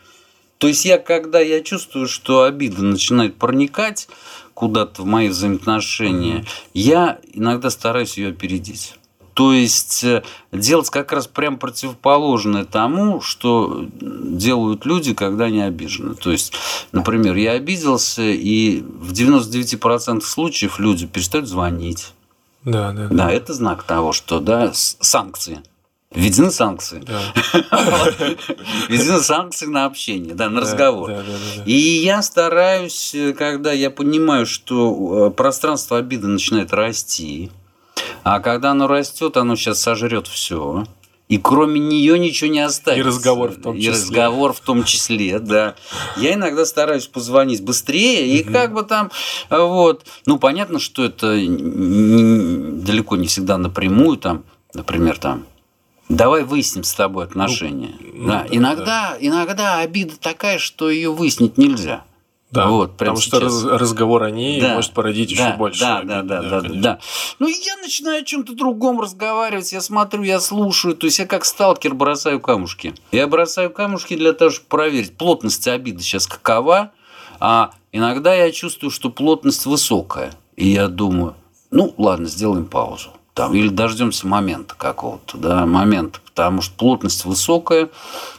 То 0.62 0.68
есть 0.68 0.84
я, 0.84 0.98
когда 0.98 1.40
я 1.40 1.60
чувствую, 1.60 2.06
что 2.06 2.44
обида 2.44 2.84
начинает 2.84 3.34
проникать 3.34 4.06
куда-то 4.54 5.02
в 5.02 5.06
мои 5.06 5.28
взаимоотношения, 5.28 6.44
я 6.72 7.18
иногда 7.32 7.68
стараюсь 7.68 8.16
ее 8.16 8.28
опередить. 8.28 8.94
То 9.34 9.52
есть 9.52 10.04
э, 10.04 10.22
делать 10.52 10.88
как 10.88 11.10
раз 11.10 11.26
прям 11.26 11.58
противоположное 11.58 12.64
тому, 12.64 13.20
что 13.20 13.88
делают 13.90 14.86
люди, 14.86 15.14
когда 15.14 15.46
они 15.46 15.62
обижены. 15.62 16.14
То 16.14 16.30
есть, 16.30 16.52
например, 16.92 17.34
я 17.34 17.52
обиделся, 17.52 18.22
и 18.22 18.82
в 18.82 19.10
99% 19.10 20.20
случаев 20.20 20.78
люди 20.78 21.08
перестают 21.08 21.48
звонить. 21.48 22.12
да, 22.92 22.92
да, 22.92 23.08
Да, 23.08 23.32
это 23.32 23.52
знак 23.52 23.82
того, 23.82 24.12
что 24.12 24.38
да, 24.38 24.70
санкции. 24.72 25.60
Введены 26.14 26.50
санкции. 26.50 27.02
Введены 28.88 29.20
санкции 29.20 29.66
на 29.66 29.86
общение, 29.86 30.34
да, 30.34 30.48
на 30.50 30.60
разговор. 30.60 31.12
И 31.64 31.72
я 31.72 32.22
стараюсь, 32.22 33.14
э, 33.14 33.32
когда 33.32 33.72
я 33.72 33.90
понимаю, 33.90 34.46
что 34.46 35.28
э, 35.28 35.30
пространство 35.30 35.98
обиды 35.98 36.26
начинает 36.26 36.72
расти, 36.72 37.50
а 38.24 38.40
когда 38.40 38.72
оно 38.72 38.86
растет, 38.86 39.36
оно 39.36 39.56
сейчас 39.56 39.80
сожрет 39.80 40.26
все. 40.26 40.84
И 41.28 41.38
кроме 41.38 41.80
нее 41.80 42.18
ничего 42.18 42.50
не 42.50 42.60
останется. 42.60 43.00
И 43.02 43.10
разговор 43.10 43.50
в 43.52 43.62
том 43.62 43.76
И 43.76 43.80
числе. 43.80 43.92
разговор 43.92 44.52
в 44.52 44.60
том 44.60 44.84
числе, 44.84 45.38
да. 45.38 45.76
Я 46.18 46.34
иногда 46.34 46.66
стараюсь 46.66 47.06
позвонить 47.06 47.64
быстрее, 47.64 48.36
и 48.36 48.44
как 48.44 48.74
бы 48.74 48.82
там, 48.82 49.10
э, 49.48 49.58
вот. 49.58 50.04
Ну, 50.26 50.38
понятно, 50.38 50.78
что 50.78 51.04
это 51.04 51.28
далеко 51.34 53.16
не 53.16 53.28
всегда 53.28 53.56
напрямую, 53.56 54.18
там, 54.18 54.44
например, 54.74 55.16
там, 55.18 55.46
давай 56.08 56.44
выясним 56.44 56.84
с 56.84 56.92
тобой 56.94 57.24
отношения. 57.24 57.94
ну 58.14 58.26
да. 58.28 58.42
да, 58.42 58.46
Иногда, 58.56 59.16
иногда 59.20 59.78
обида 59.78 60.14
такая, 60.18 60.58
что 60.58 60.90
ее 60.90 61.12
выяснить 61.12 61.58
нельзя. 61.58 62.04
Да, 62.50 62.66
Вот, 62.66 62.98
потому 62.98 63.16
что 63.16 63.38
сейчас. 63.40 63.64
раз- 63.64 63.80
разговор 63.80 64.24
о 64.24 64.30
ней 64.30 64.60
Да, 64.60 64.74
может 64.74 64.92
породить 64.92 65.30
еще 65.30 65.42
да, 65.42 65.56
больше. 65.56 65.80
Да, 65.80 65.96
обид, 65.98 66.08
да, 66.10 66.22
да, 66.22 66.42
да, 66.42 66.50
да, 66.50 66.60
конечно. 66.60 66.82
да. 66.82 66.98
Ну, 67.38 67.48
я 67.48 67.76
начинаю 67.78 68.20
о 68.20 68.24
чем-то 68.26 68.54
другом 68.54 69.00
разговаривать, 69.00 69.72
я 69.72 69.80
смотрю, 69.80 70.22
я 70.22 70.38
слушаю, 70.38 70.94
то 70.94 71.06
есть 71.06 71.18
я 71.18 71.24
как 71.26 71.46
сталкер 71.46 71.94
бросаю 71.94 72.40
камушки. 72.40 72.92
Я 73.10 73.26
бросаю 73.26 73.70
камушки 73.70 74.16
для 74.16 74.34
того, 74.34 74.50
чтобы 74.50 74.66
проверить, 74.68 75.16
плотность 75.16 75.66
обиды 75.66 76.02
сейчас 76.02 76.26
какова, 76.26 76.92
а 77.40 77.70
иногда 77.90 78.34
я 78.34 78.52
чувствую, 78.52 78.90
что 78.90 79.08
плотность 79.08 79.64
высокая, 79.64 80.34
и 80.54 80.68
я 80.68 80.88
думаю, 80.88 81.34
ну, 81.70 81.94
ладно, 81.96 82.26
сделаем 82.28 82.66
паузу. 82.66 83.08
Там, 83.34 83.54
или 83.54 83.68
дождемся 83.68 84.26
момента 84.26 84.74
какого-то, 84.74 85.38
да, 85.38 85.64
момента, 85.64 86.20
потому 86.20 86.60
что 86.60 86.74
плотность 86.76 87.24
высокая, 87.24 87.88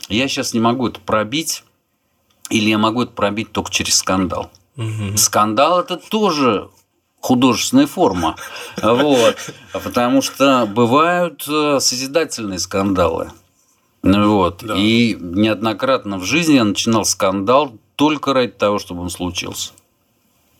я 0.07 0.27
сейчас 0.27 0.53
не 0.53 0.59
могу 0.59 0.87
это 0.87 0.99
пробить, 0.99 1.63
или 2.49 2.69
я 2.69 2.77
могу 2.77 3.03
это 3.03 3.11
пробить 3.11 3.51
только 3.51 3.71
через 3.71 3.95
скандал. 3.95 4.51
Мгм. 4.75 5.17
Скандал 5.17 5.79
это 5.79 5.97
тоже 5.97 6.69
художественная 7.23 7.87
форма. 7.87 8.35
Вот. 8.81 9.37
Потому 9.71 10.21
что 10.21 10.65
бывают 10.67 11.45
э, 11.47 11.79
созидательные 11.79 12.59
скандалы. 12.59 13.31
Вот. 14.03 14.59
Да. 14.61 14.75
И 14.77 15.15
неоднократно 15.19 16.17
в 16.17 16.25
жизни 16.25 16.55
я 16.55 16.65
начинал 16.65 17.05
скандал 17.05 17.73
только 17.95 18.33
ради 18.33 18.51
того, 18.51 18.77
чтобы 18.77 19.01
он 19.01 19.09
случился. 19.09 19.71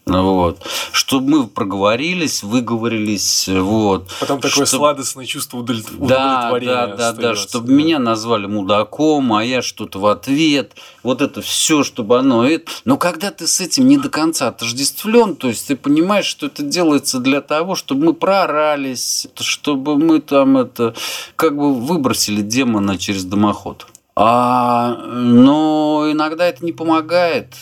Вот. 0.05 0.61
Чтобы 0.91 1.29
мы 1.29 1.47
проговорились, 1.47 2.43
выговорились. 2.43 3.47
Вот. 3.47 4.11
Потом 4.19 4.41
такое 4.41 4.65
Чтоб... 4.65 4.79
сладостное 4.79 5.25
чувство 5.25 5.59
удовлет... 5.59 5.85
да, 5.91 6.49
удовлетворения. 6.49 6.95
Да, 6.97 7.11
да, 7.13 7.13
да. 7.13 7.35
Чтобы 7.35 7.67
да. 7.67 7.73
меня 7.73 7.99
назвали 7.99 8.45
мудаком, 8.45 9.33
а 9.33 9.45
я 9.45 9.61
что-то 9.61 9.99
в 9.99 10.07
ответ. 10.07 10.73
Вот 11.03 11.21
это 11.21 11.41
все, 11.41 11.83
чтобы 11.83 12.19
оно. 12.19 12.45
Но 12.83 12.97
когда 12.97 13.31
ты 13.31 13.47
с 13.47 13.61
этим 13.61 13.87
не 13.87 13.97
до 13.97 14.09
конца 14.09 14.49
отождествлен, 14.49 15.35
то 15.37 15.47
есть 15.47 15.67
ты 15.67 15.77
понимаешь, 15.77 16.25
что 16.25 16.47
это 16.47 16.63
делается 16.63 17.19
для 17.19 17.39
того, 17.39 17.75
чтобы 17.75 18.07
мы 18.07 18.13
проорались, 18.13 19.27
чтобы 19.39 19.97
мы 19.97 20.19
там 20.19 20.57
это 20.57 20.93
как 21.37 21.55
бы 21.55 21.73
выбросили 21.73 22.41
демона 22.41 22.97
через 22.97 23.23
дымоход. 23.23 23.87
А, 24.15 24.95
но 25.07 26.07
иногда 26.11 26.45
это 26.45 26.63
не 26.63 26.71
помогает 26.71 27.55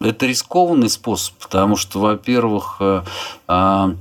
это 0.00 0.26
рискованный 0.26 0.88
способ, 0.88 1.34
потому 1.36 1.76
что, 1.76 2.00
во-первых, 2.00 2.76
э, 2.80 3.02
а, 3.46 3.94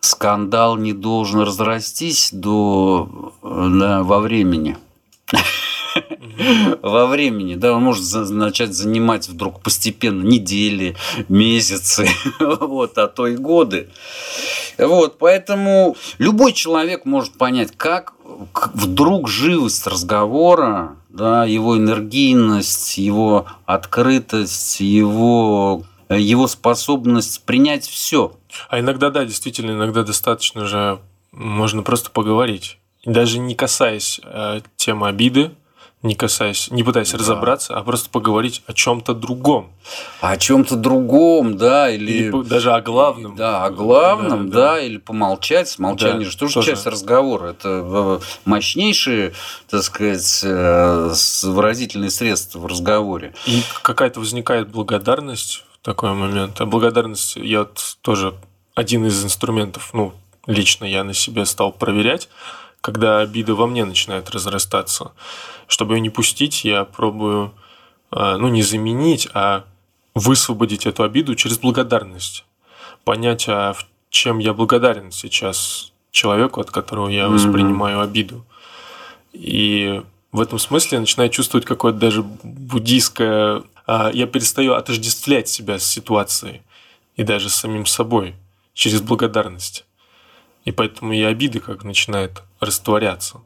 скандал 0.00 0.76
не 0.76 0.92
должен 0.92 1.40
разрастись 1.40 2.30
до, 2.32 3.32
да, 3.42 4.02
во 4.02 4.20
времени. 4.20 4.76
Во 6.82 7.06
времени, 7.06 7.56
да, 7.56 7.74
он 7.74 7.82
может 7.82 8.04
начать 8.30 8.72
занимать 8.72 9.28
вдруг 9.28 9.60
постепенно 9.60 10.22
недели, 10.22 10.96
месяцы, 11.28 12.08
вот, 12.40 12.96
а 12.96 13.08
то 13.08 13.26
и 13.26 13.36
годы. 13.36 13.90
Вот, 14.78 15.18
поэтому 15.18 15.96
любой 16.18 16.52
человек 16.52 17.04
может 17.04 17.36
понять, 17.36 17.72
как 17.76 18.14
вдруг 18.72 19.28
живость 19.28 19.86
разговора 19.86 20.96
да, 21.12 21.44
его 21.44 21.76
энергийность, 21.76 22.98
его 22.98 23.46
открытость, 23.66 24.80
его, 24.80 25.84
его 26.08 26.46
способность 26.46 27.44
принять 27.44 27.86
все. 27.86 28.32
А 28.68 28.80
иногда, 28.80 29.10
да, 29.10 29.24
действительно, 29.24 29.72
иногда 29.72 30.02
достаточно 30.02 30.66
же 30.66 31.00
можно 31.32 31.82
просто 31.82 32.10
поговорить. 32.10 32.78
даже 33.04 33.38
не 33.38 33.54
касаясь 33.54 34.20
э, 34.22 34.60
темы 34.76 35.08
обиды, 35.08 35.52
не 36.02 36.14
касаясь, 36.14 36.70
не 36.70 36.82
пытаясь 36.82 37.12
да. 37.12 37.18
разобраться, 37.18 37.76
а 37.76 37.82
просто 37.82 38.08
поговорить 38.08 38.62
о 38.66 38.72
чем-то 38.72 39.14
другом. 39.14 39.70
О 40.20 40.36
чем-то 40.36 40.76
другом, 40.76 41.58
да, 41.58 41.90
или... 41.90 42.12
или 42.12 42.42
даже 42.42 42.72
о 42.72 42.80
главном. 42.80 43.36
Да, 43.36 43.66
о 43.66 43.70
главном, 43.70 44.48
да, 44.48 44.56
да. 44.56 44.74
да 44.74 44.80
или 44.80 44.96
помолчать. 44.96 45.78
Молчание 45.78 46.24
да, 46.24 46.30
же 46.30 46.38
тоже, 46.38 46.54
тоже 46.54 46.70
часть 46.70 46.86
разговора. 46.86 47.48
Это 47.48 47.68
э, 47.84 48.18
мощнейшие, 48.46 49.34
так 49.68 49.82
сказать, 49.82 50.40
э, 50.42 51.12
выразительные 51.42 52.10
средства 52.10 52.60
в 52.60 52.66
разговоре. 52.66 53.34
И 53.46 53.62
какая-то 53.82 54.20
возникает 54.20 54.70
благодарность 54.70 55.64
в 55.74 55.84
такой 55.84 56.14
момент. 56.14 56.62
А 56.62 56.66
благодарность 56.66 57.36
я 57.36 57.66
тоже 58.00 58.34
один 58.74 59.04
из 59.04 59.22
инструментов, 59.22 59.90
ну, 59.92 60.14
лично 60.46 60.86
я 60.86 61.04
на 61.04 61.12
себе 61.12 61.44
стал 61.44 61.72
проверять, 61.72 62.30
когда 62.80 63.20
обида 63.20 63.54
во 63.54 63.66
мне 63.66 63.84
начинает 63.84 64.30
разрастаться. 64.30 65.12
Чтобы 65.66 65.94
ее 65.94 66.00
не 66.00 66.10
пустить, 66.10 66.64
я 66.64 66.84
пробую, 66.84 67.52
а, 68.10 68.36
ну, 68.36 68.48
не 68.48 68.62
заменить, 68.62 69.28
а 69.34 69.64
высвободить 70.14 70.86
эту 70.86 71.02
обиду 71.02 71.34
через 71.34 71.58
благодарность. 71.58 72.44
Понять, 73.04 73.46
а 73.48 73.72
в 73.72 73.86
чем 74.10 74.38
я 74.38 74.52
благодарен 74.52 75.12
сейчас 75.12 75.92
человеку, 76.10 76.60
от 76.60 76.70
которого 76.70 77.08
я 77.08 77.28
воспринимаю 77.28 77.98
mm-hmm. 77.98 78.04
обиду. 78.04 78.44
И 79.32 80.02
в 80.32 80.40
этом 80.40 80.58
смысле 80.58 80.96
я 80.96 81.00
начинаю 81.00 81.30
чувствовать 81.30 81.64
какое-то 81.64 81.98
даже 81.98 82.22
буддийское... 82.22 83.62
А, 83.86 84.10
я 84.12 84.26
перестаю 84.26 84.74
отождествлять 84.74 85.48
себя 85.48 85.78
с 85.78 85.84
ситуацией 85.84 86.62
и 87.16 87.22
даже 87.22 87.48
с 87.48 87.54
самим 87.54 87.86
собой 87.86 88.34
через 88.74 89.00
благодарность. 89.00 89.84
И 90.64 90.72
поэтому 90.72 91.12
и 91.12 91.22
обиды 91.22 91.60
как 91.60 91.84
начинает 91.84 92.42
растворяться. 92.60 93.40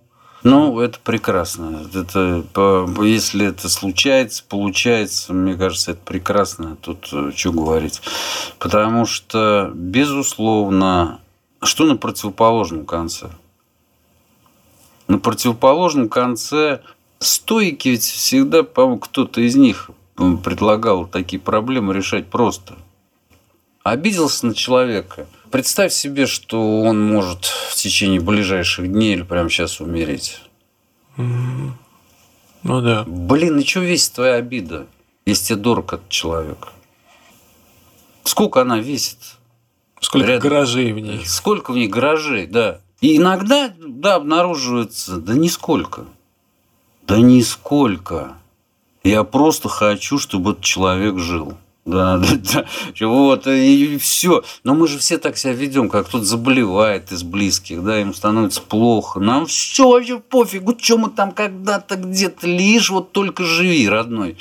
Ну, 0.45 0.79
это 0.81 0.99
прекрасно. 1.03 1.89
Это, 1.95 2.45
если 3.03 3.47
это 3.47 3.71
случается, 3.71 4.45
получается, 4.47 5.33
мне 5.33 5.55
кажется, 5.55 5.93
это 5.93 6.01
прекрасно. 6.05 6.77
Тут 6.83 7.09
э, 7.12 7.33
что 7.35 7.51
говорить. 7.51 8.03
Потому 8.59 9.07
что, 9.07 9.71
безусловно, 9.75 11.21
что 11.62 11.87
на 11.87 11.97
противоположном 11.97 12.85
конце? 12.85 13.31
На 15.09 15.19
противоположном 15.19 16.11
конце 16.11 16.83
стойки 17.21 17.89
ведь 17.89 18.05
всегда, 18.05 18.65
по-моему, 18.65 18.99
кто-то 18.99 19.41
из 19.41 19.57
них 19.57 19.91
предлагал 20.45 21.07
такие 21.07 21.41
проблемы 21.41 21.95
решать 21.95 22.29
просто. 22.29 22.75
Обиделся 23.85 24.47
на 24.47 24.55
человека– 24.55 25.28
Представь 25.55 25.93
себе, 25.93 26.26
что 26.26 26.80
он 26.80 27.01
может 27.01 27.45
в 27.45 27.76
течение 27.76 28.18
ближайших 28.18 28.91
дней 28.91 29.12
или 29.12 29.22
прямо 29.22 29.49
сейчас 29.49 29.80
умереть. 29.80 30.41
Ну 31.16 31.76
да. 32.64 33.05
Блин, 33.07 33.61
и 33.61 33.64
что 33.64 33.78
весит 33.78 34.14
твоя 34.14 34.35
обида, 34.35 34.89
если 35.24 35.55
тебе 35.55 35.59
дорог 35.59 35.93
этот 35.93 36.09
человек? 36.09 36.72
Сколько 38.24 38.62
она 38.62 38.80
весит? 38.80 39.18
Сколько 40.01 40.26
Рядом? 40.26 40.51
гаражей 40.51 40.93
в 40.93 40.99
ней? 40.99 41.24
Сколько 41.24 41.70
в 41.72 41.76
ней 41.76 41.87
гаражей, 41.87 42.49
да. 42.49 42.80
И 43.01 43.16
иногда, 43.16 43.72
да, 43.78 44.16
обнаруживается, 44.16 45.18
да 45.18 45.35
нисколько. 45.35 46.05
Да 47.07 47.18
нисколько. 47.18 48.32
Я 49.05 49.22
просто 49.22 49.68
хочу, 49.68 50.18
чтобы 50.18 50.51
этот 50.51 50.64
человек 50.64 51.16
жил. 51.18 51.57
Да, 51.85 52.16
да, 52.18 52.37
да. 52.37 53.07
Вот, 53.07 53.47
и 53.47 53.99
все. 53.99 54.43
Но 54.62 54.74
мы 54.74 54.89
же 54.89 54.99
все 54.99 55.18
так 55.18 55.37
себя 55.37 55.53
ведем, 55.53 55.89
как 55.89 56.09
кто-то 56.09 56.24
заболевает 56.24 57.12
из 57.12 57.22
близких, 57.22 57.82
да, 57.85 57.99
ему 57.99 58.12
становится 58.14 58.62
плохо. 58.62 59.20
Нам 59.20 59.47
все 59.47 59.89
вообще 59.89 60.18
пофигу, 60.18 60.76
что 60.80 60.99
мы 60.99 61.11
там 61.11 61.32
когда-то 61.32 61.97
где-то 61.97 62.47
лишь 62.47 62.91
вот 62.91 63.12
только 63.12 63.45
живи, 63.45 63.89
родной. 63.89 64.37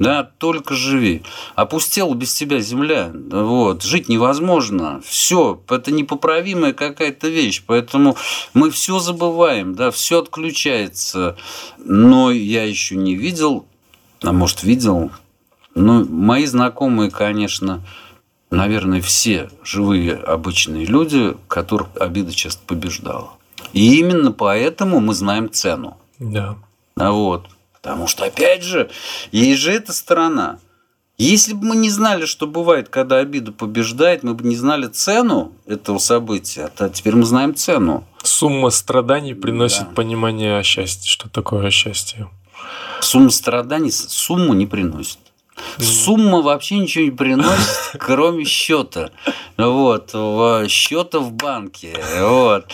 Да, 0.00 0.28
только 0.38 0.74
живи. 0.74 1.22
Опустела 1.54 2.14
без 2.14 2.34
тебя 2.34 2.58
земля. 2.58 3.12
Вот. 3.14 3.84
Жить 3.84 4.08
невозможно. 4.08 5.00
Все. 5.06 5.62
Это 5.68 5.92
непоправимая 5.92 6.72
какая-то 6.72 7.28
вещь. 7.28 7.62
Поэтому 7.64 8.16
мы 8.54 8.72
все 8.72 8.98
забываем, 8.98 9.76
да, 9.76 9.92
все 9.92 10.20
отключается. 10.20 11.36
Но 11.78 12.32
я 12.32 12.64
еще 12.64 12.96
не 12.96 13.14
видел, 13.14 13.66
а 14.20 14.32
может 14.32 14.64
видел, 14.64 15.12
ну, 15.74 16.04
мои 16.04 16.46
знакомые, 16.46 17.10
конечно, 17.10 17.82
наверное, 18.50 19.00
все 19.00 19.50
живые 19.62 20.14
обычные 20.14 20.86
люди, 20.86 21.36
которых 21.48 21.88
обида 21.98 22.32
часто 22.32 22.62
побеждала. 22.66 23.30
И 23.72 23.98
именно 23.98 24.32
поэтому 24.32 25.00
мы 25.00 25.14
знаем 25.14 25.50
цену. 25.50 25.98
Да. 26.18 26.56
А 26.96 27.10
вот. 27.10 27.46
Потому 27.72 28.06
что, 28.06 28.24
опять 28.24 28.62
же, 28.62 28.90
есть 29.32 29.60
же 29.60 29.72
эта 29.72 29.92
сторона. 29.92 30.58
Если 31.16 31.52
бы 31.52 31.66
мы 31.66 31.76
не 31.76 31.90
знали, 31.90 32.24
что 32.24 32.46
бывает, 32.46 32.88
когда 32.88 33.18
обида 33.18 33.52
побеждает, 33.52 34.24
мы 34.24 34.34
бы 34.34 34.44
не 34.44 34.56
знали 34.56 34.86
цену 34.86 35.52
этого 35.66 35.98
события, 35.98 36.70
а 36.76 36.88
теперь 36.88 37.14
мы 37.14 37.24
знаем 37.24 37.54
цену. 37.54 38.04
Сумма 38.24 38.70
страданий 38.70 39.34
приносит 39.34 39.88
да. 39.88 39.94
понимание 39.94 40.60
счастья. 40.64 41.08
Что 41.08 41.28
такое 41.28 41.70
счастье? 41.70 42.28
Сумма 43.00 43.30
страданий 43.30 43.92
сумму 43.92 44.54
не 44.54 44.66
приносит. 44.66 45.18
Сумма 45.78 46.42
вообще 46.42 46.78
ничего 46.78 47.04
не 47.04 47.10
приносит, 47.10 47.96
кроме 47.98 48.44
счета. 48.44 49.10
Вот, 49.56 50.10
счета 50.68 51.18
в 51.18 51.32
банке. 51.32 51.94
Вот. 52.20 52.66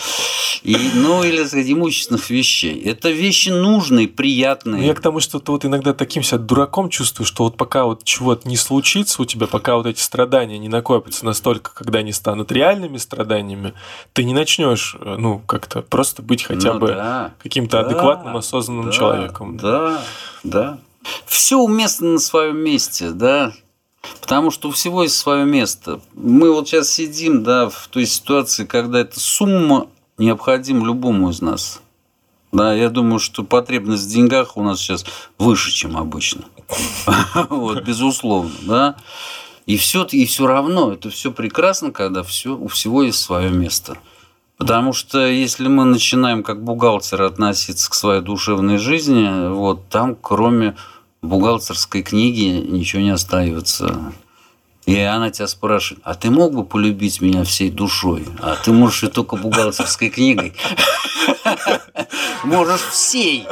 И, 0.63 0.77
ну, 0.93 1.23
или 1.23 1.43
сказать, 1.43 1.69
имущественных 1.71 2.29
вещей. 2.29 2.79
Это 2.83 3.09
вещи 3.09 3.49
нужные, 3.49 4.07
приятные. 4.07 4.85
Я 4.85 4.93
к 4.93 5.01
тому, 5.01 5.19
что 5.19 5.39
ты 5.39 5.51
вот 5.51 5.65
иногда 5.65 5.93
таким 5.93 6.21
себя 6.21 6.37
дураком 6.37 6.89
чувствуешь, 6.89 7.29
что 7.29 7.45
вот 7.45 7.57
пока 7.57 7.85
вот 7.85 8.03
чего-то 8.03 8.47
не 8.47 8.57
случится 8.57 9.21
у 9.21 9.25
тебя, 9.25 9.47
пока 9.47 9.75
вот 9.75 9.87
эти 9.87 9.99
страдания 9.99 10.59
не 10.59 10.69
накопятся 10.69 11.25
настолько, 11.25 11.73
когда 11.73 11.99
они 11.99 12.11
станут 12.11 12.51
реальными 12.51 12.97
страданиями, 12.97 13.73
ты 14.13 14.23
не 14.23 14.33
начнешь, 14.33 14.95
ну, 14.99 15.39
как-то 15.39 15.81
просто 15.81 16.21
быть 16.21 16.43
хотя 16.43 16.73
ну, 16.73 16.79
бы 16.79 16.87
да, 16.89 17.33
каким-то 17.41 17.81
да, 17.81 17.87
адекватным, 17.87 18.37
осознанным 18.37 18.85
да, 18.87 18.91
человеком. 18.91 19.57
Да, 19.57 20.01
да 20.43 20.77
все 21.25 21.57
уместно 21.57 22.13
на 22.13 22.19
своем 22.19 22.57
месте, 22.57 23.11
да, 23.11 23.53
потому 24.21 24.51
что 24.51 24.69
у 24.69 24.71
всего 24.71 25.03
есть 25.03 25.17
свое 25.17 25.45
место. 25.45 26.01
Мы 26.13 26.51
вот 26.51 26.67
сейчас 26.67 26.89
сидим, 26.89 27.43
да, 27.43 27.69
в 27.69 27.87
той 27.87 28.05
ситуации, 28.05 28.65
когда 28.65 28.99
эта 28.99 29.19
сумма 29.19 29.87
необходима 30.17 30.85
любому 30.85 31.29
из 31.29 31.41
нас. 31.41 31.81
Да, 32.51 32.73
я 32.73 32.89
думаю, 32.89 33.19
что 33.19 33.43
потребность 33.43 34.03
в 34.03 34.09
деньгах 34.09 34.57
у 34.57 34.63
нас 34.63 34.79
сейчас 34.79 35.05
выше, 35.37 35.71
чем 35.71 35.97
обычно. 35.97 36.45
Вот, 37.49 37.83
безусловно, 37.83 38.51
да. 38.63 38.95
И 39.65 39.77
все, 39.77 40.03
и 40.03 40.25
все 40.25 40.47
равно 40.47 40.91
это 40.91 41.09
все 41.09 41.31
прекрасно, 41.31 41.91
когда 41.91 42.23
все, 42.23 42.55
у 42.55 42.67
всего 42.67 43.03
есть 43.03 43.19
свое 43.19 43.49
место. 43.51 43.97
Потому 44.61 44.93
что 44.93 45.25
если 45.25 45.67
мы 45.67 45.85
начинаем 45.85 46.43
как 46.43 46.63
бухгалтер 46.63 47.23
относиться 47.23 47.89
к 47.89 47.95
своей 47.95 48.21
душевной 48.21 48.77
жизни, 48.77 49.51
вот 49.51 49.89
там 49.89 50.15
кроме 50.15 50.75
бухгалтерской 51.23 52.03
книги 52.03 52.63
ничего 52.69 53.01
не 53.01 53.09
остается. 53.09 54.13
И 54.85 54.99
она 54.99 55.31
тебя 55.31 55.47
спрашивает, 55.47 56.03
а 56.05 56.13
ты 56.13 56.29
мог 56.29 56.53
бы 56.53 56.63
полюбить 56.63 57.21
меня 57.21 57.43
всей 57.43 57.71
душой? 57.71 58.23
А 58.39 58.55
ты 58.55 58.71
можешь 58.71 59.01
и 59.01 59.07
только 59.07 59.35
бухгалтерской 59.35 60.09
книгой. 60.09 60.53
Можешь 62.43 62.81
всей. 62.81 63.47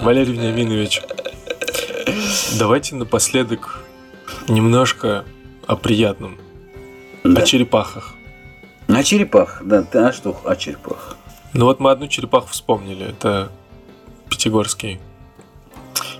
Валерий 0.00 0.32
Вениаминович, 0.32 1.02
давайте 2.58 2.94
напоследок 2.94 3.84
немножко 4.48 5.24
о 5.66 5.76
приятном. 5.76 6.38
Да. 7.24 7.42
О 7.42 7.44
черепахах. 7.44 8.14
На 8.88 9.04
черепах, 9.04 9.62
да. 9.64 9.82
Ты, 9.82 9.98
а 9.98 10.12
что 10.12 10.40
о 10.44 10.56
черепах? 10.56 11.16
Ну 11.52 11.66
вот 11.66 11.80
мы 11.80 11.90
одну 11.90 12.08
черепаху 12.08 12.48
вспомнили. 12.48 13.06
Это 13.06 13.52
Пятигорский. 14.28 15.00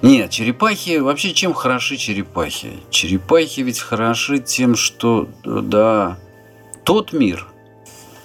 Нет, 0.02 0.30
черепахи, 0.30 0.98
вообще 0.98 1.32
чем 1.32 1.54
хороши 1.54 1.96
черепахи? 1.96 2.80
Черепахи 2.90 3.60
ведь 3.60 3.78
хороши 3.78 4.40
тем, 4.40 4.74
что, 4.74 5.28
да, 5.44 6.18
тот 6.84 7.12
мир 7.12 7.46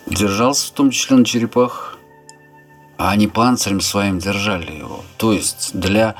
держался 0.07 0.67
в 0.67 0.71
том 0.71 0.89
числе 0.89 1.17
на 1.17 1.25
черепахах, 1.25 1.97
а 2.97 3.11
они 3.11 3.27
панцирем 3.27 3.79
своим 3.79 4.17
держали 4.17 4.71
его. 4.71 5.03
То 5.17 5.33
есть 5.33 5.71
для 5.79 6.15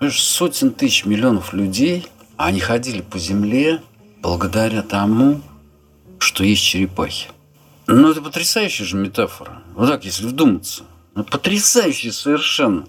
сотен 0.00 0.70
тысяч 0.72 1.04
миллионов 1.04 1.52
людей 1.52 2.06
они 2.36 2.60
ходили 2.60 3.00
по 3.00 3.18
земле 3.18 3.82
благодаря 4.22 4.82
тому, 4.82 5.40
что 6.18 6.44
есть 6.44 6.62
черепахи. 6.62 7.28
Ну, 7.86 8.10
это 8.10 8.20
потрясающая 8.20 8.84
же 8.84 8.96
метафора. 8.96 9.62
Вот 9.74 9.88
так, 9.88 10.04
если 10.04 10.26
вдуматься. 10.26 10.82
Ну, 11.14 11.24
потрясающая 11.24 12.12
совершенно. 12.12 12.86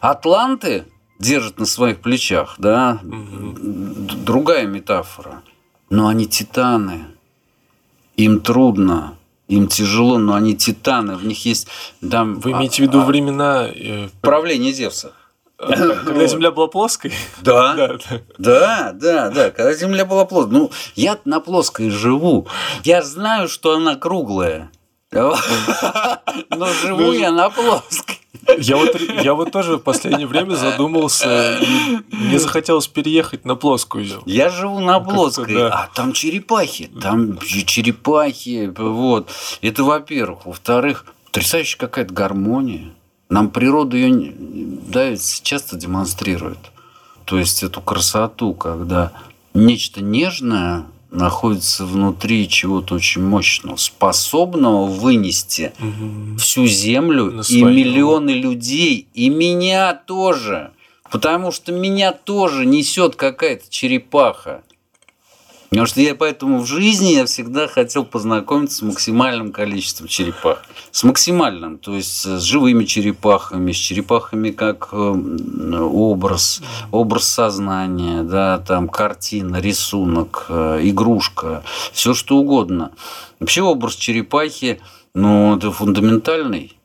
Атланты 0.00 0.84
держат 1.18 1.58
на 1.58 1.66
своих 1.66 2.00
плечах, 2.00 2.54
да, 2.58 3.00
д- 3.02 4.14
другая 4.24 4.66
метафора. 4.66 5.42
Но 5.90 6.08
они 6.08 6.26
титаны. 6.26 7.06
Им 8.16 8.40
трудно, 8.40 9.16
им 9.48 9.66
тяжело, 9.66 10.18
но 10.18 10.34
они 10.34 10.54
титаны. 10.56 11.16
В 11.16 11.24
них 11.26 11.44
есть 11.46 11.66
там 12.08 12.38
Вы 12.38 12.52
а- 12.52 12.58
имеете 12.58 12.76
в 12.84 12.86
виду 12.86 13.00
а- 13.00 13.04
времена, 13.04 13.66
э, 13.68 14.08
правление 14.20 14.72
Зевса. 14.72 15.12
Когда 15.56 16.26
Земля 16.26 16.50
была 16.50 16.66
плоской? 16.66 17.12
Да. 17.42 17.74
Да, 17.76 17.86
да. 17.88 18.20
Да, 18.38 18.92
да, 18.92 19.30
да. 19.30 19.50
Когда 19.50 19.72
Земля 19.74 20.04
была 20.04 20.24
плоская. 20.24 20.58
Ну, 20.58 20.70
я 20.94 21.18
на 21.24 21.40
плоской 21.40 21.90
живу. 21.90 22.46
Я 22.82 23.02
знаю, 23.02 23.48
что 23.48 23.74
она 23.74 23.96
круглая. 23.96 24.70
Но 25.12 26.66
живу 26.82 27.00
Ну, 27.00 27.12
я 27.12 27.30
на 27.30 27.50
плоской. 27.50 28.18
Я 28.58 28.76
вот, 28.76 29.00
я 29.00 29.34
вот 29.34 29.52
тоже 29.52 29.76
в 29.76 29.80
последнее 29.80 30.26
время 30.26 30.54
задумался, 30.54 31.58
мне 32.10 32.38
захотелось 32.38 32.88
переехать 32.88 33.44
на 33.44 33.54
плоскую 33.54 34.04
землю. 34.04 34.22
Я 34.26 34.50
живу 34.50 34.80
на 34.80 34.98
как-то 34.98 35.14
плоской, 35.14 35.54
да. 35.54 35.68
а 35.68 35.90
там 35.94 36.12
черепахи. 36.12 36.90
Там 37.00 37.38
черепахи. 37.38 38.72
Вот. 38.76 39.30
Это 39.62 39.84
во-первых. 39.84 40.46
Во-вторых, 40.46 41.06
потрясающая 41.26 41.78
какая-то 41.78 42.12
гармония. 42.12 42.92
Нам 43.30 43.50
природа 43.50 43.96
ее 43.96 44.10
да, 44.94 45.14
часто 45.42 45.76
демонстрирует. 45.76 46.58
То 47.24 47.38
есть 47.38 47.62
эту 47.62 47.80
красоту, 47.80 48.54
когда 48.54 49.12
нечто 49.54 50.00
нежное 50.02 50.86
находится 51.10 51.84
внутри 51.84 52.48
чего-то 52.48 52.94
очень 52.96 53.22
мощного, 53.22 53.76
способного 53.76 54.86
вынести 54.86 55.72
Мгм. 55.78 56.38
всю 56.38 56.66
землю 56.66 57.30
На 57.30 57.40
и 57.40 57.44
своем. 57.44 57.74
миллионы 57.76 58.30
людей, 58.30 59.06
и 59.14 59.28
меня 59.28 59.94
тоже. 59.94 60.72
Потому 61.10 61.52
что 61.52 61.70
меня 61.72 62.12
тоже 62.12 62.66
несет 62.66 63.14
какая-то 63.16 63.64
черепаха. 63.70 64.62
Потому 65.74 65.86
что 65.88 66.00
я 66.00 66.14
поэтому 66.14 66.60
в 66.60 66.66
жизни 66.66 67.08
я 67.14 67.26
всегда 67.26 67.66
хотел 67.66 68.04
познакомиться 68.04 68.76
с 68.76 68.82
максимальным 68.82 69.50
количеством 69.50 70.06
черепах. 70.06 70.64
С 70.92 71.02
максимальным, 71.02 71.78
то 71.78 71.96
есть 71.96 72.12
с 72.14 72.40
живыми 72.42 72.84
черепахами, 72.84 73.72
с 73.72 73.76
черепахами 73.76 74.50
как 74.50 74.90
э, 74.92 74.96
образ, 74.96 76.62
образ 76.92 77.24
сознания, 77.24 78.22
да, 78.22 78.58
там 78.58 78.88
картина, 78.88 79.56
рисунок, 79.56 80.46
э, 80.48 80.80
игрушка, 80.84 81.64
все 81.92 82.14
что 82.14 82.36
угодно. 82.36 82.92
Вообще 83.40 83.62
образ 83.62 83.96
черепахи, 83.96 84.80
ну, 85.12 85.56
это 85.56 85.72
фундаментальный. 85.72 86.76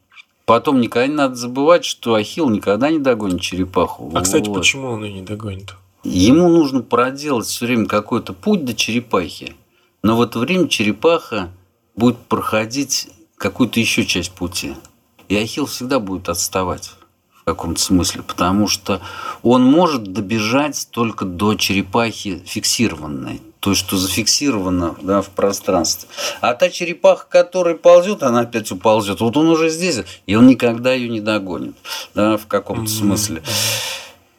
Потом 0.46 0.82
никогда 0.82 1.06
не 1.06 1.14
надо 1.14 1.36
забывать, 1.36 1.86
что 1.86 2.16
Ахилл 2.16 2.50
никогда 2.50 2.90
не 2.90 2.98
догонит 2.98 3.40
черепаху. 3.40 4.12
А, 4.16 4.22
кстати, 4.22 4.48
Вот. 4.48 4.58
почему 4.58 4.88
он 4.88 5.04
ее 5.04 5.14
не 5.14 5.22
догонит? 5.22 5.76
Ему 6.04 6.48
нужно 6.48 6.82
проделать 6.82 7.48
все 7.48 7.66
время 7.66 7.86
какой-то 7.86 8.34
путь 8.34 8.64
до 8.64 8.74
черепахи, 8.74 9.56
но 10.02 10.16
в 10.16 10.22
это 10.22 10.40
время 10.40 10.70
черепаха 10.70 11.50
будет 11.96 12.18
проходить 12.18 13.10
какую-то 13.38 13.80
еще 13.80 14.06
часть 14.06 14.32
пути. 14.32 14.76
И 15.28 15.36
Ахилл 15.36 15.66
всегда 15.66 16.00
будет 16.00 16.30
отставать 16.30 16.92
в 17.34 17.44
каком-то 17.44 17.82
смысле, 17.82 18.24
потому 18.24 18.68
что 18.68 19.02
он 19.44 19.64
может 19.64 20.14
добежать 20.14 20.88
только 20.92 21.26
до 21.26 21.56
черепахи 21.56 22.42
фиксированной, 22.46 23.42
то, 23.60 23.76
что 23.76 23.98
зафиксировано 23.98 24.96
да, 25.02 25.22
в 25.22 25.30
пространстве. 25.30 26.08
А 26.40 26.54
та 26.54 26.70
черепаха, 26.70 27.28
которая 27.30 27.76
ползет, 27.76 28.24
она 28.24 28.42
опять 28.42 28.72
уползет. 28.72 29.20
Вот 29.20 29.36
он 29.36 29.48
уже 29.48 29.70
здесь, 29.70 30.00
и 30.26 30.36
он 30.36 30.48
никогда 30.48 30.94
ее 30.94 31.10
не 31.10 31.20
догонит 31.20 31.76
да, 32.16 32.38
в 32.38 32.48
каком-то 32.48 32.90
смысле. 32.90 33.44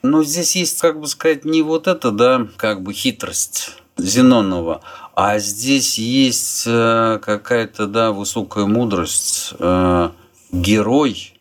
Но 0.03 0.25
здесь 0.25 0.57
есть, 0.57 0.81
как 0.81 0.99
бы 1.01 1.07
сказать, 1.07 1.45
не 1.45 1.63
вот 1.63 1.87
это, 1.87 2.11
да, 2.11 2.47
как 2.57 2.83
бы 2.83 2.93
хитрость 2.93 3.77
Зенонова, 3.97 4.81
а 5.15 5.39
здесь 5.39 5.99
есть 5.99 6.65
э, 6.67 7.19
какая-то, 7.23 7.87
да, 7.87 8.13
высокая 8.13 8.65
мудрость. 8.65 9.55
Э, 9.59 10.11
Герой, 10.53 11.35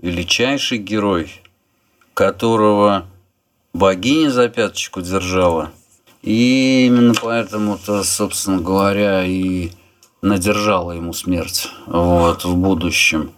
величайший 0.00 0.78
герой, 0.78 1.30
которого 2.14 3.06
богиня 3.72 4.30
за 4.30 4.48
пяточку 4.48 5.02
держала. 5.02 5.70
И 6.22 6.86
именно 6.86 7.14
поэтому-то, 7.14 8.02
собственно 8.02 8.60
говоря, 8.60 9.24
и 9.24 9.70
надержала 10.20 10.92
ему 10.92 11.12
смерть 11.12 11.68
вот, 11.86 12.44
в 12.44 12.56
будущем. 12.56 13.30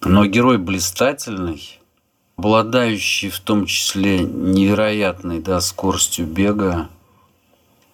Но 0.00 0.26
герой 0.26 0.58
блистательный, 0.58 1.78
обладающий 2.36 3.30
в 3.30 3.40
том 3.40 3.66
числе 3.66 4.20
невероятной 4.20 5.40
да, 5.40 5.60
скоростью 5.60 6.26
бега, 6.26 6.88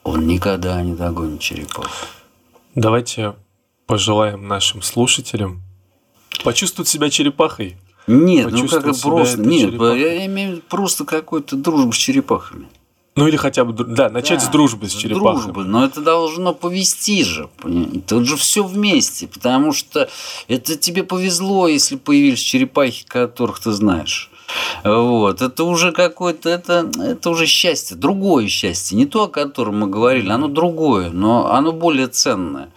он 0.03 0.27
никогда 0.27 0.81
не 0.83 0.95
догонит 0.95 1.41
черепаху. 1.41 2.07
Давайте 2.75 3.35
пожелаем 3.87 4.49
нашим 4.49 4.83
слушателям 4.83 5.63
почувствовать 6.45 6.89
себя 6.89 7.11
черепахой. 7.11 7.77
Нет, 8.07 8.51
ну 8.51 8.67
как 8.69 8.99
просто. 9.01 9.41
Нет, 9.41 9.71
черепахой. 9.71 10.01
я 10.01 10.27
имею 10.27 10.51
в 10.51 10.53
виду 10.55 10.63
просто 10.69 11.05
какую-то 11.05 11.57
дружбу 11.57 11.93
с 11.93 11.97
черепахами. 11.97 12.67
Ну 13.17 13.27
или 13.27 13.37
хотя 13.37 13.65
бы, 13.65 13.85
да, 13.85 14.09
начать 14.09 14.39
Да, 14.39 14.47
с 14.47 14.49
дружбы 14.49 14.89
с 14.89 14.95
черепахой. 14.95 15.43
Дружбы, 15.43 15.65
но 15.65 15.85
это 15.85 16.01
должно 16.01 16.55
повести 16.55 17.25
же. 17.25 17.49
понимаете? 17.61 18.01
Тут 18.01 18.27
же 18.27 18.37
все 18.37 18.65
вместе, 18.65 19.27
потому 19.27 19.73
что 19.73 20.09
это 20.49 20.77
тебе 20.77 21.03
повезло, 21.03 21.69
если 21.69 21.97
появились 21.97 22.39
черепахи, 22.39 23.05
которых 23.07 23.59
ты 23.61 23.73
знаешь. 23.73 24.30
Вот. 24.85 25.43
Это 25.43 25.65
уже 25.65 25.93
какое-то, 25.93 26.49
это, 26.49 26.91
это 26.99 27.31
уже 27.31 27.47
счастье, 27.47 27.97
другое 27.97 28.49
счастье. 28.49 28.97
Не 28.97 29.07
то, 29.07 29.25
о 29.25 29.29
котором 29.29 29.81
мы 29.81 29.87
говорили, 29.87 30.31
оно 30.31 30.49
другое, 30.49 31.11
но 31.11 31.53
оно 31.53 31.73
более 31.73 32.07
ценное. 32.09 32.71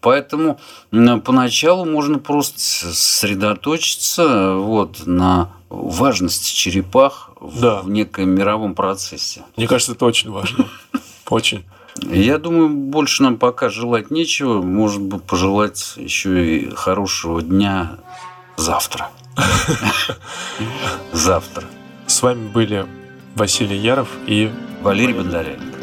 Поэтому 0.00 0.58
поначалу 0.90 1.84
можно 1.84 2.18
просто 2.18 2.60
сосредоточиться 2.60 4.54
вот, 4.54 5.06
на 5.06 5.52
важности 5.68 6.54
черепах 6.54 7.30
Да. 7.40 7.80
в 7.82 7.90
неком 7.90 8.30
мировом 8.30 8.74
процессе. 8.74 9.42
Мне 9.56 9.66
кажется, 9.66 9.92
это 9.92 10.04
очень 10.04 10.30
важно. 10.30 10.66
Очень. 11.28 11.64
Я 12.02 12.38
думаю, 12.38 12.68
больше 12.68 13.22
нам 13.22 13.36
пока 13.36 13.68
желать 13.68 14.10
нечего. 14.10 14.60
Может 14.62 15.00
быть, 15.00 15.22
пожелать 15.22 15.94
еще 15.96 16.56
и 16.58 16.70
хорошего 16.70 17.42
дня 17.42 17.96
завтра. 18.56 19.10
Завтра. 21.12 21.64
С 22.06 22.22
вами 22.22 22.48
были 22.48 22.86
Василий 23.34 23.76
Яров 23.76 24.08
и 24.26 24.50
Валерий 24.82 25.14
Бондаренко. 25.14 25.75